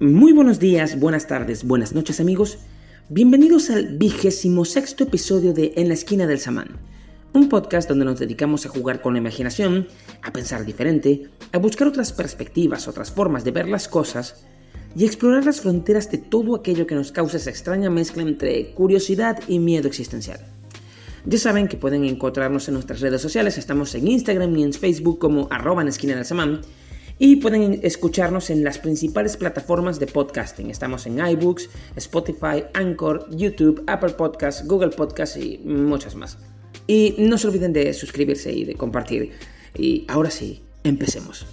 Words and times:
Muy 0.00 0.32
buenos 0.32 0.58
días, 0.58 0.98
buenas 0.98 1.28
tardes, 1.28 1.62
buenas 1.62 1.92
noches 1.92 2.18
amigos. 2.18 2.58
Bienvenidos 3.10 3.70
al 3.70 3.96
vigésimo 3.96 4.64
sexto 4.64 5.04
episodio 5.04 5.52
de 5.52 5.72
En 5.76 5.86
la 5.86 5.94
esquina 5.94 6.26
del 6.26 6.40
samán, 6.40 6.80
un 7.32 7.48
podcast 7.48 7.88
donde 7.88 8.04
nos 8.04 8.18
dedicamos 8.18 8.66
a 8.66 8.70
jugar 8.70 9.00
con 9.00 9.12
la 9.12 9.20
imaginación, 9.20 9.86
a 10.20 10.32
pensar 10.32 10.64
diferente, 10.64 11.28
a 11.52 11.58
buscar 11.58 11.86
otras 11.86 12.12
perspectivas, 12.12 12.88
otras 12.88 13.12
formas 13.12 13.44
de 13.44 13.52
ver 13.52 13.68
las 13.68 13.86
cosas 13.86 14.44
y 14.96 15.04
explorar 15.04 15.44
las 15.44 15.60
fronteras 15.60 16.10
de 16.10 16.18
todo 16.18 16.56
aquello 16.56 16.88
que 16.88 16.96
nos 16.96 17.12
causa 17.12 17.36
esa 17.36 17.50
extraña 17.50 17.88
mezcla 17.88 18.24
entre 18.24 18.72
curiosidad 18.72 19.38
y 19.46 19.60
miedo 19.60 19.86
existencial. 19.86 20.40
Ya 21.24 21.38
saben 21.38 21.68
que 21.68 21.76
pueden 21.76 22.04
encontrarnos 22.04 22.66
en 22.66 22.74
nuestras 22.74 23.00
redes 23.00 23.22
sociales, 23.22 23.58
estamos 23.58 23.94
en 23.94 24.08
Instagram 24.08 24.56
y 24.56 24.64
en 24.64 24.72
Facebook 24.72 25.20
como 25.20 25.46
arroba 25.52 25.82
en 25.82 25.88
esquina 25.88 26.16
del 26.16 26.24
samán 26.24 26.62
y 27.18 27.36
pueden 27.36 27.80
escucharnos 27.82 28.50
en 28.50 28.64
las 28.64 28.78
principales 28.78 29.36
plataformas 29.36 29.98
de 29.98 30.06
podcasting. 30.06 30.70
Estamos 30.70 31.06
en 31.06 31.24
iBooks, 31.24 31.68
Spotify, 31.96 32.64
Anchor, 32.74 33.28
YouTube, 33.30 33.84
Apple 33.86 34.14
Podcasts, 34.14 34.66
Google 34.66 34.90
Podcasts 34.90 35.36
y 35.36 35.58
muchas 35.64 36.14
más. 36.14 36.38
Y 36.86 37.14
no 37.18 37.38
se 37.38 37.48
olviden 37.48 37.72
de 37.72 37.92
suscribirse 37.94 38.52
y 38.52 38.64
de 38.64 38.74
compartir. 38.74 39.32
Y 39.76 40.04
ahora 40.08 40.30
sí, 40.30 40.62
empecemos. 40.82 41.46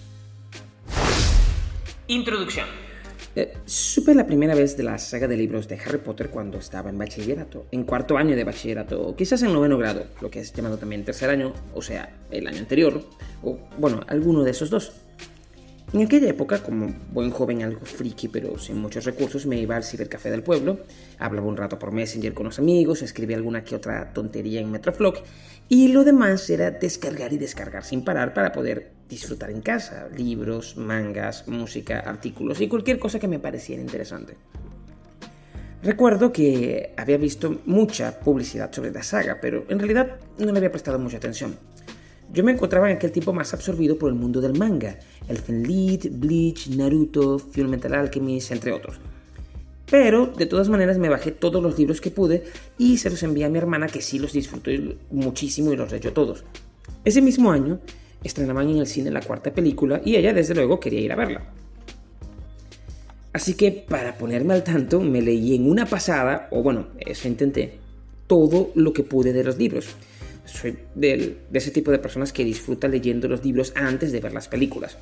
Introducción. 2.07 2.67
Eh, 3.33 3.53
supe 3.65 4.13
la 4.13 4.27
primera 4.27 4.55
vez 4.55 4.75
de 4.75 4.83
la 4.83 4.97
saga 4.97 5.25
de 5.25 5.37
libros 5.37 5.69
de 5.69 5.79
Harry 5.79 5.99
Potter 5.99 6.29
cuando 6.29 6.57
estaba 6.57 6.89
en 6.89 6.97
bachillerato, 6.97 7.65
en 7.71 7.85
cuarto 7.85 8.17
año 8.17 8.35
de 8.35 8.43
bachillerato, 8.43 9.01
o 9.01 9.15
quizás 9.15 9.41
en 9.43 9.53
noveno 9.53 9.77
grado, 9.77 10.03
lo 10.19 10.29
que 10.29 10.41
es 10.41 10.51
llamado 10.51 10.77
también 10.77 11.05
tercer 11.05 11.29
año, 11.29 11.53
o 11.73 11.81
sea, 11.81 12.13
el 12.29 12.45
año 12.45 12.59
anterior, 12.59 13.01
o 13.41 13.57
bueno, 13.77 14.01
alguno 14.07 14.43
de 14.43 14.51
esos 14.51 14.69
dos. 14.69 14.91
En 15.93 16.01
aquella 16.01 16.29
época, 16.29 16.63
como 16.63 16.87
buen 17.11 17.31
joven 17.31 17.63
algo 17.63 17.85
friki 17.85 18.29
pero 18.29 18.57
sin 18.57 18.77
muchos 18.77 19.03
recursos, 19.03 19.45
me 19.45 19.59
iba 19.59 19.75
al 19.75 19.83
cibercafé 19.83 20.31
del 20.31 20.41
pueblo, 20.41 20.79
hablaba 21.19 21.47
un 21.47 21.57
rato 21.57 21.77
por 21.77 21.91
Messenger 21.91 22.33
con 22.33 22.45
los 22.45 22.59
amigos, 22.59 23.01
escribía 23.01 23.35
alguna 23.35 23.65
que 23.65 23.75
otra 23.75 24.13
tontería 24.13 24.61
en 24.61 24.71
Metroflog 24.71 25.15
y 25.67 25.89
lo 25.89 26.05
demás 26.05 26.49
era 26.49 26.71
descargar 26.71 27.33
y 27.33 27.37
descargar 27.37 27.83
sin 27.83 28.05
parar 28.05 28.33
para 28.33 28.53
poder 28.53 28.91
disfrutar 29.09 29.51
en 29.51 29.59
casa, 29.59 30.07
libros, 30.15 30.77
mangas, 30.77 31.45
música, 31.49 31.99
artículos 31.99 32.61
y 32.61 32.69
cualquier 32.69 32.97
cosa 32.97 33.19
que 33.19 33.27
me 33.27 33.39
pareciera 33.39 33.81
interesante. 33.81 34.37
Recuerdo 35.83 36.31
que 36.31 36.93
había 36.95 37.17
visto 37.17 37.59
mucha 37.65 38.17
publicidad 38.17 38.71
sobre 38.71 38.91
la 38.91 39.03
saga, 39.03 39.39
pero 39.41 39.65
en 39.67 39.79
realidad 39.79 40.19
no 40.37 40.53
le 40.53 40.57
había 40.57 40.71
prestado 40.71 40.99
mucha 40.99 41.17
atención. 41.17 41.57
Yo 42.31 42.45
me 42.45 42.53
encontraba 42.53 42.89
en 42.89 42.95
aquel 42.95 43.11
tiempo 43.11 43.33
más 43.33 43.53
absorbido 43.53 43.97
por 43.97 44.07
el 44.07 44.15
mundo 44.15 44.39
del 44.39 44.57
manga, 44.57 44.97
Elfen 45.27 45.63
Lied, 45.63 46.07
Bleach, 46.11 46.67
Naruto, 46.69 47.39
Fullmetal 47.39 47.93
Alchemist, 47.93 48.51
entre 48.51 48.71
otros. 48.71 48.99
Pero, 49.89 50.27
de 50.27 50.45
todas 50.45 50.69
maneras, 50.69 50.97
me 50.97 51.09
bajé 51.09 51.31
todos 51.31 51.61
los 51.61 51.77
libros 51.77 51.99
que 51.99 52.11
pude 52.11 52.43
y 52.77 52.97
se 52.97 53.09
los 53.09 53.23
envié 53.23 53.45
a 53.45 53.49
mi 53.49 53.57
hermana 53.57 53.87
que 53.87 54.01
sí 54.01 54.19
los 54.19 54.33
disfrutó 54.33 54.71
muchísimo 55.11 55.73
y 55.73 55.75
los 55.75 55.91
leyó 55.91 56.13
todos. 56.13 56.43
Ese 57.03 57.21
mismo 57.21 57.51
año, 57.51 57.79
estrenaban 58.23 58.69
en 58.69 58.77
el 58.77 58.87
cine 58.87 59.11
la 59.11 59.21
cuarta 59.21 59.53
película 59.53 60.01
y 60.05 60.15
ella, 60.15 60.33
desde 60.33 60.55
luego, 60.55 60.79
quería 60.79 61.01
ir 61.01 61.11
a 61.11 61.17
verla. 61.17 61.43
Así 63.33 63.55
que, 63.55 63.71
para 63.71 64.17
ponerme 64.17 64.53
al 64.53 64.63
tanto, 64.63 65.01
me 65.01 65.21
leí 65.21 65.55
en 65.55 65.69
una 65.69 65.85
pasada, 65.85 66.47
o 66.51 66.63
bueno, 66.63 66.87
eso 66.99 67.27
intenté, 67.27 67.79
todo 68.27 68.71
lo 68.75 68.93
que 68.93 69.03
pude 69.03 69.33
de 69.33 69.43
los 69.43 69.57
libros 69.57 69.95
soy 70.45 70.77
de 70.95 71.37
ese 71.53 71.71
tipo 71.71 71.91
de 71.91 71.99
personas 71.99 72.33
que 72.33 72.43
disfruta 72.43 72.87
leyendo 72.87 73.27
los 73.27 73.43
libros 73.43 73.73
antes 73.75 74.11
de 74.11 74.19
ver 74.19 74.33
las 74.33 74.47
películas. 74.47 74.97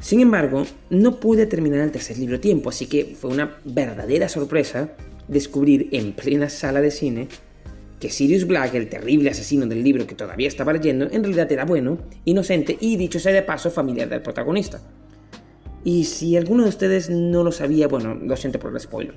Sin 0.00 0.20
embargo, 0.20 0.66
no 0.90 1.20
pude 1.20 1.46
terminar 1.46 1.80
el 1.80 1.92
tercer 1.92 2.18
libro 2.18 2.40
tiempo, 2.40 2.70
así 2.70 2.86
que 2.86 3.16
fue 3.18 3.30
una 3.30 3.56
verdadera 3.64 4.28
sorpresa 4.28 4.90
descubrir 5.28 5.88
en 5.92 6.12
plena 6.12 6.48
sala 6.48 6.80
de 6.80 6.90
cine 6.90 7.28
que 8.00 8.10
Sirius 8.10 8.48
Black, 8.48 8.74
el 8.74 8.88
terrible 8.88 9.30
asesino 9.30 9.64
del 9.64 9.84
libro 9.84 10.08
que 10.08 10.16
todavía 10.16 10.48
estaba 10.48 10.72
leyendo, 10.72 11.08
en 11.08 11.22
realidad 11.22 11.50
era 11.52 11.64
bueno, 11.64 11.98
inocente 12.24 12.76
y, 12.80 12.96
dicho 12.96 13.20
sea 13.20 13.32
de 13.32 13.42
paso, 13.42 13.70
familiar 13.70 14.08
del 14.08 14.22
protagonista. 14.22 14.80
Y 15.84 16.02
si 16.04 16.36
alguno 16.36 16.64
de 16.64 16.70
ustedes 16.70 17.08
no 17.08 17.44
lo 17.44 17.52
sabía, 17.52 17.86
bueno, 17.86 18.16
lo 18.16 18.36
siento 18.36 18.58
por 18.58 18.72
el 18.72 18.80
spoiler. 18.80 19.14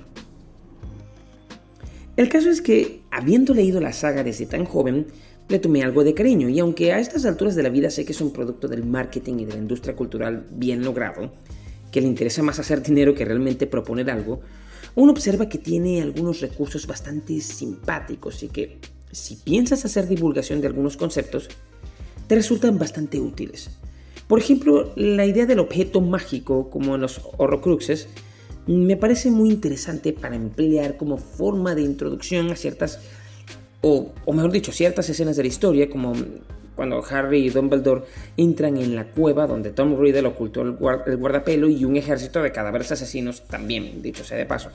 El 2.16 2.30
caso 2.30 2.48
es 2.48 2.62
que, 2.62 3.02
habiendo 3.10 3.52
leído 3.52 3.78
la 3.78 3.92
saga 3.92 4.24
desde 4.24 4.46
tan 4.46 4.64
joven, 4.64 5.06
le 5.48 5.58
tomé 5.58 5.82
algo 5.82 6.02
de 6.02 6.14
cariño 6.14 6.48
y 6.48 6.58
aunque 6.58 6.92
a 6.92 6.98
estas 6.98 7.26
alturas 7.26 7.54
de 7.54 7.62
la 7.62 7.68
vida 7.68 7.90
sé 7.90 8.04
que 8.04 8.12
es 8.12 8.20
un 8.20 8.32
producto 8.32 8.68
del 8.68 8.84
marketing 8.84 9.40
y 9.40 9.44
de 9.44 9.52
la 9.52 9.58
industria 9.58 9.94
cultural 9.94 10.46
bien 10.50 10.82
logrado, 10.82 11.30
que 11.92 12.00
le 12.00 12.06
interesa 12.06 12.42
más 12.42 12.58
hacer 12.58 12.82
dinero 12.82 13.14
que 13.14 13.24
realmente 13.24 13.66
proponer 13.66 14.10
algo, 14.10 14.40
uno 14.94 15.12
observa 15.12 15.48
que 15.48 15.58
tiene 15.58 16.00
algunos 16.00 16.40
recursos 16.40 16.86
bastante 16.86 17.38
simpáticos 17.40 18.42
y 18.42 18.48
que 18.48 18.78
si 19.12 19.36
piensas 19.36 19.84
hacer 19.84 20.08
divulgación 20.08 20.62
de 20.62 20.68
algunos 20.68 20.96
conceptos, 20.96 21.48
te 22.26 22.34
resultan 22.34 22.78
bastante 22.78 23.20
útiles. 23.20 23.70
Por 24.26 24.40
ejemplo, 24.40 24.92
la 24.96 25.26
idea 25.26 25.46
del 25.46 25.58
objeto 25.60 26.00
mágico, 26.00 26.70
como 26.70 26.94
en 26.94 27.02
los 27.02 27.20
horrocruxes, 27.36 28.08
me 28.66 28.96
parece 28.96 29.30
muy 29.30 29.50
interesante 29.50 30.12
para 30.12 30.36
emplear 30.36 30.96
como 30.96 31.18
forma 31.18 31.74
de 31.74 31.82
introducción 31.82 32.50
a 32.50 32.56
ciertas, 32.56 33.00
o, 33.80 34.12
mejor 34.32 34.50
dicho, 34.50 34.72
ciertas 34.72 35.08
escenas 35.08 35.36
de 35.36 35.44
la 35.44 35.48
historia, 35.48 35.88
como 35.88 36.14
cuando 36.74 37.02
Harry 37.08 37.46
y 37.46 37.50
Dumbledore 37.50 38.04
entran 38.36 38.76
en 38.76 38.94
la 38.94 39.06
cueva 39.06 39.46
donde 39.46 39.70
Tom 39.70 39.98
Riddle 39.98 40.26
ocultó 40.26 40.62
el, 40.62 40.72
guardapelo 40.72 41.68
y 41.68 41.84
un 41.84 41.96
ejército 41.96 42.42
de 42.42 42.52
cadáveres 42.52 42.92
asesinos 42.92 43.46
también, 43.46 44.02
dicho 44.02 44.24
sea 44.24 44.36
de 44.36 44.46
paso. 44.46 44.70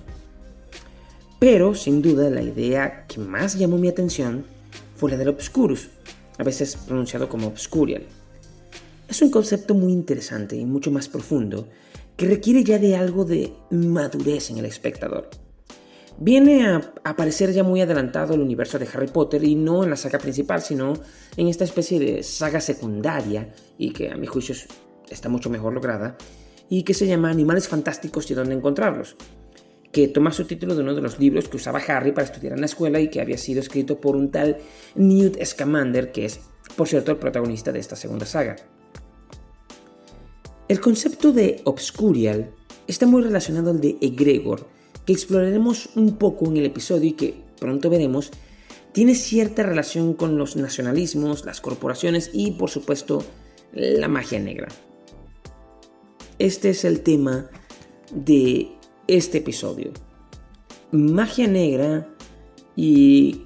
Pero, 1.37 1.75
sin 1.75 2.01
duda, 2.01 2.29
la 2.29 2.41
idea 2.41 3.05
que 3.07 3.19
más 3.19 3.57
llamó 3.57 3.77
mi 3.77 3.89
atención 3.89 4.45
fue 4.95 5.11
la 5.11 5.17
del 5.17 5.29
Obscurus, 5.29 5.89
a 6.37 6.43
veces 6.43 6.75
pronunciado 6.75 7.27
como 7.27 7.47
Obscurial. 7.47 8.03
Es 9.07 9.21
un 9.21 9.29
concepto 9.29 9.73
muy 9.73 9.91
interesante 9.91 10.55
y 10.55 10.65
mucho 10.65 10.91
más 10.91 11.09
profundo 11.09 11.67
que 12.21 12.27
requiere 12.27 12.63
ya 12.63 12.77
de 12.77 12.95
algo 12.95 13.25
de 13.25 13.51
madurez 13.71 14.51
en 14.51 14.59
el 14.59 14.65
espectador. 14.65 15.27
Viene 16.19 16.67
a 16.67 16.93
aparecer 17.03 17.51
ya 17.51 17.63
muy 17.63 17.81
adelantado 17.81 18.35
el 18.35 18.41
universo 18.41 18.77
de 18.77 18.87
Harry 18.93 19.07
Potter 19.07 19.43
y 19.43 19.55
no 19.55 19.83
en 19.83 19.89
la 19.89 19.95
saga 19.95 20.19
principal, 20.19 20.61
sino 20.61 20.93
en 21.35 21.47
esta 21.47 21.63
especie 21.63 21.99
de 21.99 22.21
saga 22.21 22.61
secundaria 22.61 23.51
y 23.79 23.89
que 23.89 24.11
a 24.11 24.17
mi 24.17 24.27
juicio 24.27 24.53
está 25.09 25.29
mucho 25.29 25.49
mejor 25.49 25.73
lograda 25.73 26.15
y 26.69 26.83
que 26.83 26.93
se 26.93 27.07
llama 27.07 27.31
Animales 27.31 27.67
Fantásticos 27.67 28.29
y 28.29 28.35
dónde 28.35 28.53
encontrarlos, 28.53 29.15
que 29.91 30.07
toma 30.07 30.31
su 30.31 30.45
título 30.45 30.75
de 30.75 30.83
uno 30.83 30.93
de 30.93 31.01
los 31.01 31.17
libros 31.17 31.49
que 31.49 31.57
usaba 31.57 31.79
Harry 31.79 32.11
para 32.11 32.25
estudiar 32.27 32.53
en 32.53 32.59
la 32.59 32.67
escuela 32.67 32.99
y 32.99 33.09
que 33.09 33.21
había 33.21 33.39
sido 33.39 33.61
escrito 33.61 33.99
por 33.99 34.15
un 34.15 34.29
tal 34.29 34.57
Newt 34.93 35.43
Scamander, 35.43 36.11
que 36.11 36.25
es, 36.25 36.39
por 36.75 36.87
cierto, 36.87 37.09
el 37.09 37.17
protagonista 37.17 37.71
de 37.71 37.79
esta 37.79 37.95
segunda 37.95 38.27
saga. 38.27 38.57
El 40.71 40.79
concepto 40.79 41.33
de 41.33 41.59
obscurial 41.65 42.49
está 42.87 43.05
muy 43.05 43.21
relacionado 43.21 43.71
al 43.71 43.81
de 43.81 43.97
egregor, 43.99 44.69
que 45.05 45.11
exploraremos 45.11 45.89
un 45.97 46.15
poco 46.15 46.45
en 46.45 46.55
el 46.55 46.65
episodio 46.65 47.09
y 47.09 47.11
que 47.11 47.35
pronto 47.59 47.89
veremos, 47.89 48.31
tiene 48.93 49.15
cierta 49.15 49.63
relación 49.63 50.13
con 50.13 50.37
los 50.37 50.55
nacionalismos, 50.55 51.43
las 51.43 51.59
corporaciones 51.59 52.29
y 52.31 52.51
por 52.51 52.69
supuesto 52.69 53.21
la 53.73 54.07
magia 54.07 54.39
negra. 54.39 54.69
Este 56.39 56.69
es 56.69 56.85
el 56.85 57.01
tema 57.01 57.49
de 58.13 58.71
este 59.09 59.39
episodio. 59.39 59.91
Magia 60.93 61.47
negra 61.47 62.07
y 62.77 63.41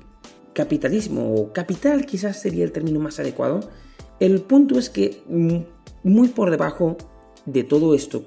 capitalismo, 0.54 1.34
o 1.34 1.54
capital 1.54 2.06
quizás 2.06 2.40
sería 2.40 2.66
el 2.66 2.72
término 2.72 3.00
más 3.00 3.20
adecuado. 3.20 3.68
El 4.20 4.42
punto 4.42 4.78
es 4.78 4.92
que 4.92 5.24
muy 6.04 6.28
por 6.28 6.52
debajo 6.52 6.98
de 7.46 7.64
todo 7.64 7.94
esto, 7.94 8.26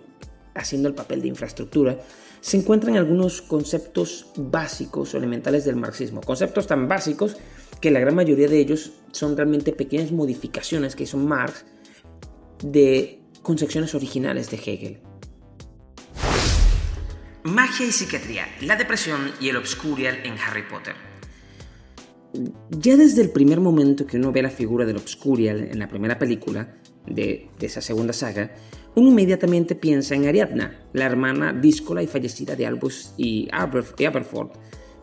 haciendo 0.54 0.88
el 0.88 0.94
papel 0.94 1.22
de 1.22 1.28
infraestructura, 1.28 1.98
se 2.40 2.56
encuentran 2.56 2.96
algunos 2.96 3.42
conceptos 3.42 4.26
básicos 4.36 5.14
o 5.14 5.18
elementales 5.18 5.64
del 5.64 5.76
marxismo. 5.76 6.20
Conceptos 6.20 6.66
tan 6.66 6.88
básicos 6.88 7.36
que 7.80 7.90
la 7.90 8.00
gran 8.00 8.14
mayoría 8.14 8.48
de 8.48 8.58
ellos 8.58 8.92
son 9.12 9.36
realmente 9.36 9.72
pequeñas 9.72 10.12
modificaciones 10.12 10.94
que 10.94 11.04
hizo 11.04 11.16
Marx 11.16 11.64
de 12.62 13.20
concepciones 13.42 13.94
originales 13.94 14.50
de 14.50 14.56
Hegel. 14.56 15.00
Magia 17.44 17.86
y 17.86 17.92
psiquiatría, 17.92 18.46
la 18.62 18.76
depresión 18.76 19.32
y 19.40 19.48
el 19.48 19.56
obscurial 19.56 20.18
en 20.24 20.34
Harry 20.38 20.64
Potter. 20.68 20.94
Ya 22.70 22.96
desde 22.96 23.22
el 23.22 23.30
primer 23.30 23.60
momento 23.60 24.06
que 24.06 24.18
uno 24.18 24.32
ve 24.32 24.42
la 24.42 24.50
figura 24.50 24.84
del 24.84 24.96
obscurial 24.96 25.62
en 25.62 25.78
la 25.78 25.88
primera 25.88 26.18
película 26.18 26.76
de, 27.06 27.48
de 27.58 27.66
esa 27.66 27.80
segunda 27.80 28.12
saga, 28.12 28.54
uno 28.94 29.08
inmediatamente 29.08 29.74
piensa 29.74 30.14
en 30.14 30.26
Ariadna, 30.26 30.78
la 30.92 31.04
hermana 31.04 31.52
díscola 31.52 32.02
y 32.02 32.06
fallecida 32.06 32.56
de 32.56 32.66
Albus 32.66 33.12
y 33.16 33.48
Aberford, 33.52 34.50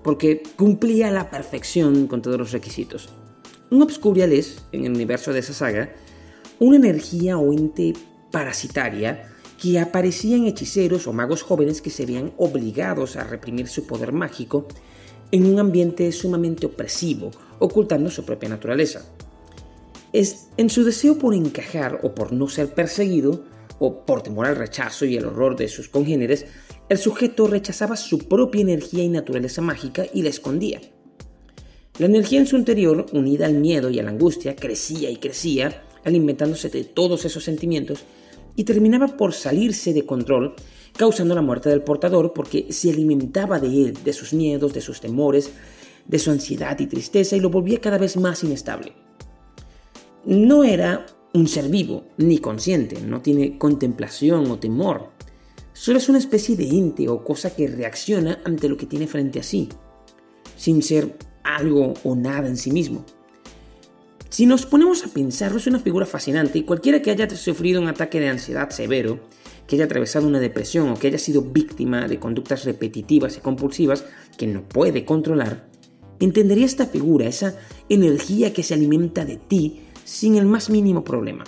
porque 0.03 0.43
cumplía 0.55 1.07
a 1.07 1.11
la 1.11 1.29
perfección 1.29 2.07
con 2.07 2.21
todos 2.21 2.37
los 2.37 2.51
requisitos. 2.51 3.09
Un 3.71 3.81
Obscurial 3.81 4.31
es, 4.33 4.63
en 4.71 4.85
el 4.85 4.91
universo 4.93 5.33
de 5.33 5.39
esa 5.39 5.53
saga, 5.53 5.93
una 6.59 6.75
energía 6.75 7.37
o 7.37 7.51
ente 7.51 7.93
parasitaria 8.31 9.29
que 9.61 9.79
aparecían 9.79 10.45
hechiceros 10.45 11.07
o 11.07 11.13
magos 11.13 11.41
jóvenes 11.41 11.81
que 11.81 11.89
se 11.89 12.05
veían 12.05 12.33
obligados 12.37 13.15
a 13.15 13.23
reprimir 13.23 13.67
su 13.67 13.87
poder 13.87 14.11
mágico 14.11 14.67
en 15.31 15.45
un 15.45 15.59
ambiente 15.59 16.11
sumamente 16.11 16.65
opresivo, 16.65 17.31
ocultando 17.59 18.09
su 18.09 18.25
propia 18.25 18.49
naturaleza. 18.49 19.05
Es 20.13 20.49
en 20.57 20.69
su 20.69 20.83
deseo 20.83 21.17
por 21.17 21.33
encajar 21.33 21.99
o 22.03 22.13
por 22.13 22.31
no 22.31 22.47
ser 22.47 22.73
perseguido, 22.73 23.43
o 23.79 24.05
por 24.05 24.21
temor 24.21 24.45
al 24.45 24.55
rechazo 24.55 25.05
y 25.05 25.15
el 25.15 25.25
horror 25.25 25.55
de 25.55 25.67
sus 25.67 25.89
congéneres, 25.89 26.45
el 26.89 26.97
sujeto 26.97 27.47
rechazaba 27.47 27.95
su 27.95 28.19
propia 28.19 28.61
energía 28.61 29.03
y 29.03 29.09
naturaleza 29.09 29.61
mágica 29.61 30.05
y 30.13 30.21
la 30.21 30.29
escondía. 30.29 30.81
La 31.97 32.07
energía 32.07 32.39
en 32.39 32.47
su 32.47 32.57
interior, 32.57 33.05
unida 33.13 33.45
al 33.45 33.53
miedo 33.53 33.89
y 33.89 33.99
a 33.99 34.03
la 34.03 34.09
angustia, 34.09 34.55
crecía 34.55 35.09
y 35.09 35.17
crecía, 35.17 35.83
alimentándose 36.03 36.69
de 36.69 36.83
todos 36.83 37.25
esos 37.25 37.43
sentimientos, 37.43 38.03
y 38.55 38.63
terminaba 38.63 39.07
por 39.17 39.33
salirse 39.33 39.93
de 39.93 40.05
control, 40.05 40.55
causando 40.97 41.35
la 41.35 41.41
muerte 41.41 41.69
del 41.69 41.83
portador 41.83 42.33
porque 42.33 42.67
se 42.71 42.91
alimentaba 42.91 43.59
de 43.59 43.67
él, 43.67 43.97
de 44.03 44.13
sus 44.13 44.33
miedos, 44.33 44.73
de 44.73 44.81
sus 44.81 45.01
temores, 45.01 45.51
de 46.07 46.19
su 46.19 46.31
ansiedad 46.31 46.77
y 46.79 46.87
tristeza 46.87 47.35
y 47.35 47.39
lo 47.39 47.49
volvía 47.49 47.81
cada 47.81 47.97
vez 47.97 48.17
más 48.17 48.43
inestable. 48.43 48.93
No 50.25 50.63
era 50.63 51.05
un 51.35 51.47
ser 51.47 51.67
vivo, 51.67 52.05
ni 52.17 52.37
consciente, 52.37 53.01
no 53.01 53.21
tiene 53.21 53.57
contemplación 53.57 54.49
o 54.49 54.57
temor. 54.57 55.11
Solo 55.73 55.97
es 55.97 56.07
una 56.07 56.17
especie 56.17 56.55
de 56.55 56.69
ente 56.69 57.09
o 57.09 57.23
cosa 57.23 57.53
que 57.53 57.67
reacciona 57.67 58.39
ante 58.45 58.69
lo 58.69 58.77
que 58.77 58.85
tiene 58.85 59.05
frente 59.05 59.41
a 59.41 59.43
sí, 59.43 59.67
sin 60.55 60.81
ser 60.81 61.17
algo 61.43 61.93
o 62.05 62.15
nada 62.15 62.47
en 62.47 62.55
sí 62.55 62.71
mismo. 62.71 63.05
Si 64.29 64.45
nos 64.45 64.65
ponemos 64.65 65.05
a 65.05 65.09
pensarlo, 65.09 65.57
es 65.57 65.67
una 65.67 65.79
figura 65.79 66.05
fascinante 66.05 66.59
y 66.59 66.63
cualquiera 66.63 67.01
que 67.01 67.11
haya 67.11 67.29
sufrido 67.29 67.81
un 67.81 67.89
ataque 67.89 68.19
de 68.21 68.29
ansiedad 68.29 68.69
severo, 68.69 69.19
que 69.67 69.75
haya 69.75 69.85
atravesado 69.85 70.27
una 70.27 70.39
depresión 70.39 70.89
o 70.89 70.95
que 70.95 71.07
haya 71.07 71.17
sido 71.17 71.41
víctima 71.41 72.07
de 72.07 72.19
conductas 72.19 72.63
repetitivas 72.63 73.37
y 73.37 73.41
compulsivas 73.41 74.05
que 74.37 74.47
no 74.47 74.63
puede 74.63 75.03
controlar, 75.03 75.69
entendería 76.19 76.65
esta 76.65 76.85
figura, 76.85 77.27
esa 77.27 77.57
energía 77.89 78.53
que 78.53 78.63
se 78.63 78.73
alimenta 78.73 79.25
de 79.25 79.35
ti 79.35 79.81
sin 80.05 80.35
el 80.35 80.45
más 80.45 80.69
mínimo 80.69 81.03
problema. 81.03 81.43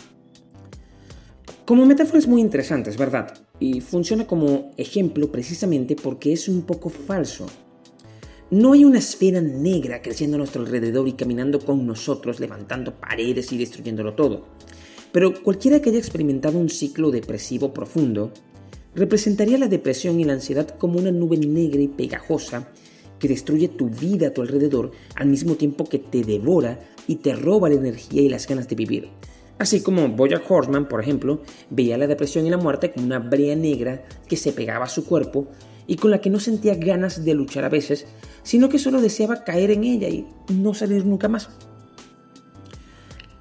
Como 1.63 1.86
metáfora 1.86 2.18
es 2.18 2.27
muy 2.27 2.42
interesante, 2.42 2.89
es 2.89 2.98
verdad, 2.98 3.33
y 3.59 3.81
funciona 3.81 4.25
como 4.25 4.71
ejemplo 4.77 5.31
precisamente 5.31 5.95
porque 5.95 6.33
es 6.33 6.50
un 6.50 6.63
poco 6.63 6.89
falso. 6.89 7.45
No 8.50 8.74
hay 8.74 8.83
una 8.83 9.00
esfera 9.00 9.42
negra 9.42 10.01
creciendo 10.01 10.36
a 10.36 10.39
nuestro 10.39 10.62
alrededor 10.62 11.07
y 11.07 11.13
caminando 11.13 11.59
con 11.59 11.86
nosotros, 11.86 12.39
levantando 12.39 12.95
paredes 12.95 13.51
y 13.51 13.57
destruyéndolo 13.57 14.15
todo. 14.15 14.45
Pero 15.12 15.44
cualquiera 15.44 15.81
que 15.81 15.89
haya 15.89 16.00
experimentado 16.00 16.57
un 16.57 16.69
ciclo 16.69 17.12
depresivo 17.12 17.74
profundo, 17.74 18.31
representaría 18.95 19.57
la 19.57 19.68
depresión 19.68 20.19
y 20.19 20.24
la 20.24 20.33
ansiedad 20.33 20.69
como 20.77 20.98
una 20.98 21.12
nube 21.12 21.38
negra 21.38 21.81
y 21.81 21.89
pegajosa 21.89 22.71
que 23.19 23.28
destruye 23.28 23.68
tu 23.68 23.90
vida 23.90 24.28
a 24.28 24.34
tu 24.34 24.42
alrededor 24.42 24.92
al 25.16 25.28
mismo 25.28 25.56
tiempo 25.56 25.86
que 25.86 26.00
te 26.00 26.24
devora 26.24 26.80
y 27.08 27.18
te 27.18 27.34
roba 27.34 27.69
la 27.69 27.75
energía 27.75 28.22
y 28.22 28.30
las 28.30 28.48
ganas 28.48 28.68
de 28.68 28.75
vivir. 28.75 29.10
Así 29.60 29.81
como 29.81 30.08
Bojack 30.10 30.50
Horseman, 30.50 30.88
por 30.88 31.02
ejemplo, 31.02 31.42
veía 31.69 31.98
la 31.98 32.08
depresión 32.08 32.46
y 32.46 32.50
la 32.50 32.58
muerte 32.58 32.92
como 32.92 33.08
una 33.08 33.19
brea 33.19 33.56
negra 33.56 34.04
que 34.28 34.38
se 34.38 34.52
pegaba 34.52 34.86
a 34.86 34.90
su 34.90 35.06
cuerpo 35.06 35.48
y 35.88 35.96
con 35.96 36.12
la 36.12 36.22
que 36.22 36.30
no 36.30 36.40
sentía 36.40 36.75
ganas 36.75 37.25
de 37.25 37.34
luchar 37.34 37.64
a 37.64 37.69
veces, 37.69 38.06
sino 38.44 38.69
que 38.69 38.78
solo 38.78 39.02
deseaba 39.02 39.44
caer 39.44 39.72
en 39.72 39.84
ella 39.84 40.10
y 40.10 40.28
no 40.54 40.74
salir 40.74 41.06
nunca 41.06 41.28
más. 41.28 41.50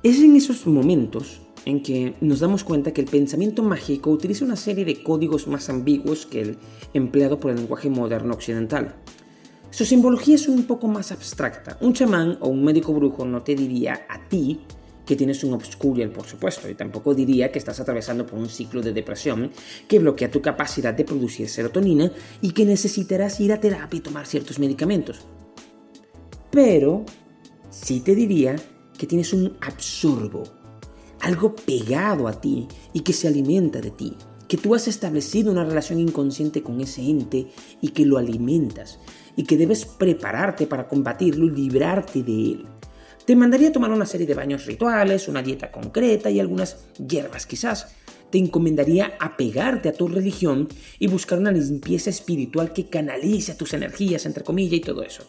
Es 0.03 0.21
en 0.21 0.37
esos 0.37 0.67
momentos 0.67 1.43
en 1.67 1.83
que 1.83 2.15
nos 2.21 2.41
damos 2.41 2.65
cuenta 2.65 2.93
que 2.93 3.01
el 3.01 3.09
pensamiento 3.09 3.63
mágico 3.63 4.11
utiliza 4.11 4.45
una 4.45 4.57
serie 4.57 4.85
de 4.85 5.03
códigos 5.03 5.49
más 5.49 5.69
ambiguos 5.69 6.25
que 6.25 6.41
el 6.41 6.59
empleado 6.95 7.41
por 7.41 7.51
el 7.51 7.59
lenguaje 7.59 7.91
moderno 7.91 8.35
occidental. 8.35 8.95
Su 9.77 9.85
simbología 9.85 10.37
es 10.37 10.49
un 10.49 10.65
poco 10.65 10.89
más 10.89 11.13
abstracta. 11.13 11.77
Un 11.83 11.93
chamán 11.93 12.39
o 12.41 12.49
un 12.49 12.65
médico 12.65 12.95
brujo 12.95 13.27
no 13.27 13.43
te 13.43 13.55
diría 13.55 14.07
a 14.09 14.27
ti 14.27 14.61
que 15.05 15.17
tienes 15.17 15.45
un 15.45 15.53
obscurial, 15.53 16.09
por 16.09 16.25
supuesto, 16.25 16.67
y 16.71 16.75
tampoco 16.75 17.15
diría 17.15 17.53
que 17.53 17.59
estás 17.59 17.79
atravesando 17.79 18.25
por 18.25 18.39
un 18.39 18.49
ciclo 18.49 18.81
de 18.81 18.95
depresión 18.95 19.51
que 19.87 19.99
bloquea 19.99 20.31
tu 20.31 20.41
capacidad 20.41 20.95
de 20.95 21.05
producir 21.05 21.51
serotonina 21.51 22.11
y 22.41 22.53
que 22.53 22.65
necesitarás 22.65 23.39
ir 23.39 23.53
a 23.53 23.61
terapia 23.61 23.99
y 23.99 24.01
tomar 24.01 24.27
ciertos 24.27 24.59
medicamentos. 24.59 25.21
Pero 26.51 27.05
sí 27.69 28.01
te 28.01 28.15
diría 28.15 28.57
que 28.97 29.07
tienes 29.07 29.35
un 29.35 29.59
absorbo, 29.61 30.45
algo 31.21 31.55
pegado 31.55 32.29
a 32.29 32.41
ti 32.41 32.67
y 32.95 33.01
que 33.01 33.13
se 33.13 33.29
alimenta 33.29 33.83
de 33.83 33.91
ti, 33.91 34.17
que 34.49 34.57
tú 34.57 34.75
has 34.75 34.89
establecido 34.89 35.53
una 35.53 35.65
relación 35.65 36.01
inconsciente 36.01 36.63
con 36.63 36.81
ese 36.81 37.03
ente 37.03 37.49
y 37.83 37.89
que 37.89 38.07
lo 38.07 38.17
alimentas, 38.17 39.01
y 39.37 39.45
que 39.45 39.57
debes 39.57 39.85
prepararte 39.85 40.67
para 40.67 40.89
combatirlo 40.89 41.47
y 41.47 41.51
librarte 41.51 42.23
de 42.23 42.33
él. 42.33 42.67
Te 43.27 43.37
mandaría 43.37 43.69
a 43.69 43.73
tomar 43.73 43.91
una 43.91 44.07
serie 44.07 44.27
de 44.27 44.35
baños 44.35 44.67
rituales, 44.67 45.29
una 45.29 45.43
dieta 45.43 45.71
concreta 45.71 46.31
y 46.31 46.41
algunas 46.41 46.87
hierbas 46.97 47.45
quizás. 47.45 47.95
Te 48.31 48.39
encomendaría 48.39 49.15
apegarte 49.19 49.89
a 49.89 49.93
tu 49.93 50.09
religión 50.09 50.69
y 50.99 51.09
buscar 51.09 51.39
una 51.39 51.51
limpieza 51.51 52.11
espiritual 52.11 52.73
que 52.73 52.89
canalice 52.89 53.55
tus 53.55 53.75
energías, 53.75 54.27
entre 54.27 54.45
comillas, 54.45 54.79
y 54.79 54.81
todo 54.81 55.03
eso. 55.03 55.25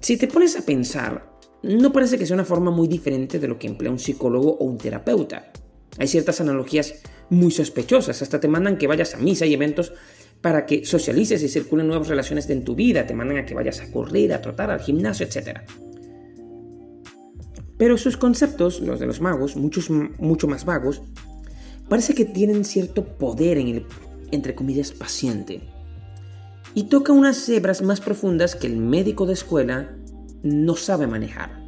Si 0.00 0.16
te 0.16 0.26
pones 0.26 0.56
a 0.56 0.64
pensar, 0.64 1.38
no 1.62 1.92
parece 1.92 2.18
que 2.18 2.26
sea 2.26 2.34
una 2.34 2.44
forma 2.44 2.70
muy 2.70 2.88
diferente 2.88 3.38
de 3.38 3.48
lo 3.48 3.58
que 3.58 3.66
emplea 3.66 3.92
un 3.92 3.98
psicólogo 3.98 4.56
o 4.56 4.64
un 4.64 4.78
terapeuta. 4.78 5.52
Hay 5.98 6.08
ciertas 6.08 6.40
analogías 6.40 6.94
muy 7.30 7.50
sospechosas, 7.50 8.22
hasta 8.22 8.40
te 8.40 8.48
mandan 8.48 8.78
que 8.78 8.86
vayas 8.86 9.14
a 9.14 9.18
misa 9.18 9.44
y 9.44 9.54
eventos 9.54 9.92
para 10.40 10.66
que 10.66 10.84
socialices 10.84 11.42
y 11.42 11.48
circulen 11.48 11.88
nuevas 11.88 12.08
relaciones 12.08 12.48
en 12.50 12.64
tu 12.64 12.74
vida, 12.74 13.06
te 13.06 13.14
mandan 13.14 13.38
a 13.38 13.44
que 13.44 13.54
vayas 13.54 13.80
a 13.80 13.90
correr, 13.90 14.32
a 14.32 14.40
trotar, 14.40 14.70
al 14.70 14.80
gimnasio, 14.80 15.26
etc. 15.26 15.60
Pero 17.76 17.96
sus 17.96 18.16
conceptos, 18.16 18.80
los 18.80 19.00
de 19.00 19.06
los 19.06 19.20
magos, 19.20 19.56
muchos, 19.56 19.90
mucho 19.90 20.46
más 20.46 20.64
vagos, 20.64 21.02
parece 21.88 22.14
que 22.14 22.24
tienen 22.24 22.64
cierto 22.64 23.04
poder 23.04 23.58
en 23.58 23.68
el, 23.68 23.86
entre 24.30 24.54
comillas, 24.54 24.92
paciente. 24.92 25.60
Y 26.74 26.84
toca 26.84 27.12
unas 27.12 27.48
hebras 27.48 27.82
más 27.82 28.00
profundas 28.00 28.54
que 28.54 28.66
el 28.66 28.76
médico 28.76 29.26
de 29.26 29.32
escuela 29.32 29.96
no 30.42 30.76
sabe 30.76 31.06
manejar. 31.06 31.67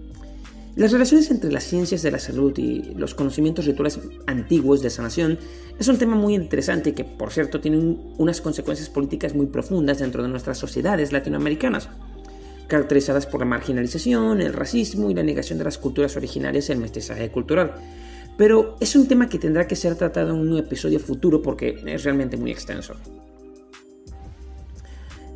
Las 0.76 0.92
relaciones 0.92 1.30
entre 1.30 1.50
las 1.50 1.64
ciencias 1.64 2.02
de 2.02 2.12
la 2.12 2.20
salud 2.20 2.56
y 2.56 2.94
los 2.94 3.14
conocimientos 3.14 3.66
rituales 3.66 3.98
antiguos 4.26 4.82
de 4.82 4.90
sanación 4.90 5.38
es 5.78 5.88
un 5.88 5.98
tema 5.98 6.14
muy 6.14 6.34
interesante 6.34 6.94
que, 6.94 7.04
por 7.04 7.32
cierto, 7.32 7.60
tiene 7.60 7.78
unas 8.18 8.40
consecuencias 8.40 8.88
políticas 8.88 9.34
muy 9.34 9.46
profundas 9.46 9.98
dentro 9.98 10.22
de 10.22 10.28
nuestras 10.28 10.58
sociedades 10.58 11.10
latinoamericanas, 11.10 11.88
caracterizadas 12.68 13.26
por 13.26 13.40
la 13.40 13.46
marginalización, 13.46 14.40
el 14.40 14.52
racismo 14.52 15.10
y 15.10 15.14
la 15.14 15.24
negación 15.24 15.58
de 15.58 15.64
las 15.64 15.76
culturas 15.76 16.16
originarias 16.16 16.68
y 16.68 16.72
el 16.72 16.78
mestizaje 16.78 17.30
cultural. 17.30 17.74
Pero 18.38 18.76
es 18.80 18.94
un 18.94 19.08
tema 19.08 19.28
que 19.28 19.38
tendrá 19.38 19.66
que 19.66 19.74
ser 19.76 19.96
tratado 19.96 20.30
en 20.30 20.40
un 20.40 20.56
episodio 20.56 21.00
futuro 21.00 21.42
porque 21.42 21.82
es 21.84 22.04
realmente 22.04 22.36
muy 22.36 22.52
extenso. 22.52 22.94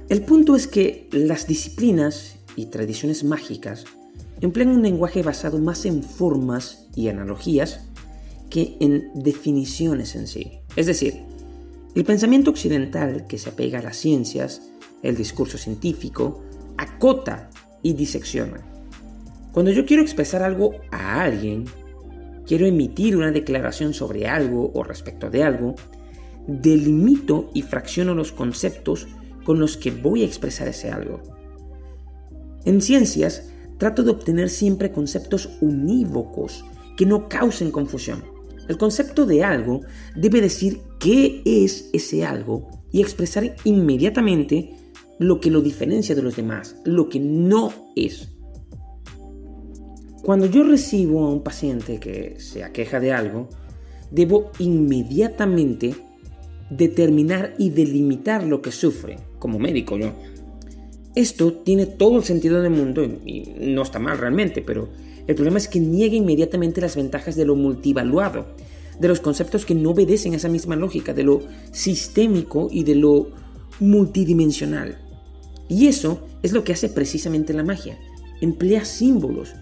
El 0.09 0.23
punto 0.23 0.55
es 0.55 0.69
que 0.69 1.09
las 1.11 1.49
disciplinas 1.49 2.37
y 2.55 2.67
tradiciones 2.67 3.25
mágicas 3.25 3.85
emplean 4.47 4.71
un 4.71 4.83
lenguaje 4.83 5.23
basado 5.23 5.59
más 5.59 5.87
en 5.87 6.03
formas 6.03 6.89
y 6.95 7.09
analogías 7.09 7.89
que 8.51 8.77
en 8.81 9.11
definiciones 9.15 10.15
en 10.15 10.27
sí. 10.27 10.61
Es 10.77 10.87
decir, 10.87 11.23
el 11.95 12.05
pensamiento 12.05 12.51
occidental 12.51 13.27
que 13.27 13.39
se 13.39 13.51
apega 13.51 13.79
a 13.79 13.83
las 13.83 13.97
ciencias, 13.97 14.71
el 15.03 15.17
discurso 15.17 15.59
científico, 15.59 16.43
acota 16.77 17.49
y 17.83 17.95
disecciona. 17.95 18.61
Cuando 19.53 19.71
yo 19.71 19.87
quiero 19.87 20.03
expresar 20.03 20.43
algo 20.43 20.73
a 20.91 21.23
alguien, 21.23 21.65
quiero 22.47 22.67
emitir 22.67 23.17
una 23.17 23.31
declaración 23.31 23.95
sobre 23.95 24.27
algo 24.27 24.73
o 24.75 24.83
respecto 24.83 25.31
de 25.31 25.43
algo, 25.43 25.75
delimito 26.47 27.51
y 27.55 27.63
fracciono 27.63 28.15
los 28.15 28.33
conceptos 28.33 29.07
con 29.45 29.59
los 29.59 29.77
que 29.77 29.91
voy 29.91 30.23
a 30.23 30.27
expresar 30.27 30.69
ese 30.69 30.91
algo. 30.91 31.23
En 32.65 32.83
ciencias, 32.83 33.54
trato 33.79 34.03
de 34.03 34.11
obtener 34.11 34.51
siempre 34.51 34.93
conceptos 34.93 35.51
unívocos 35.61 36.65
que 36.97 37.07
no 37.07 37.29
causen 37.29 37.71
confusión. 37.71 38.23
El 38.69 38.79
concepto 38.79 39.27
de 39.27 39.45
algo 39.45 39.81
debe 40.17 40.41
decir 40.41 40.81
qué 40.99 41.43
es 41.45 41.91
ese 41.93 42.25
algo 42.25 42.71
y 42.91 43.03
expresar 43.03 43.57
inmediatamente 43.65 44.75
lo 45.19 45.41
que 45.41 45.51
lo 45.51 45.61
diferencia 45.61 46.15
de 46.15 46.23
los 46.23 46.37
demás, 46.37 46.77
lo 46.85 47.09
que 47.09 47.21
no 47.21 47.73
es. 47.95 48.29
Cuando 50.23 50.47
yo 50.47 50.65
recibo 50.65 51.27
a 51.27 51.31
un 51.31 51.43
paciente 51.43 52.01
que 52.01 52.37
se 52.41 52.65
aqueja 52.65 53.01
de 53.01 53.13
algo, 53.13 53.49
debo 54.11 54.51
inmediatamente 54.59 55.95
determinar 56.71 57.55
y 57.59 57.71
delimitar 57.71 58.45
lo 58.45 58.63
que 58.63 58.73
sufre, 58.73 59.19
como 59.39 59.59
médico 59.59 59.99
yo. 59.99 60.15
Esto 61.15 61.53
tiene 61.53 61.87
todo 61.87 62.17
el 62.19 62.25
sentido 62.25 62.61
del 62.61 62.73
mundo 62.73 63.05
y 63.05 63.55
no 63.61 63.83
está 63.83 63.99
mal 63.99 64.19
realmente, 64.19 64.63
pero 64.63 64.89
el 65.27 65.35
problema 65.35 65.59
es 65.59 65.69
que 65.69 65.81
niega 65.81 66.17
inmediatamente 66.17 66.81
las 66.81 66.97
ventajas 66.97 67.37
de 67.37 67.45
lo 67.45 67.57
multivaluado. 67.57 68.47
de 68.99 69.09
los 69.09 69.19
conceptos 69.19 69.67
que 69.67 69.75
no 69.75 69.91
obedecen 69.91 70.35
a 70.35 70.37
esa 70.37 70.49
misma 70.49 70.77
lógica, 70.77 71.13
de 71.13 71.25
lo 71.25 71.43
sistémico 71.73 72.69
y 72.71 72.85
de 72.85 72.95
lo 72.95 73.31
multidimensional. 73.81 74.99
Y 75.69 75.89
eso 75.89 76.29
es 76.43 76.53
lo 76.53 76.63
que 76.63 76.73
hace 76.73 76.89
precisamente 76.89 77.53
la 77.53 77.65
magia. 77.65 77.99
Emplea 78.41 78.85
símbolos. 78.85 79.55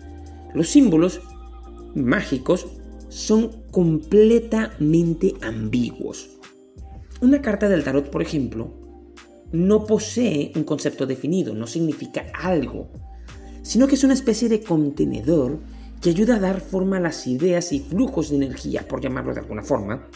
Los 0.55 0.69
símbolos 0.69 1.23
mágicos 1.95 2.67
son 3.09 3.51
completamente 3.71 5.35
ambiguos. 5.41 6.39
Una 7.21 7.41
carta 7.41 7.69
del 7.69 7.85
tarot, 7.85 8.11
por 8.11 8.21
ejemplo, 8.21 8.82
no 9.53 9.87
posee 9.87 10.53
un 10.57 10.65
concepto 10.65 11.07
definido, 11.07 11.55
no 11.55 11.67
significa 11.67 12.27
algo, 12.35 12.89
sino 13.63 13.87
que 13.87 13.95
es 13.95 14.05
una 14.05 14.15
especie 14.15 14.49
de 14.49 14.63
contenedor 14.63 15.61
que 16.01 16.11
ayuda 16.11 16.37
a 16.37 16.41
dar 16.41 16.61
forma 16.61 16.97
a 16.97 17.01
las 17.01 17.27
ideas 17.27 17.73
y 17.73 17.81
flujos 17.81 18.31
de 18.31 18.37
energía, 18.37 18.87
por 18.89 19.01
llamarlo 19.01 19.35
de 19.35 19.41
alguna 19.41 19.63
forma, 19.63 20.09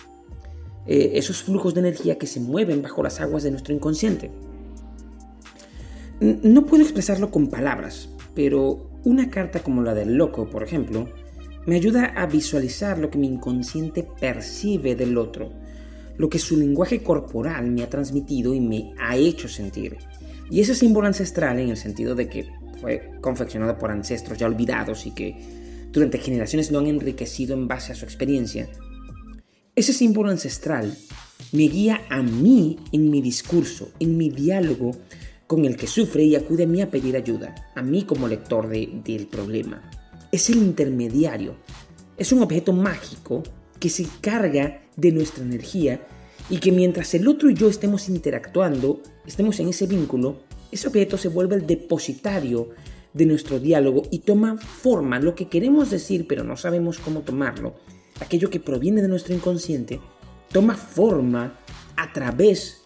eh, 0.86 1.12
esos 1.14 1.42
flujos 1.42 1.74
de 1.74 1.80
energía 1.80 2.18
que 2.18 2.26
se 2.26 2.40
mueven 2.40 2.82
bajo 2.82 3.02
las 3.02 3.20
aguas 3.20 3.42
de 3.42 3.50
nuestro 3.50 3.74
inconsciente. 3.74 4.30
No 6.18 6.64
puedo 6.64 6.82
expresarlo 6.82 7.30
con 7.30 7.48
palabras, 7.48 8.08
pero 8.34 8.88
una 9.04 9.28
carta 9.28 9.60
como 9.60 9.82
la 9.82 9.94
del 9.94 10.14
loco, 10.14 10.48
por 10.48 10.62
ejemplo, 10.62 11.08
me 11.66 11.76
ayuda 11.76 12.06
a 12.16 12.26
visualizar 12.26 12.98
lo 12.98 13.10
que 13.10 13.18
mi 13.18 13.26
inconsciente 13.26 14.08
percibe 14.18 14.96
del 14.96 15.18
otro, 15.18 15.52
lo 16.18 16.28
que 16.28 16.38
su 16.38 16.56
lenguaje 16.56 17.02
corporal 17.02 17.70
me 17.70 17.82
ha 17.82 17.90
transmitido 17.90 18.54
y 18.54 18.60
me 18.60 18.94
ha 18.98 19.16
hecho 19.16 19.48
sentir. 19.48 19.96
Y 20.50 20.60
ese 20.60 20.74
símbolo 20.74 21.06
ancestral 21.06 21.58
en 21.58 21.70
el 21.70 21.76
sentido 21.76 22.14
de 22.14 22.28
que 22.28 22.46
fue 22.80 23.10
confeccionado 23.20 23.78
por 23.78 23.90
ancestros 23.90 24.38
ya 24.38 24.46
olvidados 24.46 25.06
y 25.06 25.10
que 25.12 25.36
durante 25.90 26.18
generaciones 26.18 26.70
lo 26.70 26.78
han 26.78 26.86
enriquecido 26.86 27.54
en 27.54 27.68
base 27.68 27.92
a 27.92 27.94
su 27.94 28.04
experiencia, 28.04 28.68
ese 29.74 29.92
símbolo 29.92 30.30
ancestral 30.30 30.96
me 31.52 31.64
guía 31.64 32.02
a 32.08 32.22
mí 32.22 32.78
en 32.92 33.10
mi 33.10 33.20
discurso, 33.20 33.90
en 33.98 34.16
mi 34.16 34.30
diálogo 34.30 34.92
con 35.46 35.64
el 35.64 35.76
que 35.76 35.86
sufre 35.86 36.24
y 36.24 36.34
acude 36.34 36.64
a 36.64 36.66
mí 36.66 36.80
a 36.80 36.90
pedir 36.90 37.16
ayuda, 37.16 37.54
a 37.74 37.82
mí 37.82 38.04
como 38.04 38.26
lector 38.26 38.68
del 38.68 39.26
problema. 39.26 39.82
Es 40.32 40.50
el 40.50 40.58
intermediario. 40.58 41.56
Es 42.16 42.32
un 42.32 42.42
objeto 42.42 42.72
mágico 42.72 43.42
que 43.78 43.88
se 43.88 44.06
carga 44.20 44.82
de 44.96 45.12
nuestra 45.12 45.44
energía 45.44 46.00
y 46.48 46.58
que 46.58 46.72
mientras 46.72 47.14
el 47.14 47.28
otro 47.28 47.50
y 47.50 47.54
yo 47.54 47.68
estemos 47.68 48.08
interactuando, 48.08 49.02
estemos 49.26 49.58
en 49.60 49.68
ese 49.68 49.86
vínculo, 49.86 50.40
ese 50.70 50.88
objeto 50.88 51.18
se 51.18 51.28
vuelve 51.28 51.56
el 51.56 51.66
depositario 51.66 52.70
de 53.12 53.26
nuestro 53.26 53.58
diálogo 53.58 54.02
y 54.10 54.20
toma 54.20 54.58
forma 54.58 55.18
lo 55.18 55.34
que 55.34 55.48
queremos 55.48 55.90
decir 55.90 56.26
pero 56.28 56.44
no 56.44 56.56
sabemos 56.56 56.98
cómo 56.98 57.20
tomarlo. 57.20 57.74
Aquello 58.20 58.50
que 58.50 58.60
proviene 58.60 59.02
de 59.02 59.08
nuestro 59.08 59.34
inconsciente 59.34 60.00
toma 60.52 60.74
forma 60.74 61.58
a 61.96 62.12
través 62.12 62.82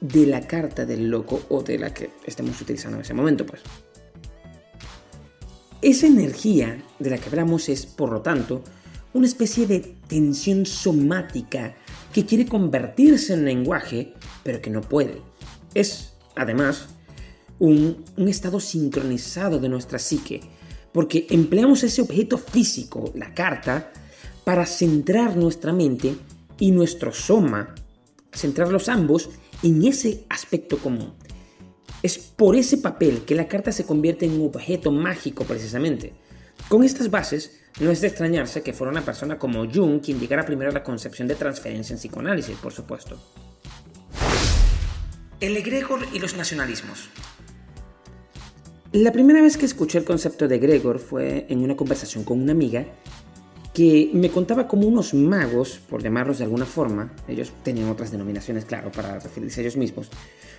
de 0.00 0.26
la 0.26 0.46
carta 0.46 0.84
del 0.84 1.08
loco 1.08 1.42
o 1.48 1.62
de 1.62 1.78
la 1.78 1.92
que 1.92 2.10
estemos 2.26 2.60
utilizando 2.60 2.98
en 2.98 3.02
ese 3.02 3.14
momento, 3.14 3.46
pues. 3.46 3.62
Esa 5.80 6.06
energía 6.06 6.82
de 6.98 7.10
la 7.10 7.18
que 7.18 7.28
hablamos 7.28 7.68
es, 7.68 7.86
por 7.86 8.10
lo 8.10 8.20
tanto, 8.22 8.62
una 9.14 9.26
especie 9.26 9.66
de 9.66 9.80
tensión 9.80 10.66
somática 10.66 11.74
que 12.12 12.26
quiere 12.26 12.46
convertirse 12.46 13.32
en 13.32 13.44
lenguaje, 13.44 14.12
pero 14.42 14.60
que 14.60 14.70
no 14.70 14.80
puede. 14.82 15.22
Es, 15.72 16.14
además, 16.36 16.88
un, 17.58 18.04
estado 18.28 18.60
sincronizado 18.60 19.58
de 19.58 19.68
nuestra 19.68 19.98
psique, 19.98 20.40
porque 20.92 21.26
empleamos 21.30 21.82
ese 21.84 22.02
objeto 22.02 22.38
físico, 22.38 23.12
la 23.14 23.32
carta, 23.34 23.92
para 24.44 24.66
centrar 24.66 25.36
nuestra 25.36 25.72
mente 25.72 26.16
y 26.58 26.72
nuestro 26.72 27.12
soma, 27.12 27.74
centrarlos 28.32 28.88
ambos 28.88 29.30
en 29.62 29.84
ese 29.86 30.24
aspecto 30.28 30.76
común. 30.78 31.14
Es 32.02 32.18
por 32.18 32.54
ese 32.56 32.78
papel 32.78 33.24
que 33.24 33.34
la 33.34 33.48
carta 33.48 33.72
se 33.72 33.86
convierte 33.86 34.26
en 34.26 34.40
un 34.40 34.48
objeto 34.48 34.90
mágico 34.90 35.44
precisamente. 35.44 36.12
Con 36.68 36.84
estas 36.84 37.10
bases, 37.10 37.63
no 37.80 37.90
es 37.90 38.00
de 38.00 38.08
extrañarse 38.08 38.62
que 38.62 38.72
fuera 38.72 38.90
una 38.90 39.04
persona 39.04 39.38
como 39.38 39.70
Jung 39.70 40.00
quien 40.00 40.20
llegara 40.20 40.46
primero 40.46 40.70
a 40.70 40.74
la 40.74 40.82
concepción 40.82 41.26
de 41.28 41.34
transferencia 41.34 41.94
en 41.94 41.98
psicoanálisis, 41.98 42.56
por 42.56 42.72
supuesto. 42.72 43.18
El 45.40 45.56
egregor 45.56 46.00
y 46.12 46.20
los 46.20 46.36
nacionalismos. 46.36 47.08
La 48.92 49.10
primera 49.10 49.42
vez 49.42 49.56
que 49.56 49.66
escuché 49.66 49.98
el 49.98 50.04
concepto 50.04 50.46
de 50.46 50.54
egregor 50.54 51.00
fue 51.00 51.46
en 51.48 51.64
una 51.64 51.74
conversación 51.74 52.22
con 52.22 52.40
una 52.40 52.52
amiga 52.52 52.86
que 53.74 54.08
me 54.14 54.30
contaba 54.30 54.68
como 54.68 54.86
unos 54.86 55.14
magos, 55.14 55.80
por 55.90 56.00
llamarlos 56.00 56.38
de 56.38 56.44
alguna 56.44 56.64
forma, 56.64 57.12
ellos 57.26 57.52
tenían 57.64 57.90
otras 57.90 58.12
denominaciones, 58.12 58.64
claro, 58.64 58.92
para 58.92 59.18
referirse 59.18 59.60
a 59.60 59.62
ellos 59.62 59.76
mismos, 59.76 60.10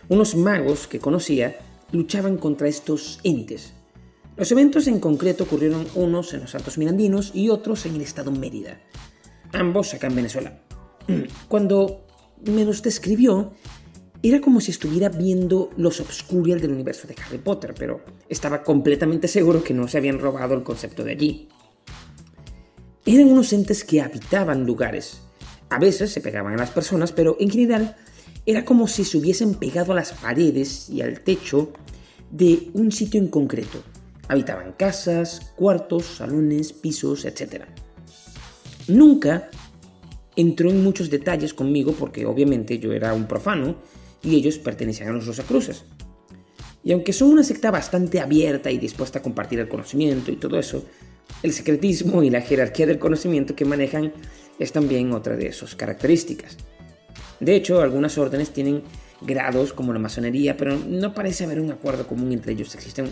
unos 0.10 0.36
magos 0.36 0.86
que 0.86 1.00
conocía 1.00 1.58
luchaban 1.94 2.38
contra 2.38 2.68
estos 2.68 3.22
entes. 3.24 3.74
Los 4.38 4.52
eventos 4.52 4.88
en 4.88 5.00
concreto 5.00 5.46
ocurrieron 5.46 5.88
unos 5.96 6.34
en 6.34 6.42
los 6.42 6.56
Altos 6.56 6.78
Mirandinos 6.78 7.32
y 7.34 7.48
otros 7.48 7.86
en 7.86 7.96
el 7.96 8.02
estado 8.02 8.32
Mérida, 8.32 8.82
ambos 9.54 9.94
acá 9.94 10.08
en 10.08 10.16
Venezuela. 10.16 10.60
Cuando 11.48 12.06
me 12.44 12.66
los 12.66 12.82
describió, 12.82 13.54
era 14.22 14.42
como 14.42 14.60
si 14.60 14.72
estuviera 14.72 15.08
viendo 15.08 15.70
los 15.78 16.02
Obscurial 16.02 16.60
del 16.60 16.74
universo 16.74 17.08
de 17.08 17.16
Harry 17.26 17.38
Potter, 17.38 17.74
pero 17.78 18.02
estaba 18.28 18.62
completamente 18.62 19.30
seguro 19.30 19.64
que 19.64 19.74
no 19.74 19.88
se 19.88 20.00
habían 20.00 20.20
robado 20.20 20.54
el 20.54 20.64
concepto 20.64 21.06
de 21.06 21.12
allí. 21.12 21.48
Eran 23.06 23.28
unos 23.28 23.54
entes 23.54 23.86
que 23.86 24.02
habitaban 24.02 24.66
lugares. 24.66 25.22
A 25.70 25.80
veces 25.80 26.12
se 26.12 26.20
pegaban 26.20 26.56
a 26.56 26.58
las 26.58 26.72
personas, 26.72 27.14
pero 27.14 27.38
en 27.40 27.50
general 27.50 27.96
era 28.46 28.66
como 28.66 28.90
si 28.90 29.06
se 29.06 29.18
hubiesen 29.18 29.56
pegado 29.56 29.94
a 29.94 29.96
las 29.96 30.12
paredes 30.12 30.90
y 30.90 31.02
al 31.02 31.22
techo 31.22 31.72
de 32.32 32.70
un 32.74 32.92
sitio 32.92 33.22
en 33.22 33.30
concreto. 33.30 33.82
Habitaban 34.28 34.74
casas, 34.74 35.54
cuartos, 35.56 36.06
salones, 36.06 36.74
pisos, 36.74 37.26
etc. 37.26 37.66
Nunca 38.88 39.50
entró 40.36 40.70
en 40.70 40.84
muchos 40.84 41.10
detalles 41.10 41.54
conmigo 41.54 41.94
porque 41.94 42.26
obviamente 42.26 42.80
yo 42.80 42.92
era 42.92 43.14
un 43.14 43.28
profano 43.28 43.76
y 44.24 44.36
ellos 44.36 44.58
pertenecían 44.58 45.10
a 45.10 45.14
los 45.14 45.28
Rosacruces. 45.28 45.86
Y 46.84 46.92
aunque 46.92 47.14
son 47.14 47.30
una 47.30 47.44
secta 47.44 47.72
bastante 47.72 48.20
abierta 48.20 48.70
y 48.70 48.78
dispuesta 48.78 49.20
a 49.20 49.22
compartir 49.22 49.60
el 49.60 49.68
conocimiento 49.68 50.32
y 50.32 50.36
todo 50.36 50.60
eso, 50.60 50.86
el 51.42 51.52
secretismo 51.54 52.24
y 52.24 52.30
la 52.30 52.42
jerarquía 52.42 52.86
del 52.86 53.00
conocimiento 53.00 53.56
que 53.56 53.66
manejan 53.66 54.14
es 54.60 54.72
también 54.72 55.12
otra 55.12 55.36
de 55.36 55.52
sus 55.52 55.76
características. 55.76 56.58
De 57.40 57.56
hecho, 57.56 57.82
algunas 57.82 58.18
órdenes 58.18 58.52
tienen 58.52 58.84
grados 59.22 59.74
como 59.74 59.94
la 59.94 60.00
masonería, 60.00 60.58
pero 60.58 60.78
no 60.78 61.14
parece 61.14 61.44
haber 61.44 61.60
un 61.60 61.72
acuerdo 61.72 62.08
común 62.08 62.32
entre 62.32 62.54
ellos. 62.54 62.74
Existen 62.76 63.08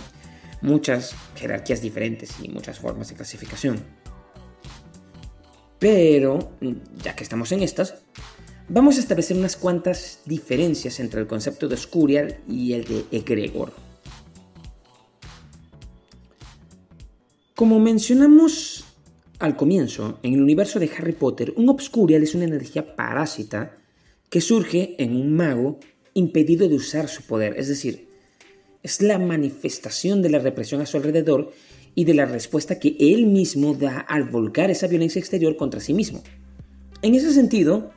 muchas 0.64 1.14
jerarquías 1.36 1.82
diferentes 1.82 2.32
y 2.42 2.50
muchas 2.50 2.80
formas 2.80 3.10
de 3.10 3.16
clasificación. 3.16 3.80
Pero, 5.78 6.54
ya 7.04 7.16
que 7.16 7.24
estamos 7.24 7.52
en 7.52 7.62
estas, 7.62 7.96
vamos 8.70 8.98
a 8.98 9.02
establecer 9.02 9.38
unas 9.38 9.58
cuantas 9.58 10.22
diferencias 10.26 11.00
entre 11.00 11.22
el 11.22 11.28
concepto 11.28 11.68
de 11.68 11.78
Scurial 11.78 12.40
y 12.48 12.74
el 12.74 12.86
de 12.86 13.06
egregor. 13.12 13.74
Como 17.54 17.80
mencionamos 17.80 18.86
al 19.40 19.58
comienzo, 19.58 20.20
en 20.24 20.34
el 20.34 20.42
universo 20.42 20.80
de 20.80 20.90
Harry 20.98 21.12
Potter, 21.12 21.54
un 21.58 21.68
Obscurial 21.68 22.24
es 22.24 22.34
una 22.34 22.46
energía 22.46 22.96
parásita 22.96 23.78
que 24.30 24.40
surge 24.40 24.96
en 24.98 25.16
un 25.16 25.36
mago 25.36 25.80
impedido 26.14 26.70
de 26.70 26.76
usar 26.76 27.10
su 27.10 27.24
poder, 27.24 27.56
es 27.58 27.68
decir, 27.68 28.13
es 28.84 29.02
la 29.02 29.18
manifestación 29.18 30.22
de 30.22 30.30
la 30.30 30.40
represión 30.40 30.82
a 30.82 30.86
su 30.86 30.98
alrededor 30.98 31.52
y 31.96 32.06
de 32.06 32.14
la 32.14 32.26
respuesta 32.26 32.80
que 32.80 32.96
él 33.00 33.28
mismo 33.28 33.74
da 33.74 34.00
al 34.00 34.26
volcar 34.26 34.70
esa 34.70 34.88
violencia 34.88 35.20
exterior 35.20 35.56
contra 35.56 35.80
sí 35.80 35.94
mismo. 35.94 36.22
En 37.02 37.16
ese 37.16 37.34
sentido, 37.34 37.92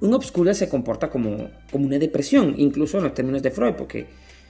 un 0.00 0.14
Obscurial 0.14 0.54
se 0.54 0.68
comporta 0.68 1.10
como, 1.10 1.50
como 1.70 1.86
una 1.86 1.98
depresión, 1.98 2.54
incluso 2.58 2.98
en 2.98 3.04
los 3.04 3.14
términos 3.14 3.42
de 3.42 3.50
Freud, 3.50 3.74
porque 3.74 4.06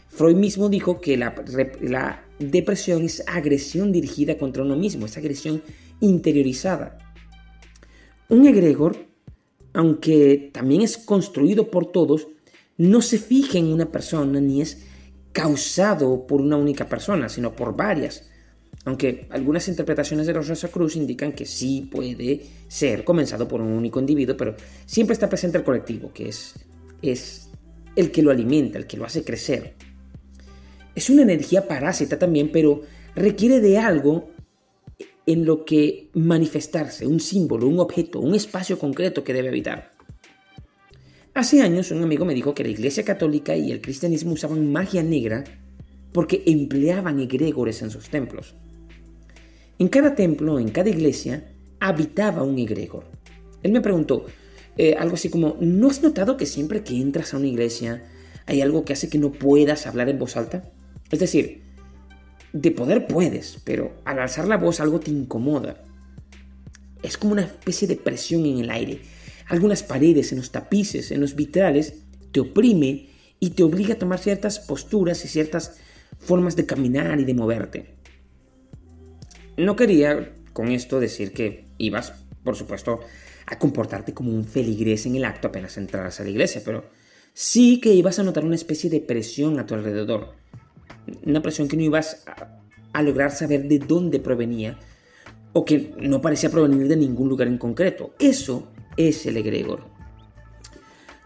Freud 0.08 0.36
mismo 0.36 0.68
dijo 0.68 1.00
que 1.00 1.16
la, 1.16 2.22
depresión 2.38 3.02
es 3.02 3.22
agresión 3.26 3.92
dirigida 3.92 4.38
contra 4.38 4.62
uno 4.62 4.76
mismo, 4.76 5.06
es 5.06 5.16
agresión 5.16 5.62
interiorizada. 6.00 6.98
Un 8.28 8.46
egregor, 8.46 8.96
aunque 9.72 10.50
también 10.52 10.82
es 10.82 10.96
construido 10.96 11.70
por 11.70 11.92
todos, 11.92 12.28
no 12.78 13.02
se 13.02 13.18
fija 13.18 13.58
en 13.58 13.66
una 13.66 13.90
persona 13.92 14.40
ni 14.40 14.62
es 14.62 14.86
causado 15.36 16.26
por 16.26 16.40
una 16.40 16.56
única 16.56 16.88
persona, 16.88 17.28
sino 17.28 17.54
por 17.54 17.76
varias. 17.76 18.24
Aunque 18.86 19.26
algunas 19.28 19.68
interpretaciones 19.68 20.26
de 20.26 20.32
los 20.32 20.48
Rosa 20.48 20.68
Cruz 20.68 20.96
indican 20.96 21.34
que 21.34 21.44
sí 21.44 21.86
puede 21.92 22.46
ser 22.68 23.04
comenzado 23.04 23.46
por 23.46 23.60
un 23.60 23.72
único 23.72 24.00
individuo, 24.00 24.34
pero 24.34 24.56
siempre 24.86 25.12
está 25.12 25.28
presente 25.28 25.58
el 25.58 25.64
colectivo, 25.64 26.10
que 26.10 26.30
es, 26.30 26.54
es 27.02 27.50
el 27.96 28.10
que 28.10 28.22
lo 28.22 28.30
alimenta, 28.30 28.78
el 28.78 28.86
que 28.86 28.96
lo 28.96 29.04
hace 29.04 29.24
crecer. 29.24 29.74
Es 30.94 31.10
una 31.10 31.20
energía 31.20 31.68
parásita 31.68 32.18
también, 32.18 32.50
pero 32.50 32.80
requiere 33.14 33.60
de 33.60 33.76
algo 33.76 34.30
en 35.26 35.44
lo 35.44 35.66
que 35.66 36.08
manifestarse, 36.14 37.06
un 37.06 37.20
símbolo, 37.20 37.68
un 37.68 37.78
objeto, 37.78 38.20
un 38.20 38.34
espacio 38.34 38.78
concreto 38.78 39.22
que 39.22 39.34
debe 39.34 39.50
habitar. 39.50 39.95
Hace 41.36 41.60
años 41.60 41.90
un 41.90 42.02
amigo 42.02 42.24
me 42.24 42.32
dijo 42.32 42.54
que 42.54 42.62
la 42.62 42.70
Iglesia 42.70 43.04
Católica 43.04 43.54
y 43.54 43.70
el 43.70 43.82
cristianismo 43.82 44.32
usaban 44.32 44.72
magia 44.72 45.02
negra 45.02 45.44
porque 46.10 46.42
empleaban 46.46 47.20
egregores 47.20 47.82
en 47.82 47.90
sus 47.90 48.08
templos. 48.08 48.54
En 49.78 49.88
cada 49.88 50.14
templo, 50.14 50.58
en 50.58 50.70
cada 50.70 50.88
iglesia, 50.88 51.44
habitaba 51.78 52.42
un 52.42 52.58
egregor. 52.58 53.04
Él 53.62 53.72
me 53.72 53.82
preguntó 53.82 54.24
eh, 54.78 54.94
algo 54.98 55.16
así 55.16 55.28
como, 55.28 55.58
¿no 55.60 55.88
has 55.88 56.02
notado 56.02 56.38
que 56.38 56.46
siempre 56.46 56.82
que 56.82 56.98
entras 56.98 57.34
a 57.34 57.36
una 57.36 57.48
iglesia 57.48 58.02
hay 58.46 58.62
algo 58.62 58.86
que 58.86 58.94
hace 58.94 59.10
que 59.10 59.18
no 59.18 59.30
puedas 59.30 59.86
hablar 59.86 60.08
en 60.08 60.18
voz 60.18 60.38
alta? 60.38 60.72
Es 61.10 61.18
decir, 61.18 61.60
de 62.54 62.70
poder 62.70 63.06
puedes, 63.06 63.58
pero 63.62 63.92
al 64.06 64.20
alzar 64.20 64.48
la 64.48 64.56
voz 64.56 64.80
algo 64.80 65.00
te 65.00 65.10
incomoda. 65.10 65.84
Es 67.02 67.18
como 67.18 67.32
una 67.32 67.42
especie 67.42 67.86
de 67.86 67.96
presión 67.96 68.46
en 68.46 68.60
el 68.60 68.70
aire. 68.70 69.02
Algunas 69.48 69.82
paredes, 69.82 70.32
en 70.32 70.38
los 70.38 70.50
tapices, 70.50 71.10
en 71.10 71.20
los 71.20 71.36
vitrales, 71.36 72.02
te 72.32 72.40
oprime 72.40 73.08
y 73.38 73.50
te 73.50 73.62
obliga 73.62 73.94
a 73.94 73.98
tomar 73.98 74.18
ciertas 74.18 74.58
posturas 74.58 75.24
y 75.24 75.28
ciertas 75.28 75.78
formas 76.18 76.56
de 76.56 76.66
caminar 76.66 77.20
y 77.20 77.24
de 77.24 77.34
moverte. 77.34 77.94
No 79.56 79.76
quería 79.76 80.32
con 80.52 80.68
esto 80.68 81.00
decir 81.00 81.32
que 81.32 81.66
ibas, 81.78 82.12
por 82.42 82.56
supuesto, 82.56 83.00
a 83.46 83.58
comportarte 83.58 84.12
como 84.12 84.32
un 84.32 84.44
feligrés 84.44 85.06
en 85.06 85.16
el 85.16 85.24
acto 85.24 85.48
apenas 85.48 85.76
entras 85.76 86.18
a 86.18 86.24
la 86.24 86.30
iglesia, 86.30 86.62
pero 86.64 86.84
sí 87.32 87.80
que 87.80 87.92
ibas 87.92 88.18
a 88.18 88.22
notar 88.22 88.44
una 88.44 88.54
especie 88.56 88.90
de 88.90 89.00
presión 89.00 89.58
a 89.58 89.66
tu 89.66 89.74
alrededor. 89.74 90.34
Una 91.24 91.40
presión 91.40 91.68
que 91.68 91.76
no 91.76 91.82
ibas 91.84 92.24
a, 92.26 92.60
a 92.92 93.02
lograr 93.02 93.30
saber 93.30 93.68
de 93.68 93.78
dónde 93.78 94.18
provenía 94.18 94.78
o 95.52 95.64
que 95.64 95.94
no 96.00 96.20
parecía 96.20 96.50
provenir 96.50 96.88
de 96.88 96.96
ningún 96.96 97.28
lugar 97.28 97.48
en 97.48 97.58
concreto. 97.58 98.14
Eso 98.18 98.68
es 98.96 99.26
el 99.26 99.36
egregor. 99.36 99.84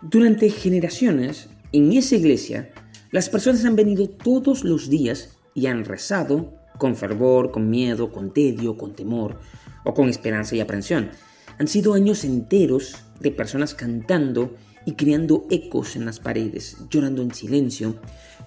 Durante 0.03 0.51
generaciones, 0.51 1.49
en 1.73 1.93
esa 1.93 2.17
iglesia, 2.17 2.71
las 3.11 3.29
personas 3.29 3.65
han 3.65 3.77
venido 3.77 4.09
todos 4.09 4.65
los 4.65 4.89
días 4.89 5.37
y 5.55 5.67
han 5.67 5.85
rezado 5.85 6.55
con 6.79 6.97
fervor, 6.97 7.51
con 7.51 7.69
miedo, 7.69 8.11
con 8.11 8.33
tedio, 8.33 8.77
con 8.77 8.95
temor 8.95 9.39
o 9.85 9.95
con 9.95 10.09
esperanza 10.09 10.57
y 10.57 10.61
aprensión. 10.61 11.11
Han 11.59 11.69
sido 11.69 11.95
años 11.95 12.25
enteros 12.25 12.97
de 13.21 13.31
personas 13.31 13.75
cantando 13.75 14.55
y 14.87 14.93
creando 14.93 15.47
ecos 15.51 15.95
en 15.97 16.07
las 16.07 16.21
paredes, 16.21 16.79
llorando 16.89 17.21
en 17.21 17.35
silencio, 17.35 17.97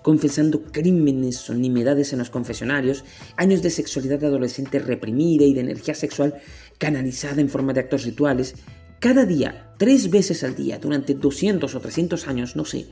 confesando 0.02 0.64
crímenes 0.64 1.48
o 1.50 1.54
nimiedades 1.54 2.12
en 2.12 2.20
los 2.20 2.30
confesionarios, 2.30 3.06
años 3.38 3.62
de 3.62 3.70
sexualidad 3.70 4.24
adolescente 4.24 4.80
reprimida 4.80 5.46
y 5.46 5.54
de 5.54 5.62
energía 5.62 5.94
sexual 5.94 6.36
canalizada 6.80 7.40
en 7.40 7.50
forma 7.50 7.74
de 7.74 7.82
actos 7.82 8.04
rituales, 8.04 8.56
cada 9.00 9.26
día, 9.26 9.74
tres 9.78 10.10
veces 10.10 10.44
al 10.44 10.56
día, 10.56 10.80
durante 10.80 11.14
200 11.14 11.74
o 11.74 11.80
300 11.80 12.28
años, 12.28 12.56
no 12.56 12.66
sé, 12.66 12.88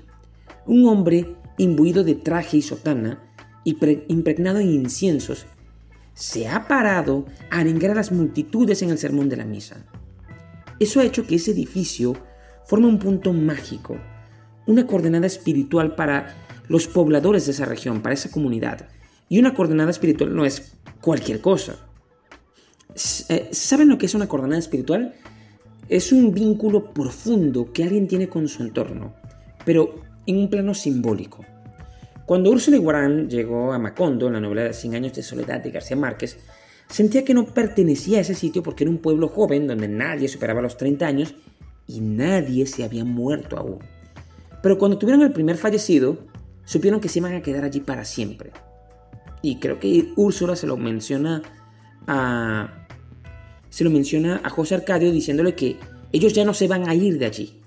un 0.65 0.87
hombre 0.87 1.35
imbuido 1.57 2.03
de 2.03 2.15
traje 2.15 2.57
y 2.57 2.61
sotana, 2.61 3.23
impregnado 3.63 4.59
en 4.59 4.71
inciensos, 4.71 5.45
se 6.13 6.47
ha 6.47 6.67
parado 6.67 7.25
a 7.49 7.59
arengar 7.59 7.91
a 7.91 7.95
las 7.95 8.11
multitudes 8.11 8.81
en 8.81 8.89
el 8.89 8.97
sermón 8.97 9.29
de 9.29 9.37
la 9.37 9.45
misa. 9.45 9.85
Eso 10.79 10.99
ha 10.99 11.05
hecho 11.05 11.25
que 11.25 11.35
ese 11.35 11.51
edificio 11.51 12.15
forme 12.65 12.87
un 12.87 12.99
punto 12.99 13.33
mágico, 13.33 13.97
una 14.65 14.87
coordenada 14.87 15.27
espiritual 15.27 15.95
para 15.95 16.35
los 16.67 16.87
pobladores 16.87 17.45
de 17.45 17.51
esa 17.51 17.65
región, 17.65 18.01
para 18.01 18.13
esa 18.13 18.31
comunidad. 18.31 18.87
Y 19.29 19.39
una 19.39 19.53
coordenada 19.53 19.91
espiritual 19.91 20.35
no 20.35 20.45
es 20.45 20.73
cualquier 21.01 21.41
cosa. 21.41 21.75
Eh, 23.29 23.49
¿Saben 23.51 23.89
lo 23.89 23.97
que 23.97 24.05
es 24.05 24.15
una 24.15 24.27
coordenada 24.27 24.59
espiritual? 24.59 25.15
Es 25.91 26.13
un 26.13 26.33
vínculo 26.33 26.93
profundo 26.93 27.73
que 27.73 27.83
alguien 27.83 28.07
tiene 28.07 28.29
con 28.29 28.47
su 28.47 28.63
entorno, 28.63 29.13
pero 29.65 29.95
en 30.25 30.37
un 30.37 30.49
plano 30.49 30.73
simbólico. 30.73 31.43
Cuando 32.25 32.49
Úrsula 32.49 32.77
Iguarán 32.77 33.29
llegó 33.29 33.73
a 33.73 33.77
Macondo, 33.77 34.27
en 34.27 34.33
la 34.33 34.39
novela 34.39 34.63
de 34.63 34.73
Cien 34.73 34.95
años 34.95 35.11
de 35.11 35.21
soledad 35.21 35.59
de 35.59 35.69
García 35.69 35.97
Márquez, 35.97 36.39
sentía 36.87 37.25
que 37.25 37.33
no 37.33 37.45
pertenecía 37.45 38.19
a 38.19 38.21
ese 38.21 38.35
sitio 38.35 38.63
porque 38.63 38.85
era 38.85 38.91
un 38.91 38.99
pueblo 38.99 39.27
joven 39.27 39.67
donde 39.67 39.89
nadie 39.89 40.29
superaba 40.29 40.61
los 40.61 40.77
30 40.77 41.05
años 41.05 41.35
y 41.87 41.99
nadie 41.99 42.67
se 42.67 42.85
había 42.85 43.03
muerto 43.03 43.57
aún. 43.57 43.79
Pero 44.63 44.77
cuando 44.77 44.97
tuvieron 44.97 45.23
el 45.23 45.33
primer 45.33 45.57
fallecido, 45.57 46.19
supieron 46.63 47.01
que 47.01 47.09
se 47.09 47.19
iban 47.19 47.35
a 47.35 47.41
quedar 47.41 47.65
allí 47.65 47.81
para 47.81 48.05
siempre. 48.05 48.51
Y 49.41 49.59
creo 49.59 49.77
que 49.77 50.13
Úrsula 50.15 50.55
se 50.55 50.67
lo 50.67 50.77
menciona 50.77 51.41
a 52.07 52.80
se 53.71 53.85
lo 53.85 53.89
menciona 53.89 54.41
a 54.43 54.49
José 54.49 54.75
Arcadio 54.75 55.11
diciéndole 55.11 55.55
que 55.55 55.77
ellos 56.11 56.33
ya 56.33 56.43
no 56.45 56.53
se 56.53 56.67
van 56.67 56.87
a 56.87 56.93
ir 56.93 57.17
de 57.17 57.25
allí. 57.25 57.61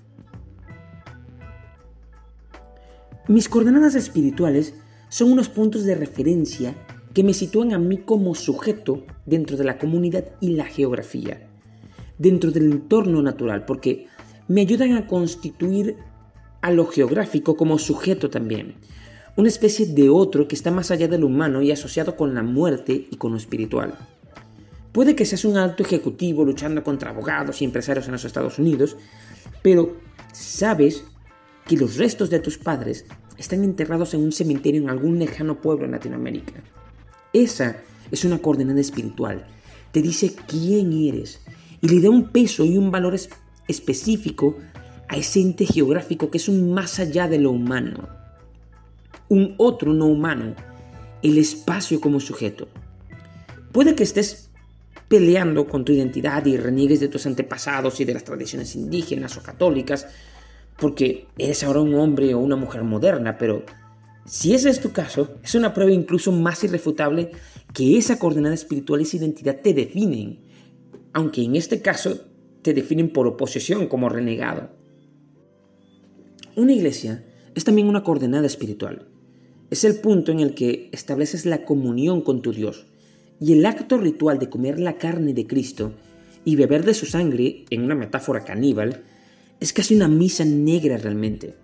Mis 3.27 3.49
coordenadas 3.49 3.95
espirituales 3.95 4.75
son 5.09 5.31
unos 5.31 5.49
puntos 5.49 5.83
de 5.83 5.95
referencia 5.95 6.75
que 7.13 7.23
me 7.23 7.33
sitúan 7.33 7.73
a 7.73 7.79
mí 7.79 7.97
como 7.97 8.35
sujeto 8.35 9.03
dentro 9.25 9.57
de 9.57 9.63
la 9.63 9.79
comunidad 9.79 10.25
y 10.39 10.49
la 10.49 10.65
geografía, 10.65 11.49
dentro 12.19 12.51
del 12.51 12.71
entorno 12.71 13.23
natural, 13.23 13.65
porque 13.65 14.07
me 14.47 14.61
ayudan 14.61 14.93
a 14.93 15.07
constituir 15.07 15.97
a 16.61 16.71
lo 16.71 16.85
geográfico 16.85 17.57
como 17.57 17.79
sujeto 17.79 18.29
también, 18.29 18.75
una 19.37 19.47
especie 19.47 19.87
de 19.87 20.09
otro 20.09 20.47
que 20.47 20.55
está 20.55 20.69
más 20.69 20.91
allá 20.91 21.07
del 21.07 21.23
humano 21.23 21.63
y 21.63 21.71
asociado 21.71 22.15
con 22.15 22.35
la 22.35 22.43
muerte 22.43 23.07
y 23.09 23.15
con 23.15 23.31
lo 23.31 23.37
espiritual. 23.37 23.95
Puede 24.95 25.13
que 25.13 25.25
seas 25.25 25.43
un 25.43 25.57
alto 25.57 25.83
ejecutivo 25.83 26.45
luchando 26.45 26.81
contra 26.81 27.09
abogados 27.09 27.61
y 27.61 27.65
empresarios 27.65 28.05
en 28.05 28.13
los 28.13 28.23
Estados 28.23 28.59
Unidos, 28.59 28.95
pero 29.61 29.97
sabes 30.31 31.03
que 31.67 31.75
los 31.75 31.97
restos 31.97 32.29
de 32.29 32.39
tus 32.39 32.57
padres 32.57 33.03
están 33.37 33.65
enterrados 33.65 34.13
en 34.13 34.23
un 34.23 34.31
cementerio 34.31 34.81
en 34.81 34.89
algún 34.89 35.19
lejano 35.19 35.59
pueblo 35.59 35.83
en 35.83 35.91
Latinoamérica. 35.91 36.63
Esa 37.33 37.75
es 38.09 38.23
una 38.23 38.37
coordenada 38.37 38.79
espiritual. 38.79 39.45
Te 39.91 40.01
dice 40.01 40.33
quién 40.47 40.93
eres 40.93 41.41
y 41.81 41.89
le 41.89 41.99
da 41.99 42.09
un 42.09 42.29
peso 42.29 42.63
y 42.63 42.77
un 42.77 42.89
valor 42.89 43.17
específico 43.67 44.55
a 45.09 45.17
ese 45.17 45.41
ente 45.41 45.65
geográfico 45.65 46.31
que 46.31 46.37
es 46.37 46.47
un 46.47 46.73
más 46.73 47.01
allá 47.01 47.27
de 47.27 47.39
lo 47.39 47.51
humano. 47.51 48.07
Un 49.27 49.55
otro 49.57 49.91
no 49.91 50.05
humano, 50.05 50.55
el 51.21 51.37
espacio 51.37 51.99
como 51.99 52.21
sujeto. 52.21 52.69
Puede 53.73 53.93
que 53.93 54.03
estés 54.03 54.44
peleando 55.15 55.65
con 55.65 55.85
tu 55.85 55.93
identidad 55.93 56.45
y 56.45 56.57
reniegues 56.57 56.99
de 56.99 57.07
tus 57.07 57.25
antepasados 57.25 58.01
y 58.01 58.03
de 58.03 58.13
las 58.13 58.25
tradiciones 58.25 58.75
indígenas 58.75 59.37
o 59.37 59.41
católicas, 59.41 60.05
porque 60.77 61.27
eres 61.37 61.63
ahora 61.63 61.79
un 61.79 61.95
hombre 61.95 62.33
o 62.33 62.39
una 62.39 62.57
mujer 62.57 62.83
moderna, 62.83 63.37
pero 63.37 63.63
si 64.25 64.53
ese 64.53 64.69
es 64.69 64.81
tu 64.81 64.91
caso, 64.91 65.37
es 65.41 65.55
una 65.55 65.73
prueba 65.73 65.93
incluso 65.93 66.33
más 66.33 66.65
irrefutable 66.65 67.31
que 67.73 67.97
esa 67.97 68.19
coordenada 68.19 68.55
espiritual 68.55 68.99
y 68.99 69.03
esa 69.03 69.15
identidad 69.15 69.61
te 69.61 69.73
definen, 69.73 70.41
aunque 71.13 71.43
en 71.43 71.55
este 71.55 71.81
caso 71.81 72.19
te 72.61 72.73
definen 72.73 73.13
por 73.13 73.25
oposición 73.25 73.87
como 73.87 74.09
renegado. 74.09 74.69
Una 76.57 76.73
iglesia 76.73 77.23
es 77.53 77.63
también 77.63 77.87
una 77.87 78.03
coordenada 78.03 78.47
espiritual. 78.47 79.07
Es 79.69 79.85
el 79.85 79.95
punto 80.01 80.33
en 80.33 80.41
el 80.41 80.55
que 80.55 80.89
estableces 80.91 81.45
la 81.45 81.63
comunión 81.63 82.19
con 82.19 82.41
tu 82.41 82.51
Dios 82.51 82.85
y 83.39 83.53
el 83.53 83.65
acto 83.65 83.97
ritual 83.97 84.39
de 84.39 84.49
comer 84.49 84.79
la 84.79 84.97
carne 84.97 85.33
de 85.33 85.47
Cristo 85.47 85.93
y 86.43 86.55
beber 86.55 86.85
de 86.85 86.93
su 86.93 87.05
sangre, 87.05 87.65
en 87.69 87.83
una 87.83 87.95
metáfora 87.95 88.43
caníbal, 88.43 89.03
es 89.59 89.73
casi 89.73 89.95
una 89.95 90.07
misa 90.07 90.45
negra 90.45 90.97
realmente. 90.97 91.55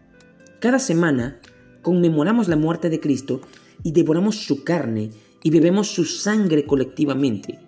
Cada 0.59 0.79
semana 0.79 1.39
conmemoramos 1.81 2.47
la 2.47 2.55
muerte 2.55 2.89
de 2.89 2.99
Cristo 2.99 3.41
y 3.83 3.91
devoramos 3.91 4.37
su 4.37 4.63
carne 4.63 5.11
y 5.43 5.49
bebemos 5.49 5.87
su 5.87 6.05
sangre 6.05 6.65
colectivamente. 6.65 7.59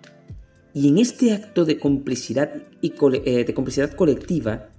Y 0.72 0.88
en 0.88 0.98
este 0.98 1.32
acto 1.32 1.64
de 1.64 1.78
complicidad, 1.78 2.52
y 2.80 2.92
eh, 3.24 3.44
de 3.44 3.54
complicidad 3.54 3.92
colectiva 3.94 4.70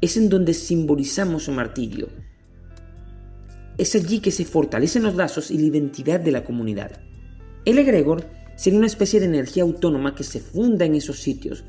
es 0.00 0.16
en 0.16 0.28
donde 0.28 0.54
simbolizamos 0.54 1.44
su 1.44 1.52
martirio. 1.52 2.08
Es 3.78 3.94
allí 3.94 4.20
que 4.20 4.30
se 4.30 4.44
fortalecen 4.44 5.02
los 5.02 5.14
lazos 5.14 5.50
y 5.50 5.58
la 5.58 5.66
identidad 5.66 6.20
de 6.20 6.32
la 6.32 6.44
comunidad. 6.44 7.00
El 7.68 7.78
egregor 7.78 8.24
sería 8.56 8.78
una 8.78 8.86
especie 8.86 9.20
de 9.20 9.26
energía 9.26 9.62
autónoma 9.62 10.14
que 10.14 10.24
se 10.24 10.40
funda 10.40 10.86
en 10.86 10.94
esos 10.94 11.20
sitios 11.20 11.64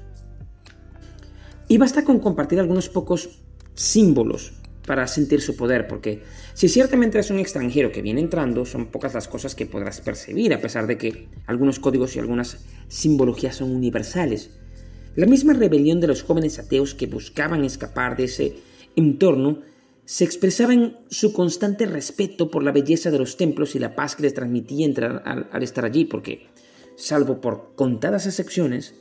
y 1.67 1.77
basta 1.77 2.05
con 2.05 2.19
compartir 2.19 2.57
algunos 2.57 2.87
pocos 2.87 3.41
símbolos 3.73 4.53
para 4.87 5.07
sentir 5.07 5.41
su 5.41 5.57
poder, 5.57 5.87
porque 5.89 6.23
si 6.53 6.69
ciertamente 6.69 7.17
eres 7.17 7.31
un 7.31 7.39
extranjero 7.39 7.91
que 7.91 8.01
viene 8.01 8.21
entrando, 8.21 8.65
son 8.65 8.85
pocas 8.85 9.13
las 9.13 9.27
cosas 9.27 9.55
que 9.55 9.65
podrás 9.65 9.99
percibir, 9.99 10.53
a 10.53 10.61
pesar 10.61 10.87
de 10.87 10.97
que 10.97 11.27
algunos 11.47 11.79
códigos 11.79 12.15
y 12.15 12.19
algunas 12.19 12.63
simbologías 12.87 13.57
son 13.57 13.75
universales. 13.75 14.51
La 15.17 15.25
misma 15.25 15.51
rebelión 15.51 15.99
de 15.99 16.07
los 16.07 16.23
jóvenes 16.23 16.59
ateos 16.59 16.93
que 16.93 17.07
buscaban 17.07 17.65
escapar 17.65 18.15
de 18.15 18.23
ese 18.23 18.55
entorno 18.95 19.63
se 20.09 20.23
expresaba 20.23 20.73
en 20.73 20.97
su 21.11 21.33
constante 21.33 21.85
respeto 21.85 22.49
por 22.49 22.63
la 22.63 22.71
belleza 22.71 23.11
de 23.11 23.19
los 23.19 23.37
templos 23.37 23.75
y 23.75 23.79
la 23.79 23.95
paz 23.95 24.15
que 24.15 24.23
les 24.23 24.33
transmitía 24.33 24.87
entrar 24.87 25.21
al, 25.23 25.47
al 25.51 25.61
estar 25.61 25.85
allí, 25.85 26.05
porque 26.05 26.47
salvo 26.95 27.39
por 27.39 27.75
contadas 27.75 28.25
excepciones, 28.25 28.95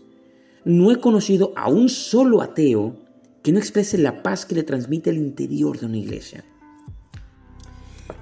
no 0.66 0.92
he 0.92 1.00
conocido 1.00 1.54
a 1.56 1.70
un 1.70 1.88
solo 1.88 2.42
ateo 2.42 2.94
que 3.42 3.52
no 3.52 3.58
exprese 3.58 3.96
la 3.96 4.22
paz 4.22 4.44
que 4.44 4.54
le 4.54 4.64
transmite 4.64 5.08
el 5.08 5.16
interior 5.16 5.80
de 5.80 5.86
una 5.86 5.96
iglesia. 5.96 6.44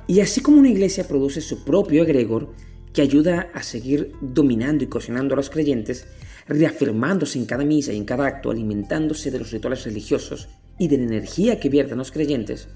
Y 0.06 0.20
así 0.20 0.40
como 0.40 0.60
una 0.60 0.70
iglesia 0.70 1.08
produce 1.08 1.40
su 1.40 1.64
propio 1.64 2.04
egregor, 2.04 2.52
que 2.92 3.02
ayuda 3.02 3.50
a 3.52 3.64
seguir 3.64 4.12
dominando 4.20 4.84
y 4.84 4.86
cocinando 4.86 5.34
a 5.34 5.38
los 5.38 5.50
creyentes, 5.50 6.06
reafirmándose 6.46 7.36
en 7.36 7.46
cada 7.46 7.64
misa 7.64 7.92
y 7.92 7.96
en 7.96 8.04
cada 8.04 8.28
acto, 8.28 8.52
alimentándose 8.52 9.32
de 9.32 9.40
los 9.40 9.50
rituales 9.50 9.82
religiosos 9.82 10.48
y 10.78 10.88
de 10.88 10.98
la 10.98 11.04
energía 11.04 11.60
que 11.60 11.68
vierten 11.68 11.98
los 11.98 12.12
creyentes, 12.12 12.68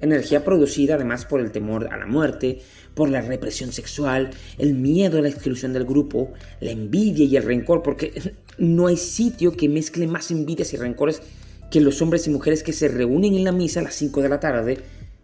energía 0.00 0.44
producida 0.44 0.94
además 0.94 1.24
por 1.24 1.40
el 1.40 1.50
temor 1.50 1.88
a 1.92 1.96
la 1.96 2.06
muerte, 2.06 2.60
por 2.94 3.10
la 3.10 3.20
represión 3.20 3.72
sexual, 3.72 4.30
el 4.58 4.74
miedo 4.74 5.18
a 5.18 5.22
la 5.22 5.28
exclusión 5.28 5.72
del 5.72 5.84
grupo, 5.84 6.32
la 6.60 6.70
envidia 6.70 7.24
y 7.24 7.36
el 7.36 7.44
rencor, 7.44 7.82
porque 7.82 8.34
no 8.58 8.86
hay 8.86 8.96
sitio 8.96 9.52
que 9.52 9.68
mezcle 9.68 10.06
más 10.06 10.30
envidias 10.30 10.72
y 10.72 10.76
rencores 10.76 11.22
que 11.70 11.80
los 11.80 12.00
hombres 12.00 12.26
y 12.26 12.30
mujeres 12.30 12.62
que 12.62 12.72
se 12.72 12.88
reúnen 12.88 13.34
en 13.34 13.44
la 13.44 13.52
misa 13.52 13.80
a 13.80 13.84
las 13.84 13.94
5 13.94 14.22
de 14.22 14.28
la 14.28 14.40
tarde, 14.40 14.78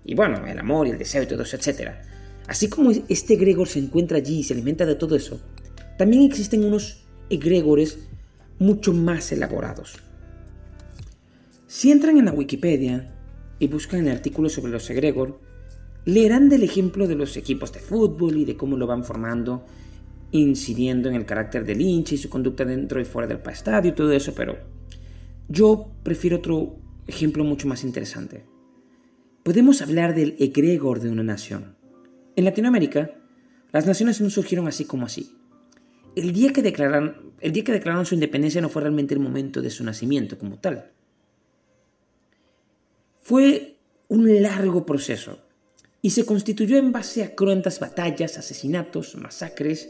y 0.04 0.14
bueno, 0.14 0.46
el 0.46 0.58
amor 0.58 0.86
y 0.86 0.90
el 0.90 0.98
deseo 0.98 1.22
y 1.22 1.26
todo 1.26 1.42
eso, 1.42 1.56
etc. 1.56 1.92
Así 2.46 2.68
como 2.68 2.90
este 3.08 3.34
egregor 3.34 3.68
se 3.68 3.78
encuentra 3.78 4.18
allí 4.18 4.40
y 4.40 4.42
se 4.44 4.52
alimenta 4.52 4.84
de 4.84 4.96
todo 4.96 5.16
eso, 5.16 5.40
también 5.96 6.22
existen 6.22 6.64
unos 6.64 7.04
egregores 7.30 7.98
mucho 8.58 8.92
más 8.92 9.32
elaborados. 9.32 9.96
Si 11.74 11.90
entran 11.90 12.18
en 12.18 12.26
la 12.26 12.32
Wikipedia 12.32 13.12
y 13.58 13.66
buscan 13.66 14.06
el 14.06 14.12
artículo 14.12 14.48
sobre 14.48 14.70
los 14.70 14.88
egregor, 14.90 15.40
leerán 16.04 16.48
del 16.48 16.62
ejemplo 16.62 17.08
de 17.08 17.16
los 17.16 17.36
equipos 17.36 17.72
de 17.72 17.80
fútbol 17.80 18.36
y 18.36 18.44
de 18.44 18.56
cómo 18.56 18.76
lo 18.76 18.86
van 18.86 19.02
formando, 19.02 19.66
incidiendo 20.30 21.08
en 21.08 21.16
el 21.16 21.26
carácter 21.26 21.64
del 21.64 21.80
hincha 21.80 22.14
y 22.14 22.18
su 22.18 22.30
conducta 22.30 22.64
dentro 22.64 23.00
y 23.00 23.04
fuera 23.04 23.26
del 23.26 23.40
estadio 23.50 23.90
y 23.90 23.94
todo 23.94 24.12
eso, 24.12 24.32
pero 24.36 24.56
yo 25.48 25.90
prefiero 26.04 26.36
otro 26.36 26.76
ejemplo 27.08 27.42
mucho 27.42 27.66
más 27.66 27.82
interesante. 27.82 28.44
Podemos 29.42 29.82
hablar 29.82 30.14
del 30.14 30.36
egregor 30.38 31.00
de 31.00 31.10
una 31.10 31.24
nación. 31.24 31.74
En 32.36 32.44
Latinoamérica, 32.44 33.10
las 33.72 33.84
naciones 33.84 34.20
no 34.20 34.30
surgieron 34.30 34.68
así 34.68 34.84
como 34.84 35.06
así. 35.06 35.32
El 36.14 36.32
día, 36.32 36.52
que 36.52 36.62
declararon, 36.62 37.32
el 37.40 37.50
día 37.50 37.64
que 37.64 37.72
declararon 37.72 38.06
su 38.06 38.14
independencia 38.14 38.60
no 38.60 38.68
fue 38.68 38.82
realmente 38.82 39.12
el 39.14 39.18
momento 39.18 39.60
de 39.60 39.70
su 39.70 39.82
nacimiento 39.82 40.38
como 40.38 40.60
tal. 40.60 40.93
Fue 43.24 43.78
un 44.08 44.42
largo 44.42 44.84
proceso 44.84 45.38
y 46.02 46.10
se 46.10 46.26
constituyó 46.26 46.76
en 46.76 46.92
base 46.92 47.22
a 47.22 47.34
cruentas 47.34 47.80
batallas, 47.80 48.36
asesinatos, 48.36 49.16
masacres, 49.16 49.88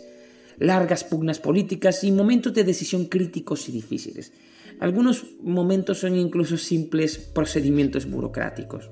largas 0.61 1.03
pugnas 1.03 1.41
políticas 1.41 2.05
y 2.05 2.13
momentos 2.13 2.55
de 2.55 2.63
decisión 2.63 3.07
críticos 3.07 3.69
y 3.69 3.73
difíciles. 3.73 4.33
Algunos 4.79 5.25
momentos 5.43 5.99
son 5.99 6.15
incluso 6.15 6.57
simples 6.57 7.19
procedimientos 7.19 8.09
burocráticos. 8.09 8.89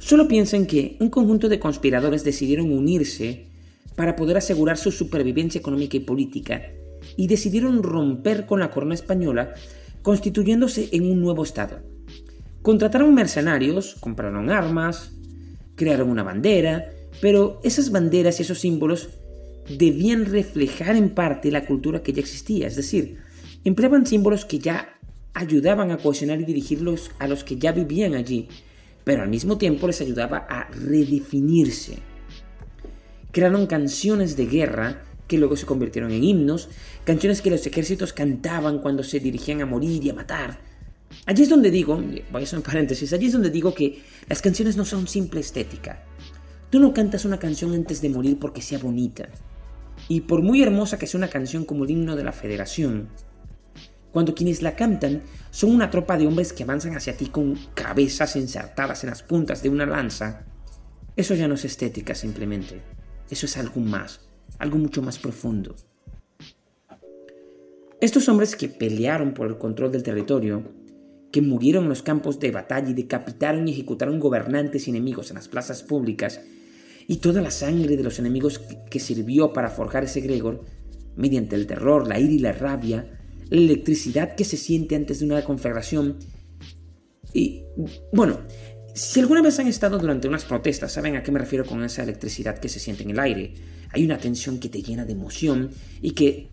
Solo 0.00 0.26
piensen 0.26 0.66
que 0.66 0.96
un 0.98 1.08
conjunto 1.08 1.48
de 1.48 1.60
conspiradores 1.60 2.24
decidieron 2.24 2.72
unirse 2.72 3.46
para 3.94 4.16
poder 4.16 4.38
asegurar 4.38 4.76
su 4.76 4.90
supervivencia 4.90 5.60
económica 5.60 5.98
y 5.98 6.00
política 6.00 6.62
y 7.16 7.28
decidieron 7.28 7.84
romper 7.84 8.44
con 8.44 8.58
la 8.58 8.72
corona 8.72 8.94
española 8.94 9.54
constituyéndose 10.02 10.88
en 10.90 11.08
un 11.12 11.20
nuevo 11.20 11.44
Estado. 11.44 11.89
Contrataron 12.62 13.14
mercenarios, 13.14 13.96
compraron 14.00 14.50
armas, 14.50 15.12
crearon 15.76 16.10
una 16.10 16.22
bandera, 16.22 16.90
pero 17.20 17.60
esas 17.64 17.90
banderas 17.90 18.38
y 18.38 18.42
esos 18.42 18.60
símbolos 18.60 19.08
debían 19.78 20.26
reflejar 20.26 20.96
en 20.96 21.10
parte 21.10 21.50
la 21.50 21.64
cultura 21.64 22.02
que 22.02 22.12
ya 22.12 22.20
existía, 22.20 22.66
es 22.66 22.76
decir, 22.76 23.18
empleaban 23.64 24.06
símbolos 24.06 24.44
que 24.44 24.58
ya 24.58 24.98
ayudaban 25.32 25.90
a 25.90 25.98
cohesionar 25.98 26.40
y 26.40 26.44
dirigirlos 26.44 27.10
a 27.18 27.28
los 27.28 27.44
que 27.44 27.56
ya 27.56 27.72
vivían 27.72 28.14
allí, 28.14 28.48
pero 29.04 29.22
al 29.22 29.28
mismo 29.28 29.58
tiempo 29.58 29.86
les 29.86 30.00
ayudaba 30.00 30.46
a 30.48 30.68
redefinirse. 30.70 31.98
Crearon 33.32 33.66
canciones 33.66 34.36
de 34.36 34.46
guerra 34.46 35.02
que 35.28 35.38
luego 35.38 35.56
se 35.56 35.66
convirtieron 35.66 36.10
en 36.10 36.24
himnos, 36.24 36.68
canciones 37.04 37.40
que 37.40 37.50
los 37.50 37.64
ejércitos 37.64 38.12
cantaban 38.12 38.80
cuando 38.80 39.02
se 39.04 39.20
dirigían 39.20 39.62
a 39.62 39.66
morir 39.66 40.04
y 40.04 40.10
a 40.10 40.14
matar, 40.14 40.58
Allí 41.26 41.42
es 41.42 41.48
donde 41.48 41.70
digo, 41.70 41.96
voy 42.30 42.40
a 42.40 42.44
hacer 42.44 42.58
un 42.58 42.64
paréntesis, 42.64 43.12
allí 43.12 43.26
es 43.26 43.32
donde 43.32 43.50
digo 43.50 43.74
que 43.74 44.02
las 44.28 44.42
canciones 44.42 44.76
no 44.76 44.84
son 44.84 45.06
simple 45.06 45.40
estética. 45.40 46.04
Tú 46.70 46.78
no 46.78 46.94
cantas 46.94 47.24
una 47.24 47.38
canción 47.38 47.74
antes 47.74 48.00
de 48.00 48.10
morir 48.10 48.38
porque 48.38 48.62
sea 48.62 48.78
bonita. 48.78 49.28
Y 50.08 50.22
por 50.22 50.42
muy 50.42 50.62
hermosa 50.62 50.98
que 50.98 51.06
sea 51.06 51.18
una 51.18 51.28
canción 51.28 51.64
como 51.64 51.84
el 51.84 51.90
himno 51.90 52.16
de 52.16 52.24
la 52.24 52.32
federación, 52.32 53.08
cuando 54.12 54.34
quienes 54.34 54.62
la 54.62 54.74
cantan 54.74 55.22
son 55.50 55.72
una 55.72 55.90
tropa 55.90 56.16
de 56.16 56.26
hombres 56.26 56.52
que 56.52 56.62
avanzan 56.62 56.96
hacia 56.96 57.16
ti 57.16 57.26
con 57.26 57.56
cabezas 57.74 58.36
ensartadas 58.36 59.04
en 59.04 59.10
las 59.10 59.22
puntas 59.22 59.62
de 59.62 59.68
una 59.68 59.86
lanza, 59.86 60.46
eso 61.16 61.34
ya 61.34 61.48
no 61.48 61.54
es 61.54 61.64
estética 61.64 62.14
simplemente. 62.14 62.82
Eso 63.28 63.46
es 63.46 63.56
algo 63.56 63.80
más, 63.80 64.28
algo 64.58 64.78
mucho 64.78 65.02
más 65.02 65.18
profundo. 65.18 65.76
Estos 68.00 68.28
hombres 68.28 68.56
que 68.56 68.68
pelearon 68.68 69.34
por 69.34 69.46
el 69.46 69.58
control 69.58 69.92
del 69.92 70.02
territorio 70.02 70.79
que 71.32 71.42
murieron 71.42 71.84
en 71.84 71.90
los 71.90 72.02
campos 72.02 72.40
de 72.40 72.50
batalla 72.50 72.90
y 72.90 72.94
decapitaron 72.94 73.68
y 73.68 73.72
ejecutaron 73.72 74.20
gobernantes 74.20 74.86
y 74.86 74.90
enemigos 74.90 75.30
en 75.30 75.36
las 75.36 75.48
plazas 75.48 75.82
públicas, 75.82 76.40
y 77.06 77.16
toda 77.16 77.42
la 77.42 77.50
sangre 77.50 77.96
de 77.96 78.02
los 78.02 78.18
enemigos 78.18 78.60
que 78.90 79.00
sirvió 79.00 79.52
para 79.52 79.70
forjar 79.70 80.04
ese 80.04 80.20
Gregor, 80.20 80.64
mediante 81.16 81.56
el 81.56 81.66
terror, 81.66 82.06
la 82.06 82.20
ira 82.20 82.32
y 82.32 82.38
la 82.38 82.52
rabia, 82.52 83.18
la 83.48 83.60
electricidad 83.60 84.36
que 84.36 84.44
se 84.44 84.56
siente 84.56 84.94
antes 84.94 85.18
de 85.18 85.26
una 85.26 85.42
conflagración. 85.42 86.18
Y 87.32 87.64
bueno, 88.12 88.40
si 88.94 89.20
alguna 89.20 89.42
vez 89.42 89.58
han 89.58 89.66
estado 89.66 89.98
durante 89.98 90.28
unas 90.28 90.44
protestas, 90.44 90.92
saben 90.92 91.16
a 91.16 91.22
qué 91.22 91.32
me 91.32 91.40
refiero 91.40 91.64
con 91.64 91.82
esa 91.82 92.02
electricidad 92.02 92.58
que 92.58 92.68
se 92.68 92.80
siente 92.80 93.02
en 93.02 93.10
el 93.10 93.18
aire. 93.18 93.54
Hay 93.92 94.04
una 94.04 94.18
tensión 94.18 94.60
que 94.60 94.68
te 94.68 94.82
llena 94.82 95.04
de 95.04 95.12
emoción 95.12 95.70
y 96.00 96.12
que 96.12 96.50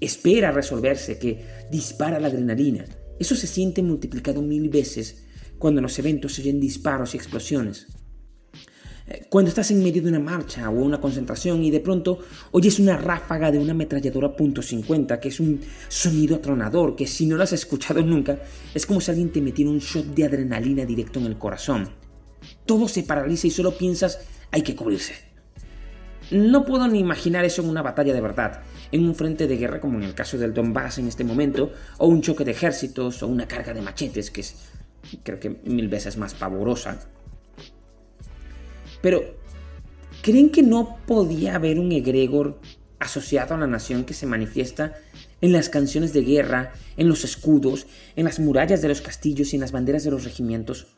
espera 0.00 0.52
resolverse, 0.52 1.18
que 1.18 1.44
dispara 1.70 2.18
la 2.18 2.28
adrenalina. 2.28 2.84
Eso 3.18 3.34
se 3.34 3.46
siente 3.46 3.82
multiplicado 3.82 4.42
mil 4.42 4.68
veces 4.68 5.24
cuando 5.58 5.80
en 5.80 5.82
los 5.82 5.98
eventos 5.98 6.34
se 6.34 6.42
oyen 6.42 6.60
disparos 6.60 7.14
y 7.14 7.16
explosiones. 7.16 7.88
Eh, 9.08 9.26
cuando 9.30 9.48
estás 9.48 9.70
en 9.70 9.82
medio 9.82 10.02
de 10.02 10.08
una 10.08 10.20
marcha 10.20 10.68
o 10.68 10.72
una 10.72 11.00
concentración 11.00 11.64
y 11.64 11.70
de 11.70 11.80
pronto 11.80 12.18
oyes 12.52 12.78
una 12.78 12.96
ráfaga 12.96 13.50
de 13.50 13.58
una 13.58 13.72
ametralladora 13.72 14.36
.50, 14.36 15.18
que 15.18 15.28
es 15.28 15.40
un 15.40 15.60
sonido 15.88 16.36
atronador 16.36 16.94
que 16.94 17.06
si 17.06 17.26
no 17.26 17.36
lo 17.36 17.42
has 17.42 17.52
escuchado 17.52 18.02
nunca, 18.02 18.38
es 18.74 18.84
como 18.86 19.00
si 19.00 19.10
alguien 19.10 19.32
te 19.32 19.40
metiera 19.40 19.70
un 19.70 19.78
shot 19.78 20.06
de 20.14 20.24
adrenalina 20.24 20.84
directo 20.84 21.18
en 21.18 21.26
el 21.26 21.38
corazón. 21.38 21.88
Todo 22.66 22.86
se 22.86 23.02
paraliza 23.02 23.46
y 23.46 23.50
solo 23.50 23.76
piensas, 23.76 24.20
hay 24.50 24.62
que 24.62 24.76
cubrirse. 24.76 25.27
No 26.30 26.64
puedo 26.64 26.86
ni 26.88 26.98
imaginar 26.98 27.44
eso 27.44 27.62
en 27.62 27.68
una 27.68 27.82
batalla 27.82 28.12
de 28.12 28.20
verdad, 28.20 28.60
en 28.92 29.04
un 29.04 29.14
frente 29.14 29.46
de 29.46 29.56
guerra 29.56 29.80
como 29.80 29.98
en 29.98 30.04
el 30.04 30.14
caso 30.14 30.36
del 30.36 30.52
Donbass 30.52 30.98
en 30.98 31.08
este 31.08 31.24
momento, 31.24 31.72
o 31.96 32.06
un 32.06 32.20
choque 32.20 32.44
de 32.44 32.50
ejércitos, 32.50 33.22
o 33.22 33.26
una 33.26 33.48
carga 33.48 33.72
de 33.72 33.80
machetes, 33.80 34.30
que 34.30 34.42
es 34.42 34.56
creo 35.22 35.40
que 35.40 35.50
mil 35.64 35.88
veces 35.88 36.16
más 36.16 36.34
pavorosa. 36.34 36.98
Pero, 39.00 39.22
¿creen 40.22 40.50
que 40.50 40.62
no 40.62 40.98
podía 41.06 41.54
haber 41.54 41.78
un 41.78 41.92
egregor 41.92 42.60
asociado 42.98 43.54
a 43.54 43.58
la 43.58 43.66
nación 43.66 44.04
que 44.04 44.14
se 44.14 44.26
manifiesta 44.26 44.96
en 45.40 45.52
las 45.52 45.68
canciones 45.68 46.12
de 46.12 46.22
guerra, 46.22 46.72
en 46.96 47.08
los 47.08 47.24
escudos, 47.24 47.86
en 48.16 48.24
las 48.24 48.40
murallas 48.40 48.82
de 48.82 48.88
los 48.88 49.00
castillos 49.00 49.52
y 49.52 49.56
en 49.56 49.60
las 49.62 49.72
banderas 49.72 50.04
de 50.04 50.10
los 50.10 50.24
regimientos? 50.24 50.88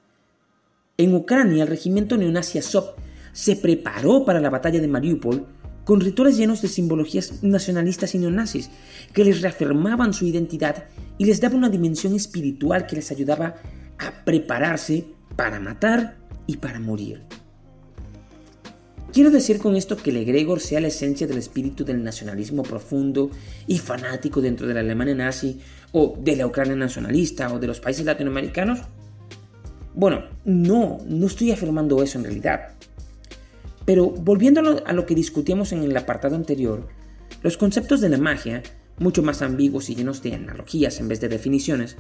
En 0.97 1.15
Ucrania, 1.15 1.63
el 1.63 1.69
regimiento 1.69 2.17
neonazi 2.17 2.59
Azov 2.59 2.95
se 3.33 3.57
preparó 3.57 4.25
para 4.25 4.41
la 4.41 4.51
batalla 4.51 4.81
de 4.81 4.89
Mariupol 4.89 5.47
con 5.85 6.01
rituales 6.01 6.37
llenos 6.37 6.63
de 6.63 6.69
simbologías 6.69 7.43
nacionalistas 7.43 8.15
y 8.15 8.19
neonazis, 8.19 8.71
que 9.13 9.25
les 9.25 9.41
reafirmaban 9.43 10.13
su 10.13 10.27
identidad 10.27 10.85
y 11.19 11.25
les 11.25 11.41
daba 11.41 11.57
una 11.57 11.69
dimensión 11.69 12.15
espiritual 12.15 12.87
que 12.87 12.97
les 12.97 13.11
ayudaba 13.11 13.57
a 13.99 14.25
prepararse 14.25 15.07
para 15.37 15.59
matar 15.59 16.17
y 16.47 16.59
para 16.59 16.81
morir. 16.81 17.23
Quiero 19.13 19.31
decir 19.31 19.59
con 19.59 19.75
esto 19.75 19.97
que 19.97 20.11
el 20.11 20.19
egregor 20.19 20.61
sea 20.61 20.81
la 20.81 20.87
esencia 20.87 21.27
del 21.27 21.39
espíritu 21.39 21.85
del 21.85 22.05
nacionalismo 22.05 22.63
profundo 22.63 23.31
y 23.67 23.79
fanático 23.79 24.41
dentro 24.41 24.69
de 24.69 24.75
la 24.75 24.81
Alemania 24.81 25.17
nazi 25.17 25.59
o 25.91 26.17
de 26.17 26.37
la 26.37 26.47
Ucrania 26.47 26.77
nacionalista 26.77 27.53
o 27.53 27.59
de 27.59 27.67
los 27.67 27.81
países 27.81 28.05
latinoamericanos. 28.05 28.79
Bueno, 29.95 30.23
no, 30.45 30.99
no 31.09 31.27
estoy 31.27 31.51
afirmando 31.51 32.01
eso 32.01 32.19
en 32.19 32.25
realidad. 32.25 32.69
Pero 33.91 34.07
volviendo 34.09 34.61
a 34.87 34.93
lo, 34.93 35.05
que 35.05 35.17
discutíamos 35.17 35.73
en 35.73 35.83
el 35.83 35.97
apartado 35.97 36.37
anterior, 36.37 36.87
los 37.43 37.57
conceptos 37.57 38.01
de 38.01 38.09
la 38.09 38.19
magia, 38.19 38.63
mucho 39.01 39.21
más 39.21 39.43
ambiguos 39.43 39.91
y 39.91 39.97
llenos 39.97 40.23
de 40.23 40.33
analogías 40.33 41.01
en 41.01 41.09
vez 41.09 41.21
de 41.21 41.29
definiciones, 41.29 41.97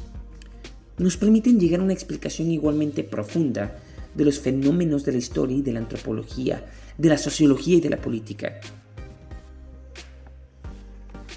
nos 0.98 1.16
permiten 1.16 1.58
llegar 1.58 1.80
a 1.80 1.82
una 1.82 1.92
explicación 1.92 2.52
igualmente 2.52 3.02
profunda 3.02 3.76
de 4.14 4.24
los 4.24 4.38
fenómenos 4.38 5.04
de 5.04 5.10
la 5.10 5.18
historia 5.18 5.56
y 5.56 5.62
de 5.62 5.72
la 5.72 5.80
antropología, 5.80 6.64
de 6.96 7.08
la 7.08 7.18
sociología 7.18 7.78
y 7.78 7.80
de 7.80 7.90
la 7.90 8.00
política. 8.00 8.60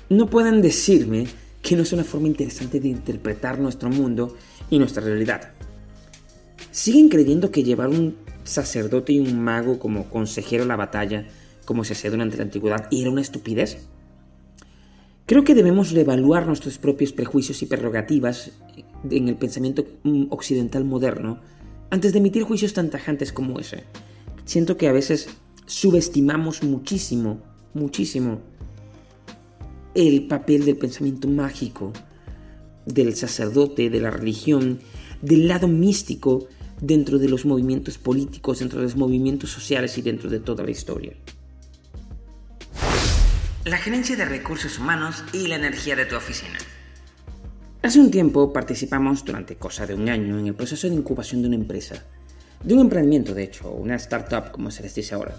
no 0.10 0.30
pueden 0.30 0.62
decirme 0.62 1.26
que 1.64 1.76
no 1.76 1.82
es 1.82 1.94
una 1.94 2.04
forma 2.04 2.28
interesante 2.28 2.80
de 2.80 2.90
interpretar 2.90 3.58
nuestro 3.58 3.90
mundo 3.90 4.38
y 4.70 4.78
nuestra 4.78 5.04
realidad. 5.04 5.52
¿Siguen 6.70 7.10
creyendo 7.10 7.50
que 7.50 7.64
llevar 7.64 7.90
un 7.90 8.23
sacerdote 8.44 9.14
y 9.14 9.20
un 9.20 9.40
mago 9.40 9.80
como 9.80 10.10
consejero 10.10 10.64
a 10.64 10.68
la 10.68 10.76
batalla, 10.76 11.28
como 11.66 11.84
se 11.84 11.94
hacía 11.94 12.12
durante 12.12 12.38
la 12.38 12.44
antigüedad, 12.44 12.88
era 12.92 13.10
una 13.10 13.22
estupidez? 13.22 13.88
Creo 15.26 15.44
que 15.44 15.56
debemos 15.56 15.92
reevaluar 15.92 16.46
nuestros 16.48 16.78
propios 16.78 17.14
prejuicios 17.14 17.62
y 17.62 17.66
prerrogativas 17.66 18.52
en 19.10 19.30
el 19.30 19.36
pensamiento 19.36 19.86
mm, 20.04 20.26
occidental 20.30 20.84
moderno 20.84 21.40
antes 21.90 22.12
de 22.12 22.20
emitir 22.20 22.44
juicios 22.44 22.74
tan 22.74 22.90
tajantes 22.90 23.32
como 23.32 23.60
ese. 23.60 23.84
Siento 24.46 24.78
que 24.78 24.88
a 24.88 24.92
veces 24.92 25.30
subestimamos 25.66 26.64
muchísimo, 26.64 27.40
muchísimo 27.74 28.42
el 29.96 30.28
papel 30.28 30.66
del 30.66 30.78
pensamiento 30.78 31.28
mágico, 31.28 31.94
del 32.86 33.16
sacerdote, 33.16 33.90
de 33.90 34.00
la 34.00 34.12
religión, 34.12 34.80
del 35.22 35.48
lado 35.48 35.68
místico 35.68 36.48
dentro 36.84 37.18
de 37.18 37.30
los 37.30 37.46
movimientos 37.46 37.98
políticos, 37.98 38.60
dentro 38.60 38.80
de 38.80 38.86
los 38.86 38.98
movimientos 38.98 39.50
sociales 39.52 39.98
y 39.98 40.02
dentro 40.02 40.30
de 40.30 40.40
toda 40.40 40.66
la 40.66 40.72
historia. 40.72 41.14
La 43.64 43.78
gerencia 43.78 44.18
de 44.18 44.26
recursos 44.26 44.78
humanos 44.78 45.24
y 45.32 45.48
la 45.48 45.56
energía 45.56 45.96
de 45.96 46.06
tu 46.06 46.18
oficina. 46.18 46.58
Hace 47.82 48.02
un 48.02 48.12
tiempo 48.12 48.52
participamos 48.52 49.24
durante 49.24 49.56
cosa 49.56 49.86
de 49.88 49.96
un 49.96 50.10
año 50.10 50.38
en 50.38 50.48
el 50.48 50.56
proceso 50.56 50.90
de 50.90 50.96
incubación 50.96 51.42
de 51.42 51.48
una 51.48 51.56
empresa, 51.56 52.04
de 52.62 52.74
un 52.74 52.82
emprendimiento 52.82 53.34
de 53.34 53.44
hecho, 53.44 53.72
una 53.72 53.96
startup 53.96 54.52
como 54.52 54.70
se 54.70 54.84
les 54.84 54.94
dice 54.94 55.16
ahora. 55.16 55.38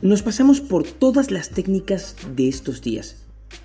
Nos 0.00 0.22
pasamos 0.22 0.60
por 0.60 0.82
todas 0.82 1.30
las 1.30 1.50
técnicas 1.50 2.16
de 2.34 2.48
estos 2.48 2.82
días. 2.82 3.16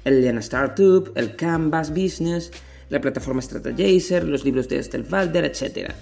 El 0.05 0.21
Lean 0.21 0.37
Startup, 0.37 1.11
el 1.15 1.35
Canvas 1.35 1.89
Business, 1.89 2.51
la 2.89 3.01
plataforma 3.01 3.41
Strategizer, 3.41 4.25
los 4.25 4.45
libros 4.45 4.69
de 4.69 4.77
Estelle 4.77 5.07
Walder, 5.09 5.45
etc. 5.45 5.95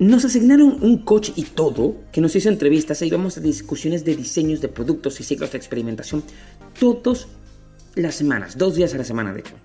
Nos 0.00 0.24
asignaron 0.24 0.78
un 0.80 1.04
coach 1.04 1.32
y 1.36 1.42
todo, 1.42 1.94
que 2.10 2.22
nos 2.22 2.34
hizo 2.34 2.48
entrevistas 2.48 3.02
e 3.02 3.06
íbamos 3.06 3.36
a 3.36 3.42
discusiones 3.42 4.02
de 4.02 4.16
diseños 4.16 4.62
de 4.62 4.68
productos 4.68 5.20
y 5.20 5.24
ciclos 5.24 5.52
de 5.52 5.58
experimentación 5.58 6.24
todas 6.78 7.28
las 7.96 8.14
semanas, 8.14 8.56
dos 8.56 8.76
días 8.76 8.94
a 8.94 8.96
la 8.96 9.04
semana 9.04 9.34
de 9.34 9.40
hecho. 9.40 9.56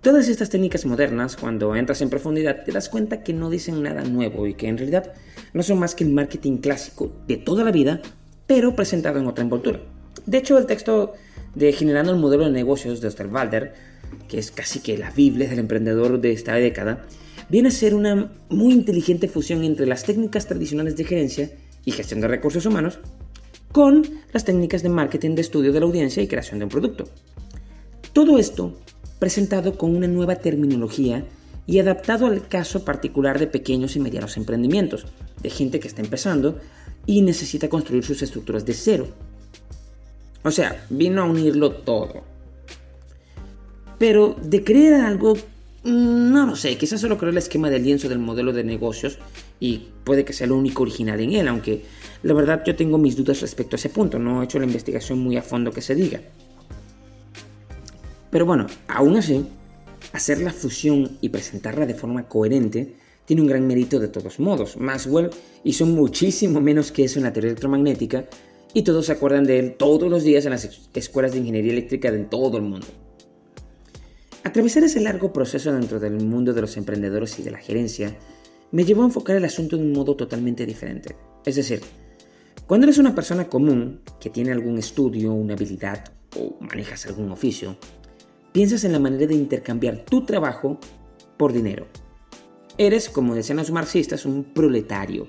Todas 0.00 0.28
estas 0.28 0.48
técnicas 0.48 0.86
modernas, 0.86 1.34
cuando 1.34 1.74
entras 1.74 2.02
en 2.02 2.08
profundidad, 2.08 2.62
te 2.64 2.70
das 2.70 2.88
cuenta 2.88 3.24
que 3.24 3.32
no 3.32 3.50
dicen 3.50 3.82
nada 3.82 4.04
nuevo 4.04 4.46
y 4.46 4.54
que 4.54 4.68
en 4.68 4.78
realidad 4.78 5.12
no 5.52 5.64
son 5.64 5.80
más 5.80 5.96
que 5.96 6.04
el 6.04 6.12
marketing 6.12 6.58
clásico 6.58 7.10
de 7.26 7.36
toda 7.36 7.64
la 7.64 7.72
vida, 7.72 8.00
pero 8.46 8.76
presentado 8.76 9.18
en 9.18 9.26
otra 9.26 9.42
envoltura. 9.42 9.80
De 10.24 10.38
hecho, 10.38 10.56
el 10.56 10.66
texto 10.66 11.14
de 11.56 11.72
Generando 11.72 12.12
el 12.12 12.20
modelo 12.20 12.44
de 12.44 12.52
negocios 12.52 13.00
de 13.00 13.08
Osterwalder, 13.08 13.74
que 14.28 14.38
es 14.38 14.52
casi 14.52 14.78
que 14.78 14.96
la 14.96 15.10
Biblia 15.10 15.48
del 15.48 15.58
emprendedor 15.58 16.20
de 16.20 16.30
esta 16.30 16.54
década, 16.54 17.04
viene 17.48 17.68
a 17.68 17.72
ser 17.72 17.94
una 17.94 18.32
muy 18.48 18.72
inteligente 18.72 19.28
fusión 19.28 19.64
entre 19.64 19.86
las 19.86 20.04
técnicas 20.04 20.46
tradicionales 20.46 20.96
de 20.96 21.04
gerencia 21.04 21.50
y 21.84 21.92
gestión 21.92 22.20
de 22.20 22.28
recursos 22.28 22.66
humanos 22.66 22.98
con 23.72 24.02
las 24.32 24.44
técnicas 24.44 24.82
de 24.82 24.88
marketing 24.88 25.34
de 25.34 25.42
estudio 25.42 25.72
de 25.72 25.80
la 25.80 25.86
audiencia 25.86 26.22
y 26.22 26.28
creación 26.28 26.58
de 26.58 26.64
un 26.64 26.70
producto. 26.70 27.04
Todo 28.12 28.38
esto 28.38 28.74
presentado 29.18 29.76
con 29.76 29.94
una 29.94 30.08
nueva 30.08 30.36
terminología 30.36 31.24
y 31.66 31.78
adaptado 31.78 32.26
al 32.26 32.48
caso 32.48 32.84
particular 32.84 33.38
de 33.38 33.46
pequeños 33.46 33.96
y 33.96 34.00
medianos 34.00 34.36
emprendimientos, 34.36 35.06
de 35.42 35.50
gente 35.50 35.80
que 35.80 35.88
está 35.88 36.00
empezando 36.00 36.58
y 37.06 37.22
necesita 37.22 37.68
construir 37.68 38.04
sus 38.04 38.22
estructuras 38.22 38.64
de 38.64 38.74
cero. 38.74 39.08
O 40.42 40.50
sea, 40.50 40.86
vino 40.90 41.22
a 41.22 41.26
unirlo 41.26 41.72
todo. 41.72 42.22
Pero 43.98 44.36
de 44.40 44.62
creer 44.62 44.94
algo 44.94 45.36
no 45.86 46.46
lo 46.46 46.56
sé, 46.56 46.76
quizás 46.76 47.00
solo 47.00 47.16
creo 47.16 47.30
el 47.30 47.38
esquema 47.38 47.70
del 47.70 47.84
lienzo 47.84 48.08
del 48.08 48.18
modelo 48.18 48.52
de 48.52 48.64
negocios 48.64 49.18
y 49.60 49.88
puede 50.04 50.24
que 50.24 50.32
sea 50.32 50.46
lo 50.46 50.56
único 50.56 50.82
original 50.82 51.20
en 51.20 51.32
él, 51.32 51.48
aunque 51.48 51.84
la 52.22 52.34
verdad 52.34 52.62
yo 52.66 52.74
tengo 52.74 52.98
mis 52.98 53.16
dudas 53.16 53.40
respecto 53.40 53.76
a 53.76 53.78
ese 53.78 53.88
punto, 53.88 54.18
no 54.18 54.42
he 54.42 54.44
hecho 54.44 54.58
la 54.58 54.66
investigación 54.66 55.20
muy 55.20 55.36
a 55.36 55.42
fondo 55.42 55.70
que 55.70 55.80
se 55.80 55.94
diga. 55.94 56.20
Pero 58.30 58.44
bueno, 58.44 58.66
aún 58.88 59.16
así, 59.16 59.46
hacer 60.12 60.40
la 60.40 60.52
fusión 60.52 61.18
y 61.20 61.28
presentarla 61.28 61.86
de 61.86 61.94
forma 61.94 62.28
coherente 62.28 62.96
tiene 63.24 63.42
un 63.42 63.48
gran 63.48 63.66
mérito 63.66 63.98
de 63.98 64.08
todos 64.08 64.40
modos. 64.40 64.76
Maxwell 64.76 65.30
hizo 65.64 65.86
muchísimo 65.86 66.60
menos 66.60 66.90
que 66.90 67.04
eso 67.04 67.18
en 67.18 67.24
la 67.24 67.32
teoría 67.32 67.50
electromagnética 67.50 68.26
y 68.74 68.82
todos 68.82 69.06
se 69.06 69.12
acuerdan 69.12 69.44
de 69.44 69.58
él 69.58 69.74
todos 69.78 70.10
los 70.10 70.24
días 70.24 70.44
en 70.44 70.50
las 70.50 70.68
escuelas 70.94 71.32
de 71.32 71.38
ingeniería 71.38 71.72
eléctrica 71.72 72.10
de 72.10 72.24
todo 72.24 72.56
el 72.56 72.64
mundo. 72.64 72.86
Atravesar 74.46 74.84
ese 74.84 75.00
largo 75.00 75.32
proceso 75.32 75.72
dentro 75.72 75.98
del 75.98 76.24
mundo 76.24 76.54
de 76.54 76.60
los 76.60 76.76
emprendedores 76.76 77.36
y 77.40 77.42
de 77.42 77.50
la 77.50 77.58
gerencia 77.58 78.16
me 78.70 78.84
llevó 78.84 79.02
a 79.02 79.06
enfocar 79.06 79.34
el 79.34 79.44
asunto 79.44 79.76
de 79.76 79.82
un 79.82 79.90
modo 79.90 80.14
totalmente 80.14 80.64
diferente. 80.64 81.16
Es 81.44 81.56
decir, 81.56 81.80
cuando 82.64 82.86
eres 82.86 82.98
una 82.98 83.12
persona 83.12 83.48
común 83.48 84.02
que 84.20 84.30
tiene 84.30 84.52
algún 84.52 84.78
estudio, 84.78 85.32
una 85.32 85.54
habilidad 85.54 86.12
o 86.38 86.56
manejas 86.60 87.06
algún 87.06 87.32
oficio, 87.32 87.76
piensas 88.52 88.84
en 88.84 88.92
la 88.92 89.00
manera 89.00 89.26
de 89.26 89.34
intercambiar 89.34 90.04
tu 90.04 90.24
trabajo 90.24 90.78
por 91.36 91.52
dinero. 91.52 91.88
Eres, 92.78 93.08
como 93.08 93.34
decían 93.34 93.58
los 93.58 93.72
marxistas, 93.72 94.26
un 94.26 94.44
proletario. 94.44 95.26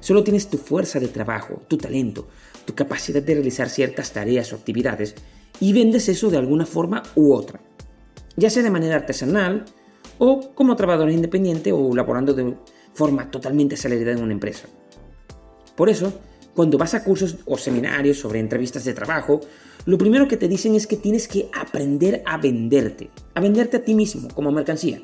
Solo 0.00 0.22
tienes 0.22 0.50
tu 0.50 0.58
fuerza 0.58 1.00
de 1.00 1.08
trabajo, 1.08 1.62
tu 1.68 1.78
talento, 1.78 2.28
tu 2.66 2.74
capacidad 2.74 3.22
de 3.22 3.32
realizar 3.32 3.70
ciertas 3.70 4.12
tareas 4.12 4.52
o 4.52 4.56
actividades 4.56 5.14
y 5.58 5.72
vendes 5.72 6.10
eso 6.10 6.28
de 6.28 6.36
alguna 6.36 6.66
forma 6.66 7.02
u 7.14 7.32
otra 7.32 7.62
ya 8.38 8.50
sea 8.50 8.62
de 8.62 8.70
manera 8.70 8.94
artesanal 8.94 9.64
o 10.18 10.54
como 10.54 10.76
trabajador 10.76 11.10
independiente 11.10 11.72
o 11.72 11.94
laborando 11.94 12.32
de 12.34 12.54
forma 12.94 13.30
totalmente 13.30 13.74
acelerada 13.74 14.16
en 14.16 14.22
una 14.22 14.32
empresa. 14.32 14.68
Por 15.76 15.88
eso, 15.88 16.12
cuando 16.54 16.78
vas 16.78 16.94
a 16.94 17.04
cursos 17.04 17.36
o 17.46 17.58
seminarios 17.58 18.18
sobre 18.18 18.40
entrevistas 18.40 18.84
de 18.84 18.94
trabajo, 18.94 19.40
lo 19.86 19.98
primero 19.98 20.28
que 20.28 20.36
te 20.36 20.48
dicen 20.48 20.74
es 20.74 20.86
que 20.86 20.96
tienes 20.96 21.28
que 21.28 21.50
aprender 21.52 22.22
a 22.26 22.36
venderte, 22.36 23.10
a 23.34 23.40
venderte 23.40 23.78
a 23.78 23.84
ti 23.84 23.94
mismo 23.94 24.28
como 24.34 24.52
mercancía. 24.52 25.00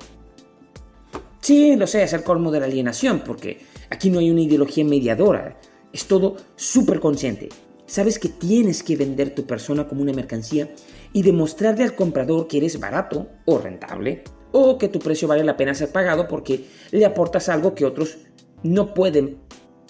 Sí, 1.41 1.77
lo 1.77 1.87
sé, 1.87 2.03
es 2.03 2.13
el 2.13 2.23
colmo 2.23 2.51
de 2.51 2.61
la 2.61 2.67
alienación, 2.67 3.23
porque 3.25 3.61
aquí 3.91 4.11
no 4.11 4.19
hay 4.19 4.31
una 4.31 4.41
ideología 4.41 4.85
mediadora, 4.85 5.61
es 5.93 6.07
todo 6.07 6.37
súper 6.57 7.01
consciente. 7.01 7.49
Sabes 7.87 8.19
que 8.19 8.31
tienes 8.31 8.83
que 8.83 8.97
vender 8.97 9.35
tu 9.35 9.45
persona 9.45 9.87
como 9.87 10.03
una 10.03 10.13
mercancía 10.13 10.71
y 11.15 11.23
demostrarle 11.23 11.85
al 11.85 11.95
comprador 11.95 12.49
que 12.49 12.59
eres 12.59 12.79
barato 12.79 13.29
o 13.47 13.59
rentable 13.59 14.25
o 14.53 14.77
que 14.77 14.89
tu 14.89 14.99
precio 14.99 15.29
vale 15.29 15.45
la 15.45 15.57
pena 15.57 15.73
ser 15.73 15.91
pagado 15.91 16.29
porque 16.29 16.67
le 16.91 17.07
aportas 17.07 17.49
algo 17.49 17.75
que 17.75 17.87
otros 17.87 18.19
no 18.63 18.93
pueden 18.93 19.39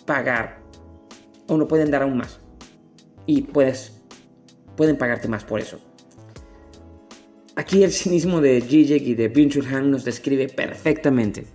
pagar 0.07 0.61
o 1.49 1.57
no 1.57 1.67
pueden 1.67 1.91
dar 1.91 2.03
aún 2.03 2.19
más. 2.19 2.41
Y 3.27 3.43
puedes, 3.43 4.03
pueden 4.77 4.99
pagarte 4.99 5.27
más 5.27 5.45
por 5.45 5.61
eso. 5.61 5.81
Aquí 7.57 7.83
el 7.83 7.93
cinismo 7.93 8.41
de 8.43 8.61
Zizek 8.61 9.03
y 9.03 9.15
de 9.15 9.29
byung 9.29 9.67
Han 9.73 9.91
nos 9.91 10.05
describe 10.05 10.49
perfectamente. 10.49 11.47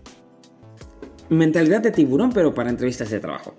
Mentalidad 1.29 1.81
de 1.81 1.91
tiburón 1.91 2.31
pero 2.33 2.55
para 2.55 2.71
entrevistas 2.71 3.11
de 3.11 3.19
trabajo. 3.19 3.53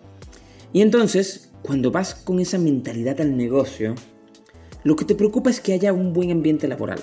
Y 0.73 0.83
entonces, 0.83 1.53
cuando 1.63 1.93
vas 1.93 2.15
con 2.17 2.41
esa 2.41 2.59
mentalidad 2.59 3.21
al 3.21 3.37
negocio, 3.37 3.95
lo 4.85 4.97
que 4.97 5.05
te 5.05 5.15
preocupa 5.15 5.51
es 5.51 5.61
que 5.61 5.73
haya 5.73 5.93
un 5.93 6.13
buen 6.13 6.31
ambiente 6.31 6.69
laboral. 6.69 7.01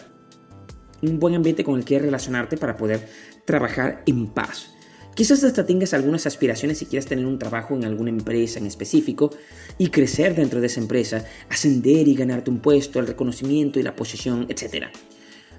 Un 1.02 1.20
buen 1.20 1.36
ambiente 1.36 1.64
con 1.64 1.78
el 1.78 1.86
que 1.86 2.00
relacionarte 2.00 2.58
para 2.58 2.76
poder 2.76 3.08
trabajar 3.46 4.04
en 4.06 4.28
paz. 4.28 4.72
Quizás 5.18 5.44
hasta 5.44 5.66
tengas 5.66 5.96
algunas 5.96 6.28
aspiraciones 6.28 6.78
si 6.78 6.86
quieres 6.86 7.08
tener 7.08 7.26
un 7.26 7.40
trabajo 7.40 7.74
en 7.76 7.86
alguna 7.86 8.12
empresa 8.12 8.60
en 8.60 8.68
específico 8.68 9.32
y 9.80 9.90
crecer 9.90 10.36
dentro 10.36 10.62
de 10.62 10.68
esa 10.68 10.80
empresa, 10.80 11.26
ascender 11.50 12.08
y 12.08 12.14
ganarte 12.14 12.52
un 12.52 12.60
puesto, 12.60 13.00
el 13.00 13.08
reconocimiento 13.08 13.80
y 13.80 13.84
la 13.84 13.96
posición, 13.96 14.46
etc. 14.48 14.86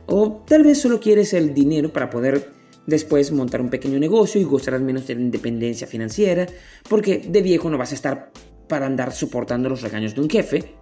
O 0.06 0.44
tal 0.46 0.62
vez 0.62 0.80
solo 0.80 1.00
quieres 1.00 1.32
el 1.34 1.54
dinero 1.54 1.92
para 1.92 2.08
poder 2.08 2.52
después 2.86 3.32
montar 3.32 3.60
un 3.60 3.68
pequeño 3.68 3.98
negocio 3.98 4.40
y 4.40 4.44
gozar 4.44 4.74
al 4.74 4.82
menos 4.82 5.08
de 5.08 5.16
la 5.16 5.22
independencia 5.22 5.86
financiera, 5.86 6.46
porque 6.88 7.18
de 7.18 7.42
viejo 7.42 7.68
no 7.68 7.78
vas 7.78 7.90
a 7.90 7.96
estar 7.96 8.30
para 8.68 8.86
andar 8.86 9.12
soportando 9.12 9.68
los 9.68 9.82
regaños 9.82 10.14
de 10.14 10.20
un 10.20 10.30
jefe, 10.30 10.74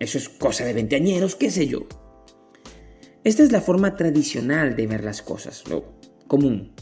eso 0.00 0.18
es 0.18 0.28
cosa 0.28 0.64
de 0.64 0.72
veinteañeros, 0.72 1.36
qué 1.36 1.50
sé 1.50 1.66
yo. 1.66 1.86
Esta 3.24 3.42
es 3.42 3.52
la 3.52 3.60
forma 3.60 3.96
tradicional 3.96 4.76
de 4.76 4.86
ver 4.86 5.04
las 5.04 5.22
cosas, 5.22 5.64
lo 5.68 5.84
común. 6.26 6.72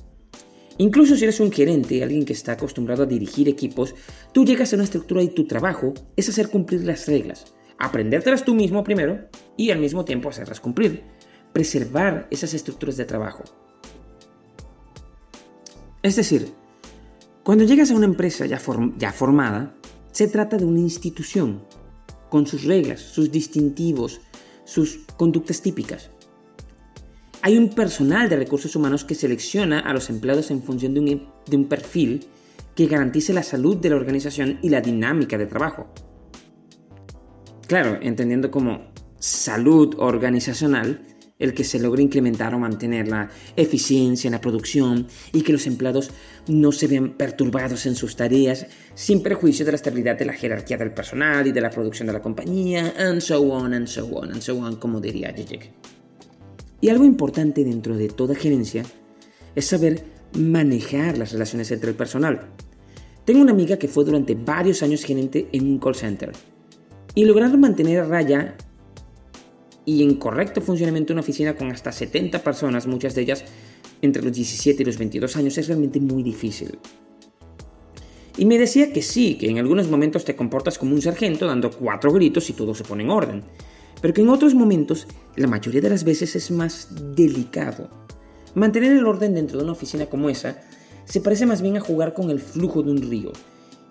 Incluso 0.79 1.17
si 1.17 1.25
eres 1.25 1.41
un 1.41 1.51
gerente, 1.51 2.03
alguien 2.03 2.27
que 2.27 2.35
está 2.35 2.53
acostumbrado 2.53 3.05
a 3.05 3.07
dirigir 3.07 3.49
equipos, 3.49 3.95
tú 4.33 4.45
llegas 4.45 4.73
a 4.73 4.77
una 4.77 4.85
estructura 4.85 5.23
y 5.23 5.29
tu 5.29 5.47
trabajo 5.47 5.95
es 6.17 6.29
hacer 6.29 6.51
cumplir 6.51 6.85
las 6.85 7.07
reglas, 7.07 7.55
aprendértelas 7.79 8.45
tú 8.45 8.55
mismo 8.55 8.85
primero 8.85 9.29
y 9.57 9.71
al 9.71 9.79
mismo 9.79 10.05
tiempo 10.05 10.29
hacerlas 10.29 10.61
cumplir, 10.61 11.03
preservar 11.55 12.29
esas 12.31 12.53
estructuras 12.53 12.99
de 12.99 13.07
trabajo. 13.07 13.43
Es 16.03 16.17
decir, 16.17 16.53
cuando 17.43 17.65
llegas 17.65 17.91
a 17.91 17.95
una 17.95 18.07
empresa 18.07 18.45
ya, 18.45 18.61
ya 18.99 19.13
formada, 19.13 19.75
se 20.13 20.29
trata 20.29 20.59
de 20.59 20.67
una 20.67 20.81
institución, 20.81 21.65
con 22.29 22.47
sus 22.47 22.65
reglas, 22.65 23.01
sus 23.01 23.31
distintivos, 23.31 24.21
sus 24.65 24.99
conductas 25.17 25.63
típicas. 25.63 26.11
Hay 27.43 27.57
un 27.57 27.69
personal 27.69 28.29
de 28.29 28.37
recursos 28.37 28.75
humanos 28.75 29.05
que 29.05 29.15
selecciona 29.15 29.81
a 29.81 29.93
los 29.93 30.11
empleados 30.11 30.51
en 30.51 30.63
función 30.63 30.95
de 30.95 31.01
un, 31.01 31.29
de 31.47 31.57
un 31.57 31.67
perfil 31.67 32.27
que 32.75 32.87
garantice 32.87 33.33
la 33.33 33.43
salud 33.43 33.77
de 33.77 33.91
la 33.91 33.97
organización 33.97 34.59
y 34.63 34.69
la 34.69 34.81
dinámica 34.81 35.39
de 35.39 35.47
trabajo. 35.47 35.87
Claro, 37.67 37.99
entendiendo 38.03 38.51
como 38.51 38.93
salud 39.19 39.95
organizacional 39.99 41.01
el 41.39 41.53
que 41.53 41.65
se 41.65 41.79
logre 41.79 42.03
incrementar 42.03 42.55
o 42.55 42.59
mantener 42.59 43.09
la 43.09 43.29
eficiencia 43.57 44.29
en 44.29 44.33
la 44.33 44.41
producción 44.41 45.07
y 45.33 45.43
que 45.43 45.53
los 45.53 45.67
empleados 45.67 46.11
no 46.49 46.73
se 46.73 46.87
vean 46.87 47.15
perturbados 47.15 47.87
en 47.87 47.95
sus 47.95 48.17
tareas 48.17 48.67
sin 48.95 49.23
perjuicio 49.23 49.65
de 49.65 49.73
la 49.73 49.77
estabilidad 49.77 50.19
de 50.19 50.25
la 50.25 50.33
jerarquía 50.33 50.79
del 50.79 50.93
personal 50.93 51.47
y 51.47 51.53
de 51.53 51.61
la 51.61 51.71
producción 51.71 52.07
de 52.07 52.15
la 52.15 52.23
compañía, 52.23 52.95
and 52.99 53.21
so 53.21 53.41
on, 53.53 53.75
and 53.75 53.87
so 53.87 54.07
on, 54.07 54.33
and 54.33 54.41
so 54.41 54.57
on, 54.57 54.77
como 54.77 55.01
diría 55.01 55.35
Zizek. 55.35 55.71
Y 56.81 56.89
algo 56.89 57.05
importante 57.05 57.65
dentro 57.65 57.97
de 57.97 58.09
toda 58.09 58.35
gerencia 58.35 58.85
es 59.55 59.67
saber 59.67 60.05
manejar 60.35 61.19
las 61.19 61.33
relaciones 61.33 61.71
entre 61.71 61.91
el 61.91 61.97
personal. 61.97 62.49
Tengo 63.25 63.41
una 63.41 63.53
amiga 63.53 63.77
que 63.77 63.89
fue 63.89 64.05
durante 64.05 64.35
varios 64.35 64.83
años 64.83 65.05
gerente 65.05 65.49
en 65.53 65.67
un 65.67 65.79
call 65.79 65.97
center 65.97 66.33
y 67.15 67.25
lograr 67.25 67.57
mantener 67.59 68.01
a 68.01 68.05
raya 68.05 68.57
y 69.87 70.03
en 70.03 70.17
correcto 70.17 70.61
funcionamiento 70.61 71.15
una 71.15 71.23
oficina 71.23 71.55
con 71.55 71.71
hasta 71.71 71.93
70 71.93 72.43
personas, 72.43 72.87
muchas 72.87 73.15
de 73.15 73.23
ellas 73.23 73.45
entre 74.03 74.23
los 74.23 74.33
17 74.33 74.83
y 74.83 74.85
los 74.85 74.99
22 74.99 75.37
años, 75.37 75.57
es 75.57 75.69
realmente 75.69 76.01
muy 76.01 76.23
difícil. 76.23 76.79
Y 78.37 78.45
me 78.45 78.59
decía 78.59 78.93
que 78.93 79.01
sí, 79.01 79.39
que 79.39 79.49
en 79.49 79.59
algunos 79.59 79.89
momentos 79.89 80.25
te 80.25 80.37
comportas 80.37 80.77
como 80.77 80.95
un 80.95 81.01
sargento 81.01 81.47
dando 81.47 81.71
cuatro 81.71 82.13
gritos 82.13 82.51
y 82.51 82.53
todo 82.53 82.75
se 82.75 82.85
pone 82.85 83.05
en 83.05 83.11
orden, 83.11 83.43
pero 84.03 84.13
que 84.13 84.21
en 84.21 84.29
otros 84.29 84.55
momentos, 84.55 85.07
la 85.37 85.47
mayoría 85.47 85.81
de 85.81 85.89
las 85.89 86.05
veces 86.05 86.37
es 86.37 86.51
más 86.51 86.89
delicado. 87.15 87.89
Mantener 88.55 88.93
el 88.93 89.07
orden 89.07 89.35
dentro 89.35 89.57
de 89.57 89.65
una 89.65 89.73
oficina 89.73 90.07
como 90.07 90.29
esa 90.29 90.61
se 91.05 91.21
parece 91.21 91.47
más 91.47 91.63
bien 91.63 91.77
a 91.77 91.81
jugar 91.81 92.13
con 92.13 92.29
el 92.31 92.41
flujo 92.41 92.83
de 92.83 92.91
un 92.91 93.09
río. 93.09 93.33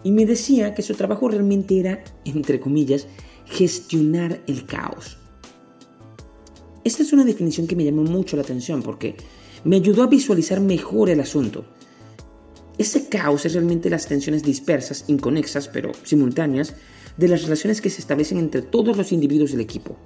Y 0.03 0.11
me 0.11 0.25
decía 0.25 0.75
que 0.75 0.83
su 0.83 0.93
trabajo 0.93 1.29
realmente 1.29 1.79
era, 1.79 2.03
entre 2.25 2.59
comillas, 2.59 3.07
gestionar 3.45 4.41
el 4.45 4.65
caos 4.65 5.17
esta 6.85 7.01
es 7.01 7.11
una 7.11 7.25
definición 7.25 7.65
que 7.65 7.75
me 7.75 7.83
llamó 7.83 8.03
mucho 8.03 8.35
la 8.37 8.43
atención 8.43 8.83
porque 8.83 9.15
me 9.63 9.77
ayudó 9.77 10.03
a 10.03 10.07
visualizar 10.07 10.61
mejor 10.61 11.09
el 11.09 11.19
asunto. 11.19 11.65
Ese 12.77 13.09
caos 13.09 13.43
es 13.45 13.53
realmente 13.53 13.89
las 13.89 14.05
tensiones 14.05 14.43
dispersas, 14.43 15.03
inconexas, 15.07 15.67
pero 15.67 15.91
simultáneas, 16.03 16.75
de 17.17 17.27
las 17.27 17.41
relaciones 17.41 17.81
que 17.81 17.89
se 17.89 18.01
establecen 18.01 18.37
entre 18.37 18.61
todos 18.61 18.95
los 18.95 19.11
individuos 19.11 19.51
del 19.51 19.61
equipo. 19.61 19.97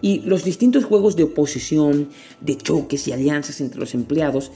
Y 0.00 0.20
los 0.20 0.44
distintos 0.44 0.84
juegos 0.84 1.16
de 1.16 1.24
oposición, 1.24 2.10
de 2.40 2.56
choques 2.56 3.08
y 3.08 3.12
alianzas 3.12 3.60
entre 3.60 3.80
los 3.80 3.94
empleados 3.94 4.52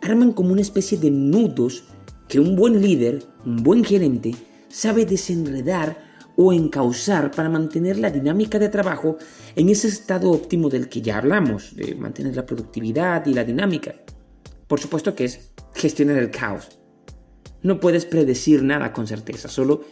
arman 0.00 0.32
como 0.32 0.52
una 0.52 0.62
especie 0.62 0.96
de 0.96 1.10
nudos 1.10 1.84
que 2.28 2.40
un 2.40 2.56
buen 2.56 2.80
líder, 2.80 3.22
un 3.44 3.62
buen 3.62 3.84
gerente, 3.84 4.34
sabe 4.68 5.04
desenredar 5.04 6.13
o 6.36 6.52
encauzar 6.52 7.30
para 7.30 7.48
mantener 7.48 7.98
la 7.98 8.10
dinámica 8.10 8.58
de 8.58 8.68
trabajo 8.68 9.16
en 9.54 9.68
ese 9.68 9.88
estado 9.88 10.30
óptimo 10.30 10.68
del 10.68 10.88
que 10.88 11.00
ya 11.00 11.18
hablamos, 11.18 11.76
de 11.76 11.94
mantener 11.94 12.34
la 12.36 12.46
productividad 12.46 13.24
y 13.26 13.34
la 13.34 13.44
dinámica. 13.44 13.94
Por 14.66 14.80
supuesto 14.80 15.14
que 15.14 15.24
es 15.24 15.52
gestionar 15.74 16.18
el 16.18 16.30
caos. 16.30 16.78
No 17.62 17.80
puedes 17.80 18.04
predecir 18.04 18.62
nada 18.62 18.92
con 18.92 19.06
certeza, 19.06 19.48
solo 19.48 19.84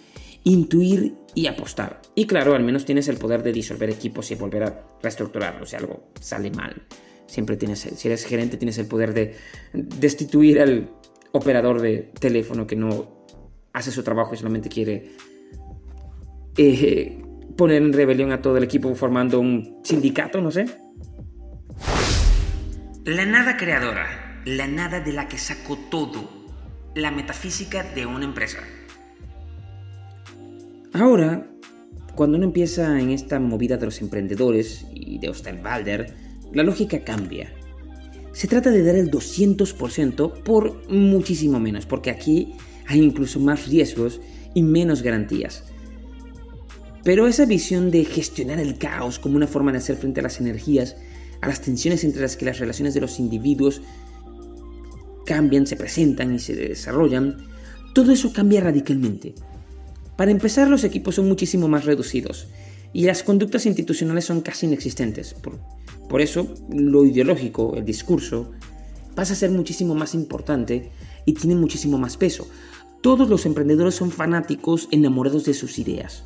intuir 0.44 1.14
y 1.34 1.46
apostar. 1.46 2.00
Y 2.14 2.26
claro, 2.26 2.54
al 2.54 2.64
menos 2.64 2.84
tienes 2.84 3.08
el 3.08 3.16
poder 3.16 3.42
de 3.42 3.52
disolver 3.52 3.90
equipos 3.90 4.30
y 4.30 4.34
volver 4.34 4.64
a 4.64 4.86
reestructurarlos 5.02 5.70
si 5.70 5.76
algo 5.76 6.10
sale 6.20 6.50
mal. 6.50 6.82
Siempre 7.26 7.56
tienes, 7.56 7.80
si 7.80 8.08
eres 8.08 8.24
gerente, 8.24 8.56
tienes 8.56 8.76
el 8.78 8.86
poder 8.86 9.14
de 9.14 9.36
destituir 9.72 10.60
al 10.60 10.90
operador 11.32 11.80
de 11.80 12.10
teléfono 12.18 12.66
que 12.66 12.76
no 12.76 13.24
hace 13.72 13.90
su 13.90 14.02
trabajo 14.02 14.34
y 14.34 14.36
solamente 14.36 14.68
quiere 14.68 15.12
eh, 16.56 17.22
poner 17.56 17.82
en 17.82 17.92
rebelión 17.92 18.32
a 18.32 18.42
todo 18.42 18.56
el 18.56 18.64
equipo 18.64 18.94
formando 18.94 19.40
un 19.40 19.80
sindicato, 19.82 20.40
no 20.40 20.50
sé. 20.50 20.66
La 23.04 23.26
nada 23.26 23.56
creadora, 23.56 24.42
la 24.44 24.66
nada 24.66 25.00
de 25.00 25.12
la 25.12 25.28
que 25.28 25.38
sacó 25.38 25.76
todo, 25.90 26.28
la 26.94 27.10
metafísica 27.10 27.82
de 27.82 28.06
una 28.06 28.24
empresa. 28.24 28.58
Ahora, 30.92 31.48
cuando 32.14 32.36
uno 32.36 32.46
empieza 32.46 33.00
en 33.00 33.10
esta 33.10 33.40
movida 33.40 33.76
de 33.76 33.86
los 33.86 34.00
emprendedores 34.02 34.86
y 34.92 35.18
de 35.18 35.30
Osterwalder, 35.30 36.14
la 36.52 36.62
lógica 36.62 37.02
cambia. 37.02 37.52
Se 38.32 38.46
trata 38.46 38.70
de 38.70 38.82
dar 38.82 38.96
el 38.96 39.10
200% 39.10 40.42
por 40.42 40.88
muchísimo 40.90 41.58
menos, 41.58 41.86
porque 41.86 42.10
aquí 42.10 42.54
hay 42.86 43.00
incluso 43.00 43.40
más 43.40 43.66
riesgos 43.68 44.20
y 44.54 44.62
menos 44.62 45.02
garantías. 45.02 45.71
Pero 47.04 47.26
esa 47.26 47.46
visión 47.46 47.90
de 47.90 48.04
gestionar 48.04 48.60
el 48.60 48.78
caos 48.78 49.18
como 49.18 49.36
una 49.36 49.46
forma 49.46 49.72
de 49.72 49.78
hacer 49.78 49.96
frente 49.96 50.20
a 50.20 50.22
las 50.22 50.40
energías, 50.40 50.96
a 51.40 51.48
las 51.48 51.60
tensiones 51.60 52.04
entre 52.04 52.22
las 52.22 52.36
que 52.36 52.44
las 52.44 52.58
relaciones 52.58 52.94
de 52.94 53.00
los 53.00 53.18
individuos 53.18 53.82
cambian, 55.26 55.66
se 55.66 55.76
presentan 55.76 56.34
y 56.34 56.38
se 56.38 56.54
desarrollan, 56.54 57.38
todo 57.94 58.12
eso 58.12 58.32
cambia 58.32 58.60
radicalmente. 58.60 59.34
Para 60.16 60.30
empezar, 60.30 60.68
los 60.68 60.84
equipos 60.84 61.16
son 61.16 61.28
muchísimo 61.28 61.68
más 61.68 61.84
reducidos 61.84 62.46
y 62.92 63.04
las 63.04 63.22
conductas 63.22 63.66
institucionales 63.66 64.24
son 64.24 64.40
casi 64.40 64.66
inexistentes. 64.66 65.34
Por, 66.08 66.20
eso, 66.20 66.54
lo 66.70 67.04
ideológico, 67.04 67.74
el 67.76 67.84
discurso, 67.84 68.52
pasa 69.14 69.32
a 69.32 69.36
ser 69.36 69.50
muchísimo 69.50 69.94
más 69.94 70.14
importante 70.14 70.90
y 71.24 71.32
tiene 71.32 71.56
muchísimo 71.56 71.98
más 71.98 72.16
peso. 72.16 72.46
Todos 73.00 73.28
los 73.28 73.46
emprendedores 73.46 73.94
son 73.94 74.10
fanáticos 74.10 74.88
enamorados 74.90 75.44
de 75.44 75.54
sus 75.54 75.78
ideas. 75.78 76.24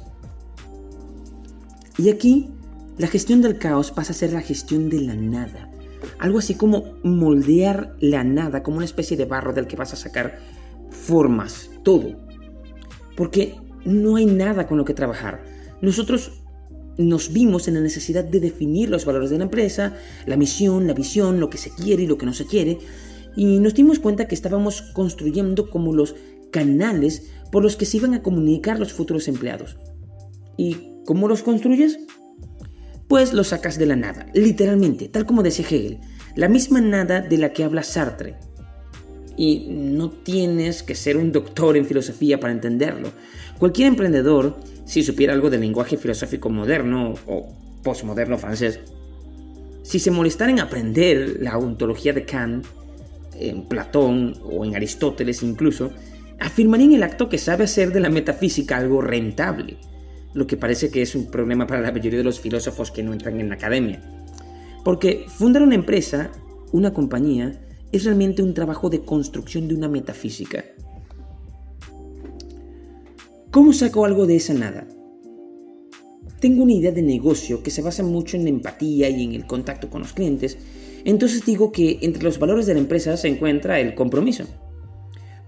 Y 1.98 2.10
aquí, 2.10 2.50
la 2.98 3.06
gestión 3.06 3.42
del 3.42 3.58
caos 3.58 3.90
pasa 3.90 4.12
a 4.12 4.16
ser 4.16 4.32
la 4.32 4.40
gestión 4.40 4.88
de 4.88 5.00
la 5.00 5.14
nada. 5.14 5.70
Algo 6.18 6.38
así 6.38 6.54
como 6.54 6.94
moldear 7.02 7.96
la 8.00 8.24
nada 8.24 8.62
como 8.62 8.76
una 8.76 8.84
especie 8.84 9.16
de 9.16 9.24
barro 9.24 9.52
del 9.52 9.66
que 9.66 9.76
vas 9.76 9.92
a 9.92 9.96
sacar 9.96 10.38
formas, 10.90 11.70
todo. 11.82 12.16
Porque 13.16 13.54
no 13.84 14.16
hay 14.16 14.26
nada 14.26 14.66
con 14.66 14.78
lo 14.78 14.84
que 14.84 14.94
trabajar. 14.94 15.42
Nosotros 15.80 16.42
nos 16.98 17.32
vimos 17.32 17.68
en 17.68 17.74
la 17.74 17.80
necesidad 17.80 18.24
de 18.24 18.40
definir 18.40 18.88
los 18.88 19.04
valores 19.04 19.30
de 19.30 19.38
la 19.38 19.44
empresa, 19.44 19.94
la 20.26 20.36
misión, 20.36 20.86
la 20.86 20.94
visión, 20.94 21.40
lo 21.40 21.50
que 21.50 21.58
se 21.58 21.70
quiere 21.70 22.04
y 22.04 22.06
lo 22.06 22.18
que 22.18 22.26
no 22.26 22.32
se 22.32 22.46
quiere, 22.46 22.78
y 23.36 23.58
nos 23.58 23.74
dimos 23.74 23.98
cuenta 23.98 24.26
que 24.26 24.34
estábamos 24.34 24.80
construyendo 24.94 25.68
como 25.68 25.94
los 25.94 26.14
canales 26.50 27.30
por 27.52 27.62
los 27.62 27.76
que 27.76 27.84
se 27.84 27.98
iban 27.98 28.14
a 28.14 28.22
comunicar 28.22 28.78
los 28.78 28.94
futuros 28.94 29.28
empleados. 29.28 29.78
Y 30.56 30.95
¿Cómo 31.06 31.28
los 31.28 31.44
construyes? 31.44 32.00
Pues 33.06 33.32
los 33.32 33.48
sacas 33.48 33.78
de 33.78 33.86
la 33.86 33.94
nada, 33.94 34.26
literalmente, 34.34 35.08
tal 35.08 35.24
como 35.24 35.44
decía 35.44 35.64
Hegel, 35.64 36.00
la 36.34 36.48
misma 36.48 36.80
nada 36.80 37.20
de 37.20 37.38
la 37.38 37.52
que 37.52 37.62
habla 37.62 37.84
Sartre. 37.84 38.34
Y 39.36 39.68
no 39.70 40.10
tienes 40.10 40.82
que 40.82 40.96
ser 40.96 41.16
un 41.16 41.30
doctor 41.30 41.76
en 41.76 41.86
filosofía 41.86 42.40
para 42.40 42.52
entenderlo. 42.52 43.12
Cualquier 43.58 43.86
emprendedor, 43.86 44.58
si 44.84 45.04
supiera 45.04 45.32
algo 45.32 45.48
del 45.48 45.60
lenguaje 45.60 45.96
filosófico 45.96 46.50
moderno 46.50 47.14
o 47.28 47.54
postmoderno 47.84 48.36
francés, 48.36 48.80
si 49.84 50.00
se 50.00 50.10
molestara 50.10 50.50
en 50.50 50.58
aprender 50.58 51.36
la 51.40 51.56
ontología 51.56 52.14
de 52.14 52.24
Kant, 52.24 52.66
en 53.38 53.68
Platón 53.68 54.34
o 54.42 54.64
en 54.64 54.74
Aristóteles 54.74 55.44
incluso, 55.44 55.92
afirmaría 56.40 56.86
en 56.86 56.94
el 56.94 57.02
acto 57.04 57.28
que 57.28 57.38
sabe 57.38 57.64
hacer 57.64 57.92
de 57.92 58.00
la 58.00 58.10
metafísica 58.10 58.78
algo 58.78 59.00
rentable 59.00 59.76
lo 60.36 60.46
que 60.46 60.58
parece 60.58 60.90
que 60.90 61.00
es 61.00 61.14
un 61.14 61.30
problema 61.30 61.66
para 61.66 61.80
la 61.80 61.90
mayoría 61.90 62.18
de 62.18 62.24
los 62.24 62.40
filósofos 62.40 62.90
que 62.90 63.02
no 63.02 63.14
entran 63.14 63.40
en 63.40 63.48
la 63.48 63.54
academia. 63.54 64.02
Porque 64.84 65.24
fundar 65.28 65.62
una 65.62 65.74
empresa, 65.74 66.30
una 66.72 66.92
compañía, 66.92 67.58
es 67.90 68.04
realmente 68.04 68.42
un 68.42 68.52
trabajo 68.52 68.90
de 68.90 69.00
construcción 69.00 69.66
de 69.66 69.74
una 69.74 69.88
metafísica. 69.88 70.62
¿Cómo 73.50 73.72
saco 73.72 74.04
algo 74.04 74.26
de 74.26 74.36
esa 74.36 74.52
nada? 74.52 74.86
Tengo 76.38 76.64
una 76.64 76.74
idea 76.74 76.92
de 76.92 77.00
negocio 77.00 77.62
que 77.62 77.70
se 77.70 77.80
basa 77.80 78.02
mucho 78.02 78.36
en 78.36 78.44
la 78.44 78.50
empatía 78.50 79.08
y 79.08 79.24
en 79.24 79.32
el 79.32 79.46
contacto 79.46 79.88
con 79.88 80.02
los 80.02 80.12
clientes, 80.12 80.58
entonces 81.06 81.46
digo 81.46 81.72
que 81.72 81.98
entre 82.02 82.22
los 82.22 82.38
valores 82.38 82.66
de 82.66 82.74
la 82.74 82.80
empresa 82.80 83.16
se 83.16 83.28
encuentra 83.28 83.80
el 83.80 83.94
compromiso. 83.94 84.44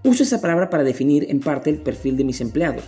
Uso 0.03 0.23
esa 0.23 0.41
palabra 0.41 0.71
para 0.71 0.83
definir 0.83 1.27
en 1.29 1.41
parte 1.41 1.69
el 1.69 1.77
perfil 1.77 2.17
de 2.17 2.23
mis 2.23 2.41
empleados, 2.41 2.85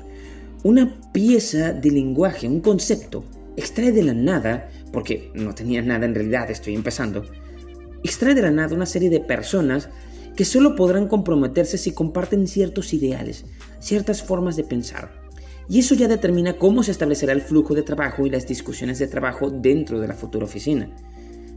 una 0.64 1.12
pieza 1.12 1.74
de 1.74 1.92
lenguaje, 1.92 2.48
un 2.48 2.62
concepto, 2.62 3.24
extrae 3.56 3.92
de 3.92 4.04
la 4.04 4.14
nada, 4.14 4.70
porque 4.92 5.32
no 5.34 5.56
tenía 5.56 5.82
nada 5.82 6.06
en 6.06 6.16
realidad, 6.16 6.50
estoy 6.52 6.76
empezando, 6.76 7.24
extrae 8.04 8.36
de 8.36 8.42
la 8.42 8.52
nada 8.52 8.76
una 8.76 8.86
serie 8.86 9.10
de 9.10 9.20
personas 9.20 9.90
que 10.36 10.46
solo 10.46 10.76
podrán 10.76 11.08
comprometerse 11.08 11.78
si 11.78 11.94
comparten 11.94 12.48
ciertos 12.48 12.94
ideales, 12.94 13.46
ciertas 13.80 14.24
formas 14.24 14.56
de 14.56 14.64
pensar. 14.64 15.22
Y 15.68 15.80
eso 15.80 15.96
ya 15.96 16.08
determina 16.08 16.58
cómo 16.58 16.84
se 16.84 16.92
establecerá 16.92 17.34
el 17.34 17.42
flujo 17.42 17.74
de 17.74 17.84
trabajo 17.84 18.26
y 18.26 18.30
las 18.30 18.48
discusiones 18.48 19.00
de 19.00 19.08
trabajo 19.08 19.50
dentro 19.50 20.00
de 20.00 20.08
la 20.08 20.16
futura 20.16 20.46
oficina. 20.46 20.90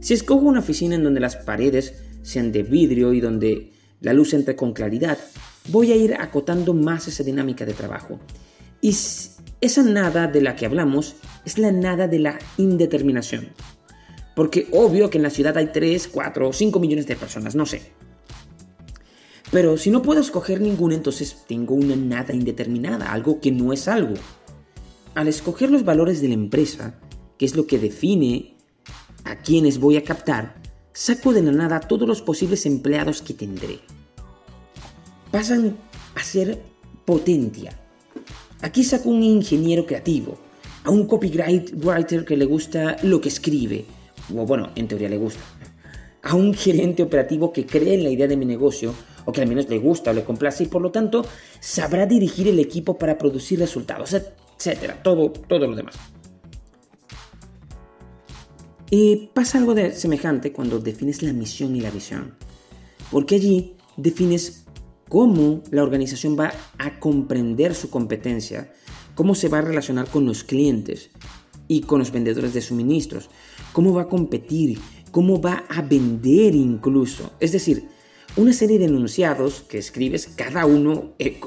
Si 0.00 0.14
escojo 0.14 0.46
una 0.46 0.60
oficina 0.60 0.94
en 0.94 1.04
donde 1.04 1.20
las 1.20 1.36
paredes 1.36 1.94
sean 2.22 2.52
de 2.52 2.62
vidrio 2.62 3.12
y 3.12 3.20
donde 3.20 3.72
la 4.00 4.12
luz 4.12 4.34
entre 4.34 4.54
con 4.54 4.72
claridad, 4.72 5.18
voy 5.68 5.92
a 5.92 5.96
ir 5.96 6.14
acotando 6.14 6.74
más 6.74 7.08
esa 7.08 7.24
dinámica 7.24 7.64
de 7.64 7.72
trabajo. 7.72 8.20
Y 8.84 8.94
esa 9.62 9.82
nada 9.82 10.26
de 10.26 10.42
la 10.42 10.56
que 10.56 10.66
hablamos 10.66 11.16
es 11.46 11.56
la 11.56 11.72
nada 11.72 12.06
de 12.06 12.18
la 12.18 12.38
indeterminación. 12.58 13.48
Porque 14.36 14.68
obvio 14.72 15.08
que 15.08 15.16
en 15.16 15.22
la 15.22 15.30
ciudad 15.30 15.56
hay 15.56 15.68
3, 15.68 16.06
4 16.08 16.50
o 16.50 16.52
5 16.52 16.80
millones 16.80 17.06
de 17.06 17.16
personas, 17.16 17.54
no 17.54 17.64
sé. 17.64 17.80
Pero 19.50 19.78
si 19.78 19.90
no 19.90 20.02
puedo 20.02 20.20
escoger 20.20 20.60
ninguna, 20.60 20.96
entonces 20.96 21.46
tengo 21.48 21.74
una 21.74 21.96
nada 21.96 22.34
indeterminada, 22.34 23.10
algo 23.10 23.40
que 23.40 23.50
no 23.50 23.72
es 23.72 23.88
algo. 23.88 24.16
Al 25.14 25.28
escoger 25.28 25.70
los 25.70 25.86
valores 25.86 26.20
de 26.20 26.28
la 26.28 26.34
empresa, 26.34 27.00
que 27.38 27.46
es 27.46 27.56
lo 27.56 27.66
que 27.66 27.78
define 27.78 28.54
a 29.24 29.38
quienes 29.38 29.78
voy 29.78 29.96
a 29.96 30.04
captar, 30.04 30.60
saco 30.92 31.32
de 31.32 31.40
la 31.40 31.52
nada 31.52 31.80
todos 31.80 32.06
los 32.06 32.20
posibles 32.20 32.66
empleados 32.66 33.22
que 33.22 33.32
tendré. 33.32 33.80
Pasan 35.30 35.74
a 36.14 36.22
ser 36.22 36.60
potencia. 37.06 37.80
Aquí 38.64 38.82
saco 38.82 39.10
un 39.10 39.22
ingeniero 39.22 39.84
creativo, 39.84 40.38
a 40.84 40.90
un 40.90 41.06
copywriter 41.06 42.24
que 42.24 42.34
le 42.34 42.46
gusta 42.46 42.96
lo 43.02 43.20
que 43.20 43.28
escribe, 43.28 43.84
o 44.34 44.46
bueno, 44.46 44.70
en 44.74 44.88
teoría 44.88 45.10
le 45.10 45.18
gusta, 45.18 45.42
a 46.22 46.34
un 46.34 46.54
gerente 46.54 47.02
operativo 47.02 47.52
que 47.52 47.66
cree 47.66 47.92
en 47.92 48.04
la 48.04 48.08
idea 48.08 48.26
de 48.26 48.38
mi 48.38 48.46
negocio 48.46 48.94
o 49.26 49.32
que 49.32 49.42
al 49.42 49.48
menos 49.48 49.68
le 49.68 49.78
gusta 49.78 50.12
o 50.12 50.14
le 50.14 50.24
complace 50.24 50.64
y 50.64 50.68
por 50.68 50.80
lo 50.80 50.90
tanto 50.90 51.26
sabrá 51.60 52.06
dirigir 52.06 52.48
el 52.48 52.58
equipo 52.58 52.96
para 52.96 53.18
producir 53.18 53.58
resultados, 53.58 54.14
etcétera, 54.14 55.02
todo, 55.02 55.34
lo 55.46 55.76
demás. 55.76 55.96
Y 58.88 59.28
pasa 59.34 59.58
algo 59.58 59.74
de 59.74 59.92
semejante 59.92 60.52
cuando 60.52 60.78
defines 60.78 61.22
la 61.22 61.34
misión 61.34 61.76
y 61.76 61.82
la 61.82 61.90
visión, 61.90 62.34
porque 63.10 63.34
allí 63.34 63.76
defines 63.98 64.63
cómo 65.14 65.62
la 65.70 65.84
organización 65.84 66.36
va 66.36 66.52
a 66.76 66.98
comprender 66.98 67.76
su 67.76 67.88
competencia, 67.88 68.72
cómo 69.14 69.36
se 69.36 69.46
va 69.48 69.58
a 69.58 69.60
relacionar 69.62 70.08
con 70.08 70.26
los 70.26 70.42
clientes 70.42 71.10
y 71.68 71.82
con 71.82 72.00
los 72.00 72.10
vendedores 72.10 72.52
de 72.52 72.60
suministros, 72.60 73.30
cómo 73.72 73.94
va 73.94 74.02
a 74.02 74.08
competir, 74.08 74.80
cómo 75.12 75.40
va 75.40 75.62
a 75.68 75.82
vender 75.82 76.56
incluso. 76.56 77.30
Es 77.38 77.52
decir, 77.52 77.84
una 78.34 78.52
serie 78.52 78.80
de 78.80 78.86
enunciados 78.86 79.60
que 79.68 79.78
escribes 79.78 80.26
cada 80.26 80.66
uno 80.66 81.12
eh, 81.20 81.38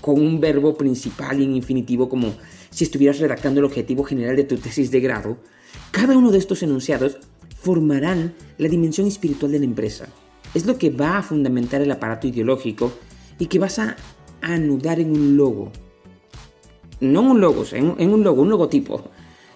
con 0.00 0.20
un 0.20 0.38
verbo 0.38 0.76
principal 0.76 1.40
y 1.40 1.44
en 1.44 1.56
infinitivo 1.56 2.08
como 2.08 2.36
si 2.70 2.84
estuvieras 2.84 3.18
redactando 3.18 3.58
el 3.58 3.66
objetivo 3.66 4.04
general 4.04 4.36
de 4.36 4.44
tu 4.44 4.58
tesis 4.58 4.92
de 4.92 5.00
grado, 5.00 5.38
cada 5.90 6.16
uno 6.16 6.30
de 6.30 6.38
estos 6.38 6.62
enunciados 6.62 7.18
formarán 7.60 8.36
la 8.58 8.68
dimensión 8.68 9.08
espiritual 9.08 9.50
de 9.50 9.58
la 9.58 9.64
empresa. 9.64 10.06
Es 10.54 10.66
lo 10.66 10.78
que 10.78 10.90
va 10.90 11.18
a 11.18 11.22
fundamentar 11.24 11.82
el 11.82 11.90
aparato 11.90 12.28
ideológico 12.28 12.92
y 13.38 13.46
que 13.46 13.58
vas 13.58 13.78
a 13.78 13.96
anudar 14.40 15.00
en 15.00 15.12
un 15.12 15.36
logo. 15.36 15.72
No 17.00 17.20
en 17.20 17.26
un 17.26 17.40
logo, 17.40 17.64
en, 17.72 18.10
un 18.12 18.24
logo, 18.24 18.42
un 18.42 18.50
logotipo, 18.50 19.10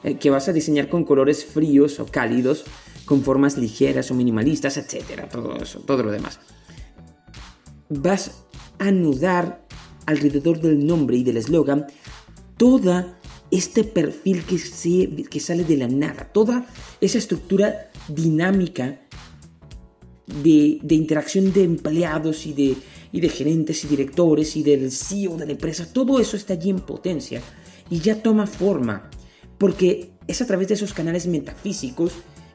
eh, 0.05 0.16
que 0.16 0.30
vas 0.30 0.49
a 0.49 0.53
diseñar 0.53 0.89
con 0.89 1.05
colores 1.05 1.45
fríos 1.45 1.99
o 1.99 2.07
cálidos, 2.07 2.64
con 3.05 3.22
formas 3.22 3.59
ligeras 3.59 4.11
o 4.11 4.14
minimalistas, 4.14 4.76
etc. 4.76 5.28
Todo 5.30 5.57
eso, 5.57 5.80
todo 5.80 6.03
lo 6.05 6.12
demás 6.12 6.39
vas 8.01 8.45
a 8.78 8.89
anudar 8.89 9.66
alrededor 10.07 10.61
del 10.61 10.87
nombre 10.87 11.16
y 11.16 11.24
del 11.24 11.37
eslogan 11.37 11.87
toda 12.57 13.18
este 13.51 13.85
perfil 13.85 14.45
que, 14.45 15.26
que 15.28 15.41
sale 15.41 15.64
de 15.64 15.76
la 15.76 15.89
nada, 15.89 16.30
toda 16.33 16.66
esa 17.01 17.18
estructura 17.18 17.91
dinámica 18.09 19.01
de, 20.43 20.80
interacción 20.89 21.53
de 21.53 21.64
empleados 21.64 22.47
y 22.47 22.55
de, 22.55 22.76
y 23.12 23.20
de 23.20 23.28
gerentes 23.28 23.84
y 23.84 23.88
directores 23.88 24.56
y 24.56 24.62
del 24.62 24.90
CEO 24.90 25.36
de 25.36 25.46
la 25.46 25.52
empresa, 25.52 25.86
todo 25.92 26.18
eso 26.18 26.36
está 26.36 26.54
allí 26.54 26.70
en 26.70 26.80
potencia 26.80 27.40
y 27.90 28.00
ya 28.00 28.22
toma 28.22 28.46
forma, 28.46 29.10
porque 29.58 30.12
es 30.26 30.40
a 30.40 30.46
través 30.46 30.68
de 30.68 30.74
esos 30.74 30.94
canales 30.94 31.26
metafísicos 31.26 32.12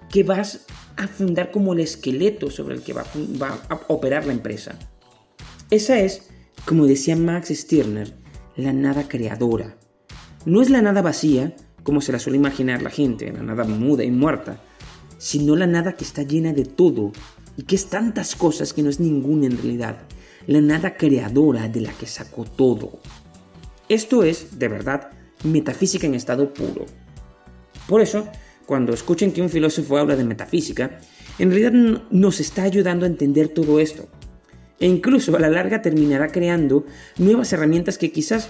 que 0.09 0.23
vas 0.23 0.65
a 0.95 1.07
fundar 1.07 1.51
como 1.51 1.73
el 1.73 1.81
esqueleto 1.81 2.49
sobre 2.49 2.75
el 2.75 2.81
que 2.81 2.93
va 2.93 3.05
a 3.69 3.81
operar 3.87 4.25
la 4.25 4.33
empresa. 4.33 4.77
Esa 5.69 5.99
es, 5.99 6.29
como 6.65 6.85
decía 6.85 7.15
Max 7.15 7.49
Stirner, 7.49 8.15
la 8.55 8.73
nada 8.73 9.07
creadora. 9.07 9.77
No 10.45 10.61
es 10.61 10.69
la 10.69 10.81
nada 10.81 11.01
vacía, 11.01 11.55
como 11.83 12.01
se 12.01 12.11
la 12.11 12.19
suele 12.19 12.37
imaginar 12.37 12.81
la 12.81 12.89
gente, 12.89 13.31
la 13.31 13.43
nada 13.43 13.63
muda 13.65 14.03
y 14.03 14.11
muerta, 14.11 14.61
sino 15.17 15.55
la 15.55 15.67
nada 15.67 15.93
que 15.93 16.03
está 16.03 16.23
llena 16.23 16.53
de 16.53 16.65
todo 16.65 17.11
y 17.57 17.63
que 17.63 17.75
es 17.75 17.87
tantas 17.87 18.35
cosas 18.35 18.73
que 18.73 18.81
no 18.81 18.89
es 18.89 18.99
ninguna 18.99 19.47
en 19.47 19.57
realidad, 19.57 19.97
la 20.47 20.61
nada 20.61 20.95
creadora 20.95 21.67
de 21.67 21.81
la 21.81 21.91
que 21.91 22.07
sacó 22.07 22.45
todo. 22.45 22.99
Esto 23.89 24.23
es, 24.23 24.57
de 24.57 24.67
verdad, 24.67 25.11
metafísica 25.43 26.07
en 26.07 26.15
estado 26.15 26.53
puro. 26.53 26.85
Por 27.87 28.01
eso, 28.01 28.27
cuando 28.65 28.93
escuchen 28.93 29.31
que 29.31 29.41
un 29.41 29.49
filósofo 29.49 29.97
habla 29.97 30.15
de 30.15 30.23
metafísica, 30.23 30.99
en 31.39 31.51
realidad 31.51 32.03
nos 32.09 32.39
está 32.39 32.63
ayudando 32.63 33.05
a 33.05 33.09
entender 33.09 33.49
todo 33.49 33.79
esto, 33.79 34.07
e 34.79 34.87
incluso 34.87 35.35
a 35.35 35.39
la 35.39 35.49
larga 35.49 35.81
terminará 35.81 36.27
creando 36.29 36.85
nuevas 37.17 37.51
herramientas 37.53 37.97
que 37.97 38.11
quizás 38.11 38.49